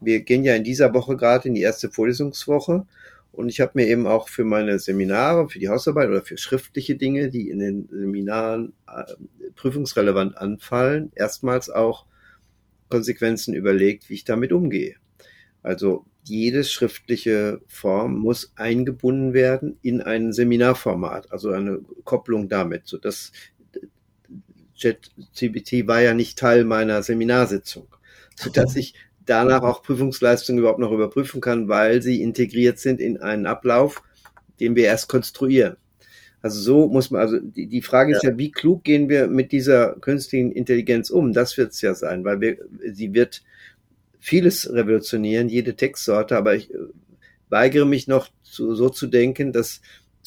Wir 0.06 0.20
gehen 0.20 0.44
ja 0.44 0.54
in 0.54 0.64
dieser 0.64 0.94
Woche 0.94 1.16
gerade 1.16 1.48
in 1.48 1.54
die 1.54 1.62
erste 1.62 1.90
Vorlesungswoche. 1.90 2.86
Und 3.32 3.48
ich 3.50 3.60
habe 3.60 3.72
mir 3.74 3.86
eben 3.86 4.06
auch 4.06 4.28
für 4.28 4.44
meine 4.44 4.78
Seminare, 4.78 5.48
für 5.48 5.58
die 5.58 5.68
Hausarbeit 5.68 6.08
oder 6.08 6.22
für 6.22 6.38
schriftliche 6.38 6.96
Dinge, 6.96 7.28
die 7.28 7.50
in 7.50 7.58
den 7.58 7.88
Seminaren 7.90 8.72
äh, 8.88 9.02
prüfungsrelevant 9.56 10.38
anfallen, 10.38 11.12
erstmals 11.14 11.68
auch 11.68 12.06
Konsequenzen 12.88 13.52
überlegt, 13.52 14.08
wie 14.08 14.14
ich 14.14 14.24
damit 14.24 14.52
umgehe. 14.52 14.94
Also 15.62 16.06
jede 16.22 16.64
schriftliche 16.64 17.60
Form 17.66 18.16
muss 18.16 18.52
eingebunden 18.54 19.34
werden 19.34 19.76
in 19.82 20.00
ein 20.00 20.32
Seminarformat, 20.32 21.32
also 21.32 21.50
eine 21.50 21.80
Kopplung 22.04 22.48
damit, 22.48 22.86
so 22.86 22.96
dass 22.96 23.32
ChatGPT 24.80 25.86
war 25.86 26.00
ja 26.00 26.14
nicht 26.14 26.38
Teil 26.38 26.64
meiner 26.64 27.02
Seminarsitzung, 27.02 27.88
so 28.36 28.50
dass 28.50 28.76
ich 28.76 28.94
danach 29.26 29.62
auch 29.62 29.82
Prüfungsleistungen 29.82 30.60
überhaupt 30.60 30.78
noch 30.78 30.92
überprüfen 30.92 31.40
kann, 31.40 31.68
weil 31.68 32.02
sie 32.02 32.22
integriert 32.22 32.78
sind 32.78 33.00
in 33.00 33.20
einen 33.20 33.46
Ablauf, 33.46 34.02
den 34.60 34.76
wir 34.76 34.84
erst 34.84 35.08
konstruieren. 35.08 35.76
Also 36.42 36.60
so 36.60 36.88
muss 36.88 37.10
man, 37.10 37.20
also 37.20 37.38
die, 37.40 37.66
die 37.66 37.82
Frage 37.82 38.12
ist 38.12 38.22
ja. 38.22 38.30
ja, 38.30 38.38
wie 38.38 38.52
klug 38.52 38.84
gehen 38.84 39.08
wir 39.08 39.26
mit 39.26 39.52
dieser 39.52 39.94
künstlichen 39.94 40.52
Intelligenz 40.52 41.10
um? 41.10 41.32
Das 41.32 41.56
wird 41.56 41.72
es 41.72 41.80
ja 41.80 41.94
sein, 41.94 42.24
weil 42.24 42.40
wir, 42.40 42.58
sie 42.92 43.14
wird 43.14 43.42
vieles 44.20 44.72
revolutionieren, 44.72 45.48
jede 45.48 45.74
Textsorte, 45.74 46.36
aber 46.36 46.54
ich 46.54 46.72
äh, 46.72 46.78
weigere 47.48 47.84
mich 47.84 48.06
noch 48.06 48.28
zu, 48.42 48.74
so 48.74 48.88
zu 48.88 49.06
denken, 49.06 49.52
dass 49.52 49.80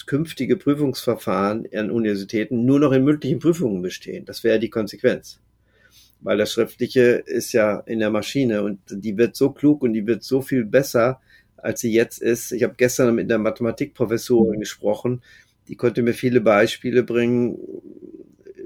künftige 0.06 0.58
Prüfungsverfahren 0.58 1.68
an 1.74 1.92
Universitäten 1.92 2.66
nur 2.66 2.80
noch 2.80 2.92
in 2.92 3.04
mündlichen 3.04 3.40
Prüfungen 3.40 3.82
bestehen. 3.82 4.26
Das 4.26 4.44
wäre 4.44 4.60
die 4.60 4.70
Konsequenz. 4.70 5.40
Weil 6.22 6.38
das 6.38 6.52
Schriftliche 6.52 7.24
ist 7.26 7.54
ja 7.54 7.80
in 7.80 8.00
der 8.00 8.10
Maschine 8.10 8.64
und 8.64 8.80
die 8.90 9.18
wird 9.18 9.36
so 9.36 9.52
klug 9.52 9.84
und 9.84 9.94
die 9.94 10.06
wird 10.06 10.24
so 10.24 10.42
viel 10.42 10.66
besser, 10.66 11.22
als 11.56 11.82
sie 11.82 11.92
jetzt 11.92 12.22
ist. 12.22 12.52
Ich 12.52 12.64
habe 12.64 12.76
gestern 12.78 13.16
mit 13.16 13.30
der 13.30 13.38
Mathematikprofessorin 13.38 14.58
mhm. 14.58 14.60
gesprochen, 14.60 15.22
die 15.68 15.76
konnte 15.76 16.02
mir 16.02 16.14
viele 16.14 16.42
Beispiele 16.42 17.04
bringen, 17.04 17.58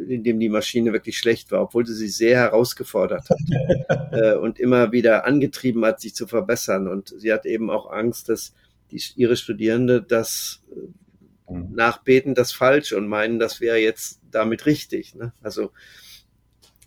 in 0.07 0.23
dem 0.23 0.39
die 0.39 0.49
Maschine 0.49 0.93
wirklich 0.93 1.17
schlecht 1.17 1.51
war, 1.51 1.61
obwohl 1.61 1.85
sie 1.85 1.93
sich 1.93 2.15
sehr 2.15 2.37
herausgefordert 2.37 3.29
hat 3.29 3.39
äh, 4.11 4.35
und 4.35 4.59
immer 4.59 4.91
wieder 4.91 5.25
angetrieben 5.25 5.85
hat, 5.85 6.01
sich 6.01 6.15
zu 6.15 6.27
verbessern. 6.27 6.87
Und 6.87 7.13
sie 7.17 7.31
hat 7.31 7.45
eben 7.45 7.69
auch 7.69 7.91
Angst, 7.91 8.29
dass 8.29 8.53
die, 8.91 9.01
ihre 9.15 9.35
Studierende 9.35 10.01
das 10.01 10.63
äh, 10.71 11.53
nachbeten, 11.53 12.35
das 12.35 12.51
falsch 12.51 12.93
und 12.93 13.07
meinen, 13.07 13.39
das 13.39 13.61
wäre 13.61 13.77
jetzt 13.77 14.21
damit 14.31 14.65
richtig. 14.65 15.15
Ne? 15.15 15.33
Also 15.41 15.71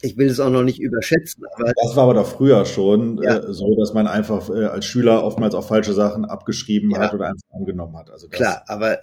ich 0.03 0.17
will 0.17 0.29
es 0.29 0.41
auch 0.41 0.51
noch 0.51 0.63
nicht 0.63 0.81
überschätzen. 0.81 1.45
Aber 1.55 1.73
das 1.83 1.97
war 1.97 2.05
aber 2.05 2.15
doch 2.15 2.27
früher 2.27 2.65
schon 2.65 3.21
ja. 3.23 3.39
äh, 3.39 3.53
so, 3.53 3.75
dass 3.77 3.95
man 3.95 4.07
einfach 4.07 4.51
äh, 4.51 4.65
als 4.65 4.85
Schüler 4.85 5.25
oftmals 5.25 5.55
auch 5.55 5.67
falsche 5.67 5.93
Sachen 5.93 6.25
abgeschrieben 6.25 6.91
ja. 6.91 6.99
hat 6.99 7.15
oder 7.15 7.27
einfach 7.29 7.49
angenommen 7.53 7.97
hat. 7.97 8.11
Also 8.11 8.29
Klar, 8.29 8.63
aber 8.67 8.99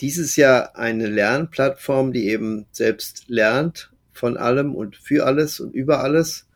dies 0.00 0.18
ist 0.18 0.36
ja 0.36 0.70
eine 0.74 1.06
Lernplattform, 1.06 2.12
die 2.12 2.28
eben 2.28 2.66
selbst 2.72 3.24
lernt 3.28 3.90
von 4.12 4.36
allem 4.36 4.74
und 4.74 4.96
für 4.96 5.26
alles 5.26 5.60
und 5.60 5.74
über 5.74 6.00
alles. 6.00 6.46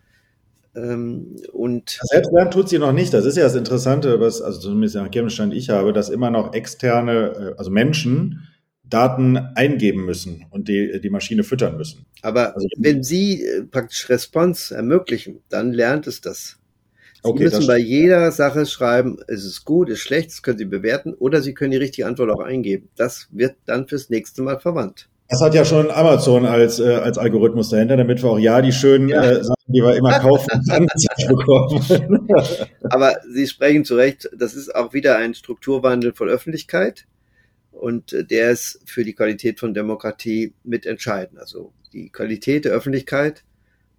Ähm, 0.75 1.37
und 1.53 1.99
selbst 2.03 2.33
lernen 2.33 2.51
tut 2.51 2.69
sie 2.69 2.79
noch 2.79 2.93
nicht. 2.93 3.13
Das 3.13 3.25
ist 3.25 3.37
ja 3.37 3.43
das 3.43 3.55
Interessante, 3.55 4.21
was, 4.21 4.41
also 4.41 4.61
zumindest 4.61 4.95
nach 4.97 5.11
Kenntnisstand 5.11 5.53
ich 5.53 5.71
habe, 5.71 5.93
dass 5.93 6.11
immer 6.11 6.31
noch 6.31 6.55
externe, 6.55 7.13
äh, 7.13 7.55
also 7.59 7.71
Menschen, 7.71 8.47
Daten 8.91 9.37
eingeben 9.37 10.05
müssen 10.05 10.47
und 10.51 10.69
die, 10.69 11.01
die 11.01 11.11
Maschine 11.11 11.45
füttern 11.45 11.77
müssen. 11.77 12.05
Aber 12.23 12.55
also, 12.55 12.69
wenn 12.77 13.03
Sie 13.03 13.45
äh, 13.45 13.63
praktisch 13.63 14.09
Response 14.09 14.75
ermöglichen, 14.75 15.41
dann 15.49 15.73
lernt 15.73 16.07
es 16.07 16.21
das. 16.21 16.59
Sie 17.23 17.29
okay, 17.29 17.45
müssen 17.45 17.67
bei 17.67 17.79
jeder 17.79 18.33
Sache 18.33 18.67
schreiben, 18.67 19.19
ist 19.29 19.45
es 19.45 19.65
gut, 19.65 19.91
ist 19.91 20.01
schlecht, 20.01 20.31
das 20.31 20.43
können 20.43 20.59
Sie 20.59 20.65
bewerten 20.65 21.15
oder 21.15 21.43
Sie 21.43 21.55
können 21.55 21.71
die 21.71 21.77
richtige 21.77 22.07
Antwort 22.07 22.31
auch 22.31 22.41
eingeben. 22.41 22.89
Das 22.97 23.29
wird 23.31 23.57
dann 23.67 23.87
fürs 23.87 24.11
nächste 24.11 24.43
Mal 24.43 24.59
verwandt. 24.59 25.09
Das 25.29 25.41
hat 25.41 25.55
ja 25.55 25.65
schon 25.65 25.91
Amazon 25.93 26.45
als, 26.45 26.81
äh, 26.81 26.95
als 26.95 27.17
Algorithmus 27.17 27.69
dahinter, 27.69 27.97
damit 27.97 28.21
wir 28.23 28.31
auch 28.31 28.39
ja 28.39 28.61
die 28.61 28.73
schönen 28.73 29.09
ja. 29.09 29.23
Äh, 29.23 29.45
Sachen, 29.45 29.55
die 29.69 29.81
wir 29.81 29.95
immer 29.95 30.19
kaufen, 30.19 30.49
angezeigt 30.69 31.29
bekommen. 31.29 32.27
Aber 32.91 33.17
Sie 33.33 33.47
sprechen 33.47 33.85
zu 33.85 33.95
Recht, 33.95 34.29
das 34.37 34.55
ist 34.55 34.75
auch 34.75 34.93
wieder 34.93 35.19
ein 35.19 35.35
Strukturwandel 35.35 36.15
von 36.15 36.29
Öffentlichkeit 36.29 37.07
und 37.71 38.13
äh, 38.13 38.25
der 38.25 38.51
ist 38.51 38.81
für 38.87 39.05
die 39.05 39.15
Qualität 39.15 39.61
von 39.61 39.75
Demokratie 39.75 40.55
mitentscheidend. 40.65 41.39
Also 41.39 41.73
die 41.93 42.11
Qualität 42.11 42.65
der 42.65 42.73
Öffentlichkeit 42.73 43.45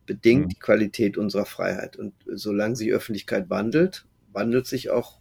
bedingt 0.06 0.46
mhm. 0.46 0.50
die 0.50 0.60
Qualität 0.60 1.18
unserer 1.18 1.46
Freiheit. 1.46 1.98
Und 1.98 2.14
solange 2.26 2.76
sich 2.76 2.92
Öffentlichkeit 2.92 3.50
wandelt, 3.50 4.06
wandelt 4.34 4.68
sich 4.68 4.90
auch 4.90 5.20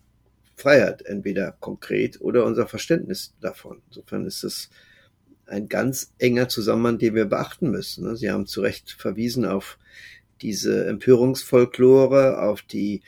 Freiheit, 0.56 1.02
entweder 1.02 1.52
konkret 1.52 2.20
oder 2.20 2.44
unser 2.44 2.66
Verständnis 2.66 3.34
davon. 3.40 3.82
Insofern 3.88 4.26
ist 4.26 4.44
es 4.44 4.70
ein 5.46 5.68
ganz 5.68 6.12
enger 6.18 6.48
Zusammenhang, 6.48 6.98
den 6.98 7.14
wir 7.14 7.24
beachten 7.24 7.70
müssen. 7.70 8.04
Ne? 8.04 8.16
Sie 8.16 8.30
haben 8.30 8.46
zu 8.46 8.60
Recht 8.60 8.92
verwiesen 8.92 9.44
auf 9.44 9.78
diese 10.42 10.86
Empörungsfolklore, 10.86 12.40
auf 12.40 12.62
die 12.62 13.02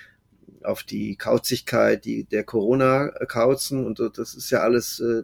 auf 0.65 0.83
die 0.83 1.17
Kauzigkeit 1.17 2.05
die, 2.05 2.25
der 2.25 2.45
Corona-Kauzen 2.45 3.85
und 3.85 3.99
so, 3.99 4.09
das 4.09 4.35
ist 4.35 4.51
ja 4.51 4.61
alles 4.61 5.01
äh, 5.01 5.23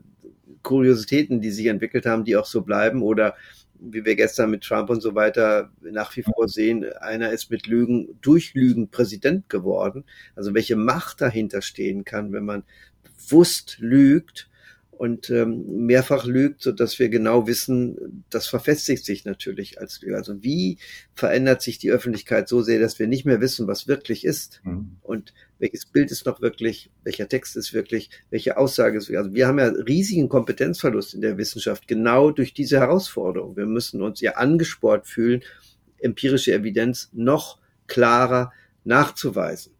Kuriositäten, 0.62 1.41
die 1.41 1.51
sich 1.51 1.66
entwickelt 1.66 2.07
haben, 2.07 2.24
die 2.24 2.36
auch 2.36 2.47
so 2.47 2.62
bleiben 2.62 3.03
oder 3.03 3.34
wie 3.80 4.05
wir 4.05 4.16
gestern 4.16 4.51
mit 4.51 4.64
Trump 4.64 4.91
und 4.91 5.01
so 5.01 5.14
weiter 5.14 5.70
nach 5.80 6.16
wie 6.16 6.22
vor 6.22 6.49
sehen, 6.49 6.84
einer 7.01 7.30
ist 7.30 7.51
mit 7.51 7.66
Lügen, 7.66 8.18
durch 8.20 8.55
Lügen 8.55 8.89
Präsident 8.89 9.49
geworden. 9.49 10.05
Also 10.34 10.53
welche 10.55 10.76
Macht 10.76 11.20
dahinter 11.20 11.62
stehen 11.62 12.05
kann, 12.05 12.32
wenn 12.32 12.45
man 12.45 12.64
bewusst 13.05 13.76
lügt 13.78 14.47
und 14.99 15.30
ähm, 15.30 15.86
mehrfach 15.86 16.26
lügt, 16.26 16.61
so 16.61 16.72
dass 16.72 16.99
wir 16.99 17.09
genau 17.09 17.46
wissen, 17.46 18.24
das 18.30 18.49
verfestigt 18.49 19.05
sich 19.05 19.24
natürlich 19.24 19.80
als 19.80 20.03
Lüge. 20.03 20.16
Also 20.16 20.42
wie 20.42 20.78
verändert 21.14 21.62
sich 21.62 21.78
die 21.78 21.92
Öffentlichkeit 21.92 22.49
so 22.49 22.62
sehr, 22.62 22.80
dass 22.80 22.99
wir 22.99 23.07
nicht 23.07 23.24
mehr 23.24 23.40
wissen, 23.40 23.68
was 23.68 23.86
wirklich 23.86 24.24
ist 24.24 24.61
mhm. 24.64 24.96
und 25.03 25.34
welches 25.61 25.86
Bild 25.86 26.11
ist 26.11 26.26
noch 26.26 26.42
wirklich, 26.42 26.90
welcher 27.05 27.28
Text 27.28 27.57
ist 27.57 27.72
wirklich, 27.72 28.11
welche 28.30 28.57
Aussage 28.57 28.99
ist 28.99 29.05
wirklich. 29.05 29.18
Also 29.18 29.34
wir 29.34 29.46
haben 29.46 29.61
ja 29.61 29.68
riesigen 29.68 30.28
Kompetenzverlust 30.28 31.14
in 31.14 31.20
der 31.20 31.38
Wissenschaft 31.38 31.86
genau 31.86 32.32
durch 32.32 32.53
diese 32.53 32.80
Herausforderung. 32.80 33.57
Wir 33.57 33.66
müssen 33.66 34.03
uns 34.03 34.20
ja 34.20 34.32
angespornt 34.32 35.07
fühlen, 35.07 35.44
empirische 35.99 36.53
Evidenz 36.53 37.09
noch 37.12 37.61
klarer 37.86 38.53
nachzuweisen. 38.82 39.78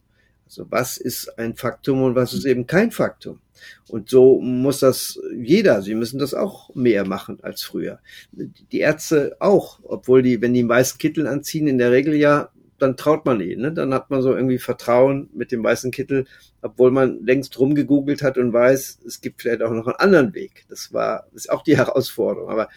Also 0.49 0.65
was 0.71 0.97
ist 0.97 1.37
ein 1.37 1.55
Faktum 1.55 2.01
und 2.01 2.15
was 2.15 2.33
ist 2.33 2.45
eben 2.45 2.65
kein 2.65 2.89
Faktum? 2.89 3.39
Und 3.87 4.09
so 4.09 4.41
muss 4.41 4.79
das 4.79 5.19
jeder. 5.37 5.83
Sie 5.83 5.93
müssen 5.93 6.17
das 6.17 6.33
auch 6.33 6.73
mehr 6.73 7.05
machen 7.05 7.37
als 7.43 7.61
früher. 7.61 7.99
Die 8.31 8.79
Ärzte 8.79 9.37
auch, 9.39 9.79
obwohl 9.83 10.23
die, 10.23 10.41
wenn 10.41 10.55
die 10.55 10.61
einen 10.61 10.69
weißen 10.69 10.97
Kittel 10.97 11.27
anziehen, 11.27 11.67
in 11.67 11.77
der 11.77 11.91
Regel 11.91 12.15
ja, 12.15 12.49
dann 12.79 12.97
traut 12.97 13.25
man 13.25 13.41
ihnen. 13.41 13.61
Ne? 13.61 13.73
Dann 13.73 13.93
hat 13.93 14.09
man 14.09 14.23
so 14.23 14.33
irgendwie 14.33 14.57
Vertrauen 14.57 15.29
mit 15.33 15.51
dem 15.51 15.63
weißen 15.63 15.91
Kittel, 15.91 16.25
obwohl 16.63 16.89
man 16.89 17.23
längst 17.23 17.59
rumgegoogelt 17.59 18.23
hat 18.23 18.39
und 18.39 18.51
weiß, 18.51 19.01
es 19.05 19.21
gibt 19.21 19.43
vielleicht 19.43 19.61
auch 19.61 19.71
noch 19.71 19.85
einen 19.85 19.97
anderen 19.97 20.33
Weg. 20.33 20.65
Das 20.67 20.93
war, 20.93 21.27
das 21.31 21.43
ist 21.43 21.51
auch 21.51 21.61
die 21.61 21.77
Herausforderung. 21.77 22.49
Aber 22.49 22.69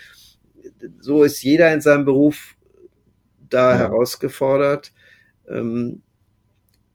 so 1.01 1.25
ist 1.25 1.43
jeder 1.43 1.73
in 1.73 1.81
seinem 1.81 2.05
Beruf 2.05 2.55
da 3.49 3.73
ja. 3.73 3.79
herausgefordert. 3.79 4.93
Ähm, 5.49 6.03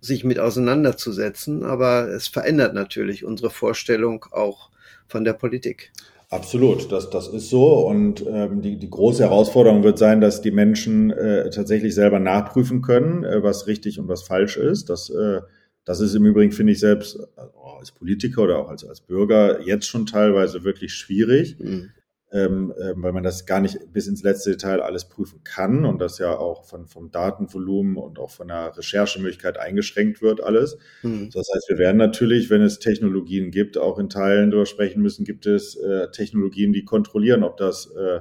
sich 0.07 0.23
mit 0.23 0.39
auseinanderzusetzen, 0.39 1.63
aber 1.63 2.07
es 2.07 2.27
verändert 2.27 2.73
natürlich 2.73 3.25
unsere 3.25 3.49
Vorstellung 3.49 4.25
auch 4.31 4.71
von 5.07 5.23
der 5.23 5.33
Politik. 5.33 5.91
Absolut, 6.29 6.91
das, 6.91 7.09
das 7.09 7.27
ist 7.29 7.49
so. 7.49 7.87
Und 7.87 8.25
ähm, 8.27 8.61
die, 8.61 8.77
die 8.77 8.89
große 8.89 9.23
Herausforderung 9.23 9.83
wird 9.83 9.97
sein, 9.97 10.19
dass 10.19 10.41
die 10.41 10.51
Menschen 10.51 11.11
äh, 11.11 11.49
tatsächlich 11.49 11.95
selber 11.95 12.19
nachprüfen 12.19 12.81
können, 12.81 13.23
äh, 13.23 13.41
was 13.43 13.67
richtig 13.67 13.99
und 13.99 14.09
was 14.09 14.23
falsch 14.23 14.57
ist. 14.57 14.89
Das, 14.89 15.09
äh, 15.09 15.41
das 15.85 16.01
ist 16.01 16.15
im 16.15 16.25
Übrigen, 16.25 16.51
finde 16.51 16.73
ich 16.73 16.79
selbst 16.79 17.15
äh, 17.15 17.41
als 17.79 17.91
Politiker 17.91 18.41
oder 18.41 18.57
auch 18.59 18.67
als, 18.67 18.83
als 18.83 18.99
Bürger 18.99 19.61
jetzt 19.61 19.85
schon 19.85 20.05
teilweise 20.05 20.65
wirklich 20.65 20.93
schwierig. 20.93 21.57
Mhm 21.59 21.91
ähm, 22.31 22.73
äh, 22.77 22.91
weil 22.95 23.13
man 23.13 23.23
das 23.23 23.45
gar 23.45 23.61
nicht 23.61 23.93
bis 23.93 24.07
ins 24.07 24.21
letzte 24.21 24.51
Detail 24.51 24.81
alles 24.81 25.05
prüfen 25.05 25.43
kann 25.43 25.85
und 25.85 25.99
das 25.99 26.17
ja 26.17 26.37
auch 26.37 26.65
von, 26.65 26.85
vom 26.85 27.09
Datenvolumen 27.09 27.95
und 27.95 28.19
auch 28.19 28.31
von 28.31 28.49
der 28.49 28.77
Recherchemöglichkeit 28.77 29.57
eingeschränkt 29.57 30.21
wird 30.21 30.43
alles. 30.43 30.77
Mhm. 31.03 31.29
Das 31.33 31.47
heißt, 31.53 31.69
wir 31.69 31.77
werden 31.77 31.97
natürlich, 31.97 32.49
wenn 32.49 32.61
es 32.61 32.79
Technologien 32.79 33.51
gibt, 33.51 33.77
auch 33.77 33.97
in 33.97 34.09
Teilen 34.09 34.51
darüber 34.51 34.65
sprechen 34.65 35.01
müssen, 35.01 35.23
gibt 35.23 35.45
es 35.45 35.75
äh, 35.77 36.11
Technologien, 36.11 36.73
die 36.73 36.83
kontrollieren, 36.83 37.43
ob 37.43 37.55
das 37.55 37.89
äh, 37.95 38.19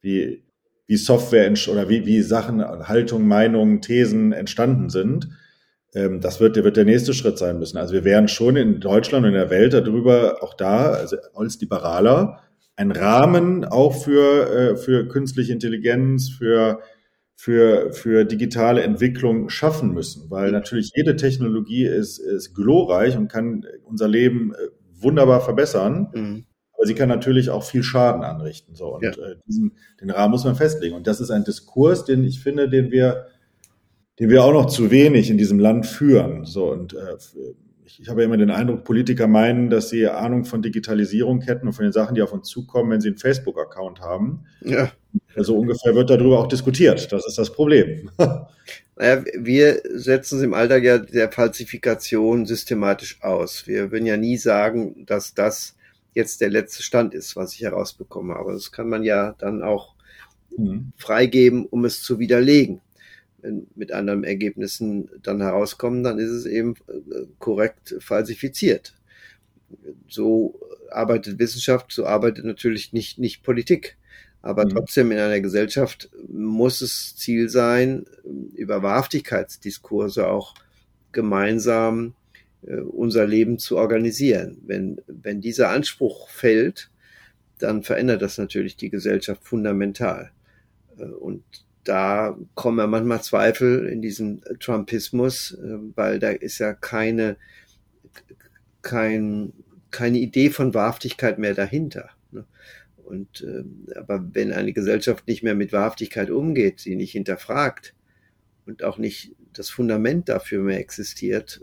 wie, 0.00 0.44
wie 0.86 0.96
Software 0.96 1.52
oder 1.70 1.88
wie, 1.88 2.06
wie 2.06 2.22
Sachen, 2.22 2.60
Haltung, 2.60 3.26
Meinungen, 3.26 3.80
Thesen 3.80 4.32
entstanden 4.32 4.90
sind. 4.90 5.28
Ähm, 5.94 6.20
das 6.20 6.40
wird, 6.40 6.56
wird 6.56 6.76
der 6.76 6.84
nächste 6.84 7.14
Schritt 7.14 7.38
sein 7.38 7.60
müssen. 7.60 7.78
Also 7.78 7.94
wir 7.94 8.04
wären 8.04 8.26
schon 8.26 8.56
in 8.56 8.80
Deutschland 8.80 9.24
und 9.24 9.32
in 9.32 9.38
der 9.38 9.50
Welt 9.50 9.72
darüber 9.72 10.42
auch 10.42 10.54
da, 10.54 10.90
also 10.90 11.16
als 11.34 11.60
Liberaler, 11.60 12.40
ein 12.76 12.90
Rahmen 12.90 13.64
auch 13.64 13.94
für, 13.94 14.50
äh, 14.50 14.76
für 14.76 15.06
künstliche 15.06 15.52
Intelligenz, 15.52 16.28
für, 16.28 16.80
für, 17.36 17.92
für 17.92 18.24
digitale 18.24 18.82
Entwicklung 18.82 19.48
schaffen 19.48 19.92
müssen, 19.92 20.30
weil 20.30 20.50
natürlich 20.50 20.92
jede 20.94 21.16
Technologie 21.16 21.86
ist, 21.86 22.18
ist 22.18 22.54
glorreich 22.54 23.16
und 23.16 23.28
kann 23.28 23.64
unser 23.84 24.08
Leben 24.08 24.54
äh, 24.54 24.68
wunderbar 25.00 25.40
verbessern. 25.40 26.08
Mhm. 26.14 26.44
Aber 26.76 26.86
sie 26.86 26.94
kann 26.94 27.08
natürlich 27.08 27.50
auch 27.50 27.62
viel 27.62 27.84
Schaden 27.84 28.24
anrichten. 28.24 28.74
So. 28.74 28.96
Und 28.96 29.04
ja. 29.04 29.10
äh, 29.10 29.36
diesen, 29.46 29.72
den 30.00 30.10
Rahmen 30.10 30.32
muss 30.32 30.44
man 30.44 30.56
festlegen. 30.56 30.96
Und 30.96 31.06
das 31.06 31.20
ist 31.20 31.30
ein 31.30 31.44
Diskurs, 31.44 32.04
den 32.04 32.24
ich 32.24 32.40
finde, 32.40 32.68
den 32.68 32.90
wir, 32.90 33.26
den 34.18 34.30
wir 34.30 34.42
auch 34.42 34.52
noch 34.52 34.66
zu 34.66 34.90
wenig 34.90 35.30
in 35.30 35.38
diesem 35.38 35.60
Land 35.60 35.86
führen. 35.86 36.44
So, 36.44 36.72
und 36.72 36.94
äh, 36.94 37.16
ich, 37.84 38.00
ich 38.00 38.08
habe 38.08 38.22
ja 38.22 38.26
immer 38.26 38.36
den 38.36 38.50
Eindruck, 38.50 38.84
Politiker 38.84 39.26
meinen, 39.26 39.70
dass 39.70 39.90
sie 39.90 40.06
Ahnung 40.06 40.44
von 40.44 40.62
Digitalisierung 40.62 41.42
hätten 41.42 41.66
und 41.66 41.74
von 41.74 41.84
den 41.84 41.92
Sachen, 41.92 42.14
die 42.14 42.22
auf 42.22 42.32
uns 42.32 42.48
zukommen, 42.48 42.90
wenn 42.90 43.00
sie 43.00 43.08
einen 43.08 43.18
Facebook-Account 43.18 44.00
haben. 44.00 44.46
Ja. 44.62 44.90
Also 45.36 45.56
ungefähr 45.56 45.94
wird 45.94 46.10
darüber 46.10 46.40
auch 46.40 46.48
diskutiert. 46.48 47.12
Das 47.12 47.26
ist 47.26 47.38
das 47.38 47.52
Problem. 47.52 48.10
Naja, 48.96 49.24
wir 49.36 49.82
setzen 49.92 50.38
es 50.38 50.44
im 50.44 50.54
Alltag 50.54 50.84
ja 50.84 50.98
der 50.98 51.32
Falsifikation 51.32 52.46
systematisch 52.46 53.20
aus. 53.22 53.66
Wir 53.66 53.90
würden 53.90 54.06
ja 54.06 54.16
nie 54.16 54.36
sagen, 54.36 55.04
dass 55.04 55.34
das 55.34 55.74
jetzt 56.14 56.40
der 56.40 56.50
letzte 56.50 56.84
Stand 56.84 57.12
ist, 57.12 57.34
was 57.34 57.54
ich 57.54 57.62
herausbekomme. 57.62 58.36
Aber 58.36 58.52
das 58.52 58.70
kann 58.70 58.88
man 58.88 59.02
ja 59.02 59.34
dann 59.38 59.64
auch 59.64 59.96
mhm. 60.56 60.92
freigeben, 60.96 61.66
um 61.66 61.84
es 61.84 62.04
zu 62.04 62.20
widerlegen 62.20 62.82
mit 63.74 63.92
anderen 63.92 64.24
Ergebnissen 64.24 65.08
dann 65.22 65.40
herauskommen, 65.40 66.02
dann 66.02 66.18
ist 66.18 66.30
es 66.30 66.46
eben 66.46 66.74
äh, 66.88 67.26
korrekt 67.38 67.96
falsifiziert. 68.00 68.94
So 70.08 70.58
arbeitet 70.90 71.38
Wissenschaft, 71.38 71.92
so 71.92 72.06
arbeitet 72.06 72.44
natürlich 72.44 72.92
nicht, 72.92 73.18
nicht 73.18 73.42
Politik. 73.42 73.96
Aber 74.42 74.64
mhm. 74.66 74.70
trotzdem 74.70 75.10
in 75.10 75.18
einer 75.18 75.40
Gesellschaft 75.40 76.10
muss 76.28 76.80
es 76.80 77.16
Ziel 77.16 77.48
sein, 77.48 78.04
über 78.54 78.82
Wahrhaftigkeitsdiskurse 78.82 80.28
auch 80.28 80.54
gemeinsam 81.12 82.14
äh, 82.66 82.76
unser 82.76 83.26
Leben 83.26 83.58
zu 83.58 83.76
organisieren. 83.78 84.58
Wenn, 84.66 85.00
wenn 85.06 85.40
dieser 85.40 85.70
Anspruch 85.70 86.28
fällt, 86.28 86.90
dann 87.58 87.82
verändert 87.82 88.20
das 88.20 88.36
natürlich 88.36 88.76
die 88.76 88.90
Gesellschaft 88.90 89.44
fundamental. 89.44 90.30
Äh, 90.98 91.04
und 91.04 91.42
da 91.84 92.36
kommen 92.54 92.78
ja 92.78 92.86
manchmal 92.86 93.22
Zweifel 93.22 93.86
in 93.88 94.02
diesen 94.02 94.42
Trumpismus, 94.60 95.52
äh, 95.52 95.78
weil 95.94 96.18
da 96.18 96.30
ist 96.30 96.58
ja 96.58 96.72
keine, 96.72 97.36
kein, 98.82 99.52
keine 99.90 100.18
Idee 100.18 100.50
von 100.50 100.74
Wahrhaftigkeit 100.74 101.38
mehr 101.38 101.54
dahinter. 101.54 102.10
Ne? 102.30 102.44
Und 103.04 103.42
äh, 103.42 103.64
aber 103.96 104.24
wenn 104.32 104.52
eine 104.52 104.72
Gesellschaft 104.72 105.28
nicht 105.28 105.42
mehr 105.42 105.54
mit 105.54 105.72
Wahrhaftigkeit 105.72 106.30
umgeht, 106.30 106.80
sie 106.80 106.96
nicht 106.96 107.12
hinterfragt 107.12 107.94
und 108.66 108.82
auch 108.82 108.98
nicht 108.98 109.32
das 109.52 109.70
Fundament 109.70 110.28
dafür 110.28 110.62
mehr 110.62 110.80
existiert, 110.80 111.60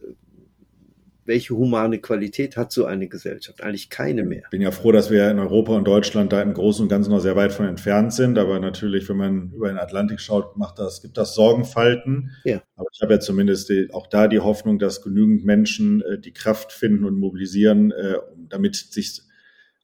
welche 1.25 1.55
humane 1.55 1.99
Qualität 1.99 2.57
hat 2.57 2.71
so 2.71 2.85
eine 2.85 3.07
Gesellschaft? 3.07 3.61
Eigentlich 3.61 3.89
keine 3.89 4.23
mehr. 4.23 4.41
Ich 4.45 4.49
bin 4.49 4.61
ja 4.61 4.71
froh, 4.71 4.91
dass 4.91 5.11
wir 5.11 5.29
in 5.29 5.39
Europa 5.39 5.73
und 5.73 5.85
Deutschland 5.85 6.33
da 6.33 6.41
im 6.41 6.53
Großen 6.53 6.83
und 6.83 6.89
Ganzen 6.89 7.11
noch 7.11 7.19
sehr 7.19 7.35
weit 7.35 7.53
von 7.53 7.67
entfernt 7.67 8.13
sind. 8.13 8.37
Aber 8.37 8.59
natürlich, 8.59 9.07
wenn 9.09 9.17
man 9.17 9.51
über 9.53 9.67
den 9.67 9.77
Atlantik 9.77 10.19
schaut, 10.19 10.57
macht 10.57 10.79
das, 10.79 11.01
gibt 11.01 11.17
das 11.17 11.35
Sorgenfalten. 11.35 12.31
Ja. 12.43 12.61
Aber 12.75 12.87
ich 12.93 13.01
habe 13.01 13.13
ja 13.13 13.19
zumindest 13.19 13.69
die, 13.69 13.89
auch 13.93 14.07
da 14.07 14.27
die 14.27 14.39
Hoffnung, 14.39 14.79
dass 14.79 15.01
genügend 15.01 15.45
Menschen 15.45 16.01
äh, 16.01 16.19
die 16.19 16.33
Kraft 16.33 16.71
finden 16.71 17.05
und 17.05 17.19
mobilisieren, 17.19 17.91
äh, 17.91 18.15
damit 18.49 18.75
sich 18.75 19.21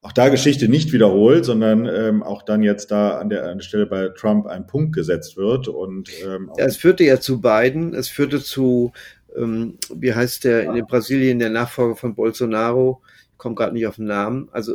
auch 0.02 0.14
da 0.14 0.30
Geschichte 0.30 0.70
nicht 0.70 0.94
wiederholt, 0.94 1.44
sondern 1.44 1.86
ähm, 1.86 2.24
auch 2.24 2.44
dann 2.44 2.64
jetzt 2.64 2.92
da 2.92 3.18
an 3.18 3.30
der, 3.30 3.50
an 3.50 3.58
der 3.58 3.64
Stelle 3.64 3.88
bei 3.88 4.10
Trump 4.10 4.46
ein 4.46 4.68
Punkt 4.68 4.94
gesetzt 4.94 5.38
wird. 5.38 5.68
Und 5.68 6.10
ähm, 6.26 6.52
ja, 6.58 6.66
es 6.66 6.78
führte 6.78 7.04
ja 7.04 7.20
zu 7.20 7.42
beiden. 7.42 7.94
Es 7.94 8.08
führte 8.08 8.42
zu 8.42 8.94
ähm, 9.36 9.78
wie 9.94 10.14
heißt 10.14 10.44
der 10.44 10.74
in 10.74 10.86
Brasilien, 10.86 11.40
der 11.40 11.50
Nachfolger 11.50 11.96
von 11.96 12.16
Bolsonaro, 12.16 13.02
ich 13.32 13.38
komme 13.38 13.56
gerade 13.56 13.74
nicht 13.74 13.88
auf 13.88 13.98
den 13.98 14.06
Namen. 14.06 14.50
Also 14.52 14.74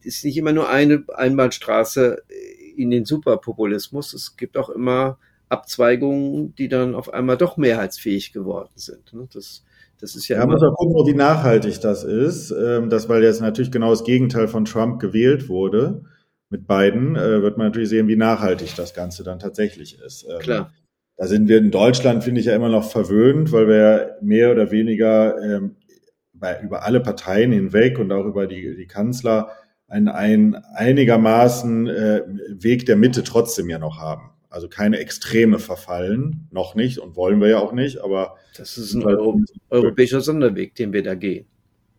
es 0.00 0.06
ist 0.16 0.24
nicht 0.24 0.36
immer 0.36 0.52
nur 0.52 0.68
eine 0.68 1.04
Einbahnstraße 1.14 2.22
in 2.76 2.90
den 2.90 3.04
Superpopulismus. 3.04 4.12
Es 4.12 4.36
gibt 4.36 4.56
auch 4.56 4.70
immer 4.70 5.18
Abzweigungen, 5.48 6.54
die 6.56 6.68
dann 6.68 6.94
auf 6.94 7.12
einmal 7.12 7.36
doch 7.36 7.56
mehrheitsfähig 7.56 8.32
geworden 8.32 8.72
sind. 8.74 9.12
Ne? 9.12 9.28
Das, 9.32 9.64
das 10.00 10.16
ist 10.16 10.26
ja. 10.28 10.38
Ja, 10.38 10.46
muss 10.46 10.60
man 10.60 10.72
gucken, 10.72 11.06
wie 11.06 11.16
nachhaltig 11.16 11.80
das 11.80 12.02
ist. 12.02 12.50
Ähm, 12.50 12.90
das, 12.90 13.08
weil 13.08 13.22
jetzt 13.22 13.40
natürlich 13.40 13.70
genau 13.70 13.90
das 13.90 14.04
Gegenteil 14.04 14.48
von 14.48 14.64
Trump 14.64 15.00
gewählt 15.00 15.48
wurde. 15.48 16.02
Mit 16.50 16.66
beiden 16.66 17.16
äh, 17.16 17.40
wird 17.40 17.56
man 17.56 17.68
natürlich 17.68 17.88
sehen, 17.88 18.08
wie 18.08 18.16
nachhaltig 18.16 18.74
das 18.76 18.94
Ganze 18.94 19.22
dann 19.22 19.38
tatsächlich 19.38 19.98
ist. 20.00 20.26
Ähm, 20.28 20.38
Klar 20.40 20.72
da 21.16 21.26
sind 21.26 21.48
wir 21.48 21.58
in 21.58 21.70
Deutschland, 21.70 22.24
finde 22.24 22.40
ich, 22.40 22.46
ja 22.46 22.56
immer 22.56 22.68
noch 22.68 22.90
verwöhnt, 22.90 23.52
weil 23.52 23.68
wir 23.68 24.16
mehr 24.20 24.50
oder 24.50 24.70
weniger 24.70 25.40
ähm, 25.42 25.76
bei, 26.32 26.60
über 26.60 26.84
alle 26.84 27.00
Parteien 27.00 27.52
hinweg 27.52 27.98
und 27.98 28.10
auch 28.12 28.24
über 28.24 28.46
die, 28.46 28.76
die 28.76 28.86
Kanzler 28.86 29.50
einen, 29.86 30.08
einen 30.08 30.54
einigermaßen 30.54 31.86
äh, 31.86 32.22
Weg 32.48 32.86
der 32.86 32.96
Mitte 32.96 33.22
trotzdem 33.22 33.68
ja 33.68 33.78
noch 33.78 33.98
haben. 33.98 34.30
Also 34.48 34.68
keine 34.68 34.98
Extreme 34.98 35.58
verfallen, 35.58 36.48
noch 36.50 36.74
nicht 36.74 36.98
und 36.98 37.16
wollen 37.16 37.40
wir 37.40 37.48
ja 37.48 37.58
auch 37.58 37.72
nicht, 37.72 38.02
aber. 38.02 38.36
Das 38.56 38.76
ist 38.76 38.94
ein 38.94 39.04
Euro 39.04 39.40
europäischer 39.70 40.20
Sonderweg, 40.20 40.74
den 40.74 40.92
wir 40.92 41.02
da 41.02 41.14
gehen. 41.14 41.46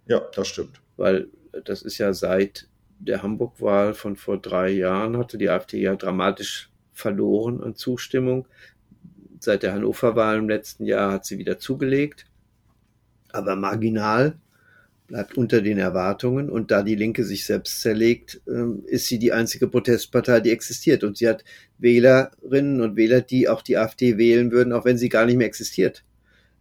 Ja, 0.07 0.21
das 0.35 0.47
stimmt. 0.49 0.81
Weil 0.97 1.29
das 1.65 1.81
ist 1.81 1.97
ja 1.97 2.13
seit 2.13 2.67
der 2.99 3.23
Hamburg-Wahl 3.23 3.93
von 3.93 4.15
vor 4.15 4.37
drei 4.37 4.69
Jahren 4.69 5.17
hatte 5.17 5.37
die 5.37 5.49
AfD 5.49 5.81
ja 5.81 5.95
dramatisch 5.95 6.71
verloren 6.93 7.61
an 7.61 7.75
Zustimmung. 7.75 8.47
Seit 9.43 9.61
der 9.61 9.73
Hannover-Wahl 9.73 10.37
im 10.37 10.47
letzten 10.47 10.85
Jahr 10.85 11.11
hat 11.11 11.25
sie 11.25 11.37
wieder 11.37 11.59
zugelegt, 11.59 12.27
aber 13.33 13.57
marginal 13.57 14.37
bleibt 15.07 15.35
unter 15.35 15.61
den 15.61 15.79
Erwartungen. 15.79 16.49
Und 16.49 16.71
da 16.71 16.81
die 16.81 16.95
Linke 16.95 17.25
sich 17.25 17.43
selbst 17.43 17.81
zerlegt, 17.81 18.39
ähm, 18.47 18.83
ist 18.85 19.07
sie 19.07 19.19
die 19.19 19.33
einzige 19.33 19.67
Protestpartei, 19.67 20.39
die 20.39 20.51
existiert. 20.51 21.03
Und 21.03 21.17
sie 21.17 21.27
hat 21.27 21.43
Wählerinnen 21.77 22.79
und 22.79 22.95
Wähler, 22.95 23.19
die 23.19 23.49
auch 23.49 23.61
die 23.61 23.77
AfD 23.77 24.17
wählen 24.17 24.49
würden, 24.53 24.71
auch 24.71 24.85
wenn 24.85 24.97
sie 24.97 25.09
gar 25.09 25.25
nicht 25.25 25.35
mehr 25.35 25.47
existiert. 25.47 26.05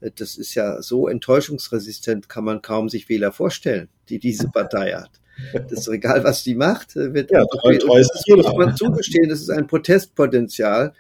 Äh, 0.01 0.11
das 0.17 0.37
ist 0.37 0.57
ja 0.57 0.83
so 0.83 1.07
enttäuschungsresistent, 1.07 2.29
kann 2.29 2.43
man 2.43 2.63
kaum 2.63 2.89
sich 2.89 3.09
Wähler 3.09 3.31
vorstellen, 3.31 3.91
die 4.09 4.19
diese 4.19 4.49
Partei 4.49 4.95
hat. 4.95 5.21
Das 5.53 5.73
ist 5.73 5.89
egal, 5.89 6.25
was 6.25 6.43
die 6.43 6.57
macht, 6.57 6.97
äh, 6.97 7.15
wird 7.15 7.31
ja, 7.31 7.45
das 7.45 8.25
muss 8.27 8.57
man 8.57 8.77
zugestehen, 8.77 9.29
das 9.29 9.41
ist 9.41 9.51
ein 9.51 9.69
Protestpotenzial. 9.69 10.95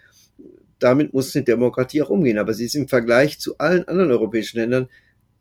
Damit 0.82 1.14
muss 1.14 1.32
die 1.32 1.44
Demokratie 1.44 2.02
auch 2.02 2.10
umgehen. 2.10 2.38
Aber 2.38 2.54
sie 2.54 2.64
ist 2.64 2.74
im 2.74 2.88
Vergleich 2.88 3.38
zu 3.38 3.58
allen 3.58 3.86
anderen 3.86 4.10
europäischen 4.10 4.58
Ländern 4.58 4.88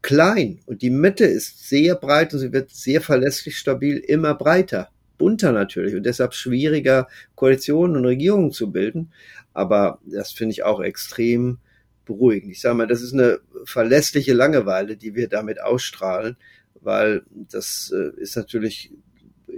klein 0.02 0.60
und 0.66 0.82
die 0.82 0.90
Mitte 0.90 1.26
ist 1.26 1.68
sehr 1.68 1.96
breit 1.96 2.34
und 2.34 2.40
sie 2.40 2.52
wird 2.52 2.72
sehr 2.72 3.02
verlässlich 3.02 3.58
stabil 3.58 3.98
immer 3.98 4.34
breiter, 4.34 4.90
bunter 5.18 5.52
natürlich 5.52 5.96
und 5.96 6.04
deshalb 6.04 6.34
schwieriger 6.34 7.08
Koalitionen 7.36 7.96
und 7.96 8.06
Regierungen 8.06 8.52
zu 8.52 8.72
bilden. 8.72 9.12
Aber 9.54 10.00
das 10.06 10.32
finde 10.32 10.54
ich 10.54 10.64
auch 10.64 10.82
extrem 10.82 11.60
beruhigend. 12.06 12.52
Ich 12.52 12.62
sage 12.62 12.76
mal, 12.76 12.88
das 12.88 13.02
ist 13.02 13.14
eine 13.14 13.40
verlässliche 13.66 14.34
Langeweile, 14.34 14.98
die 14.98 15.16
wir 15.16 15.28
damit 15.28 15.62
ausstrahlen, 15.62 16.36
weil 16.82 17.22
das 17.52 17.94
äh, 17.96 18.20
ist 18.20 18.36
natürlich 18.36 18.92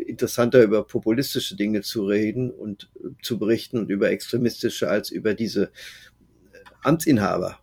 interessanter 0.04 0.64
über 0.64 0.84
populistische 0.84 1.56
Dinge 1.56 1.82
zu 1.82 2.06
reden 2.06 2.52
und 2.52 2.90
zu 3.22 3.40
berichten 3.40 3.78
und 3.78 3.90
über 3.90 4.10
extremistische 4.10 4.90
als 4.90 5.10
über 5.12 5.34
diese 5.34 5.72
Amtsinhaber 6.84 7.60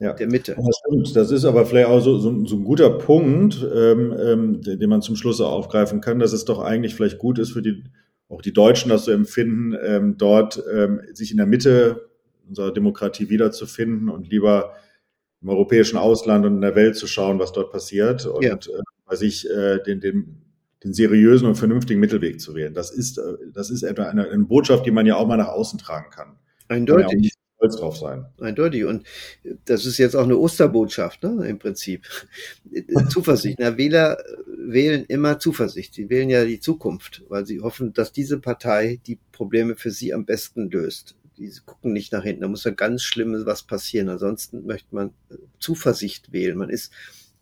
ja. 0.00 0.12
der 0.12 0.28
Mitte. 0.28 0.56
Das 0.56 0.80
stimmt. 0.86 1.16
Das 1.16 1.30
ist 1.30 1.44
aber 1.44 1.66
vielleicht 1.66 1.88
auch 1.88 2.00
so, 2.00 2.18
so, 2.18 2.46
so 2.46 2.56
ein 2.56 2.64
guter 2.64 2.90
Punkt, 2.90 3.66
ähm, 3.74 4.14
ähm, 4.18 4.62
den, 4.62 4.88
man 4.88 5.02
zum 5.02 5.16
Schluss 5.16 5.40
aufgreifen 5.40 6.00
kann, 6.00 6.18
dass 6.18 6.32
es 6.32 6.44
doch 6.44 6.60
eigentlich 6.60 6.94
vielleicht 6.94 7.18
gut 7.18 7.38
ist 7.38 7.52
für 7.52 7.62
die, 7.62 7.84
auch 8.28 8.42
die 8.42 8.52
Deutschen, 8.52 8.90
das 8.90 9.04
zu 9.04 9.10
empfinden, 9.10 9.76
ähm, 9.82 10.16
dort 10.18 10.62
ähm, 10.72 11.00
sich 11.12 11.30
in 11.30 11.38
der 11.38 11.46
Mitte 11.46 12.08
unserer 12.46 12.72
Demokratie 12.72 13.28
wiederzufinden 13.28 14.08
und 14.08 14.30
lieber 14.30 14.74
im 15.42 15.48
europäischen 15.50 15.96
Ausland 15.96 16.46
und 16.46 16.56
in 16.56 16.60
der 16.60 16.74
Welt 16.74 16.96
zu 16.96 17.06
schauen, 17.06 17.38
was 17.38 17.52
dort 17.52 17.70
passiert 17.70 18.26
und 18.26 18.44
ja. 18.44 18.54
äh, 18.54 18.82
bei 19.06 19.16
sich 19.16 19.48
äh, 19.48 19.78
den, 19.82 20.00
den, 20.00 20.42
den 20.84 20.94
seriösen 20.94 21.48
und 21.48 21.56
vernünftigen 21.56 22.00
Mittelweg 22.00 22.40
zu 22.40 22.54
wählen. 22.54 22.74
Das 22.74 22.90
ist, 22.90 23.18
äh, 23.18 23.22
das 23.52 23.70
ist 23.70 23.82
etwa 23.82 24.04
eine, 24.04 24.28
eine 24.28 24.44
Botschaft, 24.44 24.86
die 24.86 24.90
man 24.90 25.06
ja 25.06 25.16
auch 25.16 25.26
mal 25.26 25.36
nach 25.36 25.48
außen 25.48 25.78
tragen 25.78 26.10
kann. 26.10 26.36
Eindeutig 26.68 27.32
stolz 27.58 27.76
drauf 27.76 27.96
sein. 27.96 28.26
Eindeutig. 28.40 28.84
Und 28.84 29.06
das 29.64 29.84
ist 29.84 29.98
jetzt 29.98 30.14
auch 30.14 30.24
eine 30.24 30.36
Osterbotschaft, 30.36 31.22
ne, 31.22 31.46
im 31.48 31.58
Prinzip. 31.58 32.06
Zuversicht. 33.08 33.58
Na, 33.58 33.76
Wähler 33.76 34.18
wählen 34.56 35.04
immer 35.06 35.38
Zuversicht. 35.38 35.94
Sie 35.94 36.08
wählen 36.08 36.30
ja 36.30 36.44
die 36.44 36.60
Zukunft, 36.60 37.24
weil 37.28 37.46
sie 37.46 37.60
hoffen, 37.60 37.92
dass 37.92 38.12
diese 38.12 38.38
Partei 38.38 39.00
die 39.06 39.18
Probleme 39.32 39.76
für 39.76 39.90
sie 39.90 40.14
am 40.14 40.24
besten 40.24 40.70
löst. 40.70 41.16
Die 41.36 41.52
gucken 41.64 41.92
nicht 41.92 42.12
nach 42.12 42.22
hinten. 42.22 42.42
Da 42.42 42.48
muss 42.48 42.64
ja 42.64 42.70
ganz 42.70 43.02
Schlimmes 43.02 43.46
was 43.46 43.62
passieren. 43.62 44.08
Ansonsten 44.08 44.66
möchte 44.66 44.94
man 44.94 45.10
Zuversicht 45.58 46.32
wählen. 46.32 46.56
Man 46.56 46.70
ist 46.70 46.92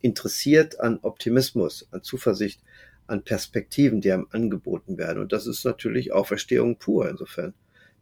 interessiert 0.01 0.81
an 0.81 0.99
Optimismus, 1.03 1.89
an 1.91 2.03
Zuversicht, 2.03 2.61
an 3.07 3.23
Perspektiven, 3.23 4.01
die 4.01 4.13
einem 4.13 4.27
angeboten 4.31 4.99
werden. 4.99 5.23
Und 5.23 5.33
das 5.33 5.47
ist 5.47 5.65
natürlich 5.65 6.13
Auferstehung 6.13 6.79
pur 6.79 7.09
insofern 7.09 7.55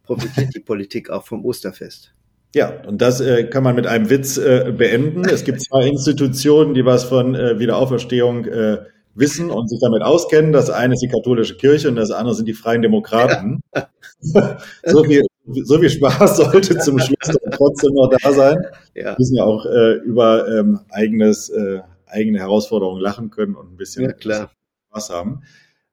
profitiert 0.03 0.55
die 0.55 0.59
Politik 0.65 1.09
auch 1.09 1.25
vom 1.25 1.43
Osterfest. 1.45 2.13
Ja, 2.53 2.71
und 2.87 3.01
das 3.01 3.19
äh, 3.19 3.43
kann 3.45 3.63
man 3.63 3.75
mit 3.75 3.85
einem 3.85 4.09
Witz 4.09 4.37
äh, 4.37 4.71
beenden. 4.71 5.25
Es 5.25 5.43
gibt 5.43 5.61
zwei 5.61 5.87
Institutionen, 5.87 6.73
die 6.73 6.85
was 6.85 7.03
von 7.03 7.35
äh, 7.35 7.59
Wiederauferstehung 7.59 8.45
äh, 8.45 8.77
wissen 9.13 9.49
und 9.49 9.69
sich 9.69 9.79
damit 9.81 10.01
auskennen. 10.01 10.53
Das 10.53 10.69
eine 10.69 10.93
ist 10.93 11.01
die 11.01 11.09
katholische 11.09 11.57
Kirche 11.57 11.89
und 11.89 11.97
das 11.97 12.11
andere 12.11 12.33
sind 12.33 12.47
die 12.47 12.53
Freien 12.53 12.81
Demokraten. 12.81 13.59
Ja. 13.75 13.89
so, 14.85 15.03
viel, 15.03 15.23
so 15.63 15.79
viel 15.79 15.89
Spaß 15.89 16.37
sollte 16.37 16.77
zum 16.77 16.97
Schluss 16.97 17.37
trotzdem 17.51 17.93
noch 17.93 18.09
da 18.21 18.31
sein. 18.31 18.57
Ja. 18.93 19.03
Wir 19.03 19.15
müssen 19.19 19.35
ja 19.35 19.43
auch 19.43 19.65
äh, 19.65 19.95
über 19.95 20.47
ähm, 20.47 20.79
eigenes, 20.89 21.49
äh, 21.49 21.81
eigene 22.05 22.39
Herausforderungen 22.39 23.01
lachen 23.01 23.31
können 23.31 23.55
und 23.55 23.73
ein 23.73 23.77
bisschen 23.77 24.05
ja, 24.05 24.49
Spaß 24.95 25.09
haben. 25.09 25.41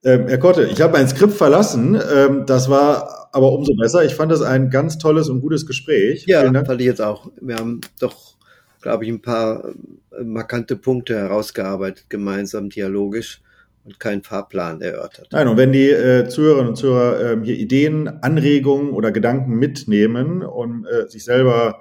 Ähm, 0.04 0.26
Herr 0.28 0.38
Kotte, 0.38 0.64
ich 0.64 0.80
habe 0.80 0.94
mein 0.94 1.08
Skript 1.08 1.34
verlassen. 1.34 2.00
Ähm, 2.12 2.44
das 2.46 2.68
war 2.68 3.28
aber 3.32 3.52
umso 3.52 3.74
besser. 3.74 4.04
Ich 4.04 4.14
fand 4.14 4.32
das 4.32 4.42
ein 4.42 4.70
ganz 4.70 4.98
tolles 4.98 5.28
und 5.28 5.40
gutes 5.40 5.66
Gespräch. 5.66 6.24
Ja, 6.26 6.42
fand 6.64 6.80
ich 6.80 6.86
jetzt 6.86 7.00
auch. 7.00 7.30
Wir 7.40 7.56
haben 7.56 7.80
doch, 8.00 8.36
glaube 8.80 9.04
ich, 9.04 9.10
ein 9.10 9.22
paar 9.22 9.64
äh, 9.64 10.24
markante 10.24 10.76
Punkte 10.76 11.16
herausgearbeitet, 11.16 12.06
gemeinsam 12.08 12.68
dialogisch 12.68 13.42
und 13.84 13.98
keinen 14.00 14.22
Fahrplan 14.22 14.80
erörtert. 14.80 15.28
Nein, 15.32 15.48
und 15.48 15.56
wenn 15.56 15.72
die 15.72 15.90
äh, 15.90 16.28
Zuhörerinnen 16.28 16.70
und 16.70 16.76
Zuhörer 16.76 17.32
äh, 17.32 17.44
hier 17.44 17.56
Ideen, 17.56 18.08
Anregungen 18.22 18.90
oder 18.92 19.12
Gedanken 19.12 19.54
mitnehmen, 19.54 20.42
um 20.42 20.86
äh, 20.86 21.08
sich 21.08 21.24
selber 21.24 21.80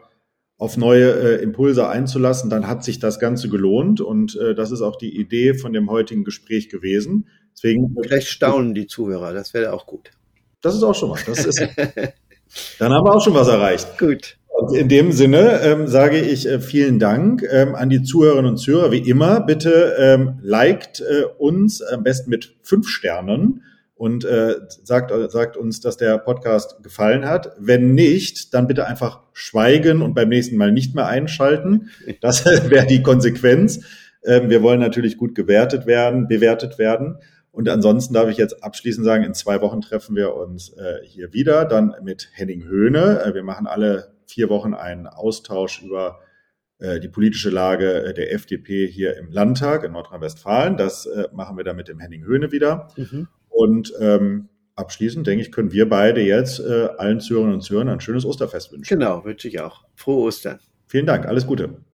auf 0.61 0.77
neue 0.77 1.39
äh, 1.39 1.41
Impulse 1.41 1.89
einzulassen, 1.89 2.51
dann 2.51 2.67
hat 2.67 2.83
sich 2.83 2.99
das 2.99 3.19
Ganze 3.19 3.49
gelohnt. 3.49 3.99
Und 3.99 4.35
äh, 4.35 4.53
das 4.53 4.69
ist 4.69 4.83
auch 4.83 4.95
die 4.95 5.19
Idee 5.19 5.55
von 5.55 5.73
dem 5.73 5.89
heutigen 5.89 6.23
Gespräch 6.23 6.69
gewesen. 6.69 7.25
Deswegen, 7.55 7.95
Vielleicht 7.99 8.27
staunen 8.27 8.75
die 8.75 8.85
Zuhörer, 8.85 9.33
das 9.33 9.55
wäre 9.55 9.73
auch 9.73 9.87
gut. 9.87 10.11
Das 10.61 10.75
ist 10.75 10.83
auch 10.83 10.93
schon 10.93 11.09
was. 11.09 11.25
Das 11.25 11.45
ist, 11.45 11.59
dann 12.77 12.93
haben 12.93 13.03
wir 13.03 13.15
auch 13.15 13.23
schon 13.23 13.33
was 13.33 13.47
erreicht. 13.47 13.97
Gut. 13.97 14.37
Und 14.49 14.75
in 14.77 14.87
dem 14.87 15.11
Sinne 15.11 15.61
ähm, 15.63 15.87
sage 15.87 16.19
ich 16.19 16.47
äh, 16.47 16.59
vielen 16.59 16.99
Dank 16.99 17.43
ähm, 17.49 17.73
an 17.73 17.89
die 17.89 18.03
Zuhörerinnen 18.03 18.51
und 18.51 18.57
Zuhörer. 18.57 18.91
Wie 18.91 19.09
immer, 19.09 19.41
bitte 19.41 19.95
ähm, 19.97 20.37
liked 20.43 21.01
äh, 21.01 21.23
uns 21.39 21.81
am 21.81 22.03
besten 22.03 22.29
mit 22.29 22.53
fünf 22.61 22.87
Sternen 22.87 23.63
und 24.01 24.25
äh, 24.25 24.55
sagt, 24.83 25.11
sagt 25.31 25.57
uns, 25.57 25.79
dass 25.79 25.95
der 25.95 26.17
Podcast 26.17 26.81
gefallen 26.81 27.29
hat. 27.29 27.51
Wenn 27.59 27.93
nicht, 27.93 28.51
dann 28.51 28.65
bitte 28.65 28.87
einfach 28.87 29.19
schweigen 29.31 30.01
und 30.01 30.15
beim 30.15 30.29
nächsten 30.29 30.57
Mal 30.57 30.71
nicht 30.71 30.95
mehr 30.95 31.05
einschalten. 31.05 31.91
Das 32.19 32.43
wäre 32.71 32.87
die 32.87 33.03
Konsequenz. 33.03 33.85
Ähm, 34.25 34.49
wir 34.49 34.63
wollen 34.63 34.79
natürlich 34.79 35.17
gut 35.17 35.35
gewertet 35.35 35.85
werden, 35.85 36.27
bewertet 36.27 36.79
werden. 36.79 37.19
Und 37.51 37.69
ansonsten 37.69 38.15
darf 38.15 38.27
ich 38.27 38.37
jetzt 38.37 38.63
abschließend 38.63 39.05
sagen, 39.05 39.23
in 39.23 39.35
zwei 39.35 39.61
Wochen 39.61 39.81
treffen 39.81 40.15
wir 40.15 40.33
uns 40.33 40.69
äh, 40.69 41.05
hier 41.05 41.31
wieder, 41.31 41.65
dann 41.65 41.93
mit 42.01 42.29
Henning 42.33 42.63
Höhne. 42.63 43.21
Äh, 43.23 43.35
wir 43.35 43.43
machen 43.43 43.67
alle 43.67 44.15
vier 44.25 44.49
Wochen 44.49 44.73
einen 44.73 45.05
Austausch 45.05 45.83
über 45.83 46.21
äh, 46.79 46.99
die 46.99 47.09
politische 47.09 47.51
Lage 47.51 48.03
äh, 48.03 48.13
der 48.15 48.33
FDP 48.33 48.87
hier 48.87 49.15
im 49.17 49.29
Landtag 49.29 49.83
in 49.83 49.91
Nordrhein-Westfalen. 49.91 50.75
Das 50.75 51.05
äh, 51.05 51.27
machen 51.33 51.55
wir 51.55 51.63
dann 51.63 51.75
mit 51.75 51.87
dem 51.87 51.99
Henning 51.99 52.23
Höhne 52.23 52.51
wieder. 52.51 52.87
Mhm. 52.97 53.27
Und 53.51 53.93
ähm, 53.99 54.49
abschließend, 54.75 55.27
denke 55.27 55.43
ich, 55.43 55.51
können 55.51 55.71
wir 55.71 55.87
beide 55.87 56.21
jetzt 56.21 56.59
äh, 56.59 56.89
allen 56.97 57.19
Zuhörern 57.19 57.53
und 57.53 57.61
Zuhörern 57.61 57.89
ein 57.89 57.99
schönes 57.99 58.25
Osterfest 58.25 58.71
wünschen. 58.71 58.97
Genau, 58.97 59.23
wünsche 59.23 59.47
ich 59.47 59.59
auch. 59.59 59.83
Frohe 59.95 60.23
Ostern. 60.23 60.59
Vielen 60.87 61.05
Dank, 61.05 61.27
alles 61.27 61.45
Gute. 61.45 61.81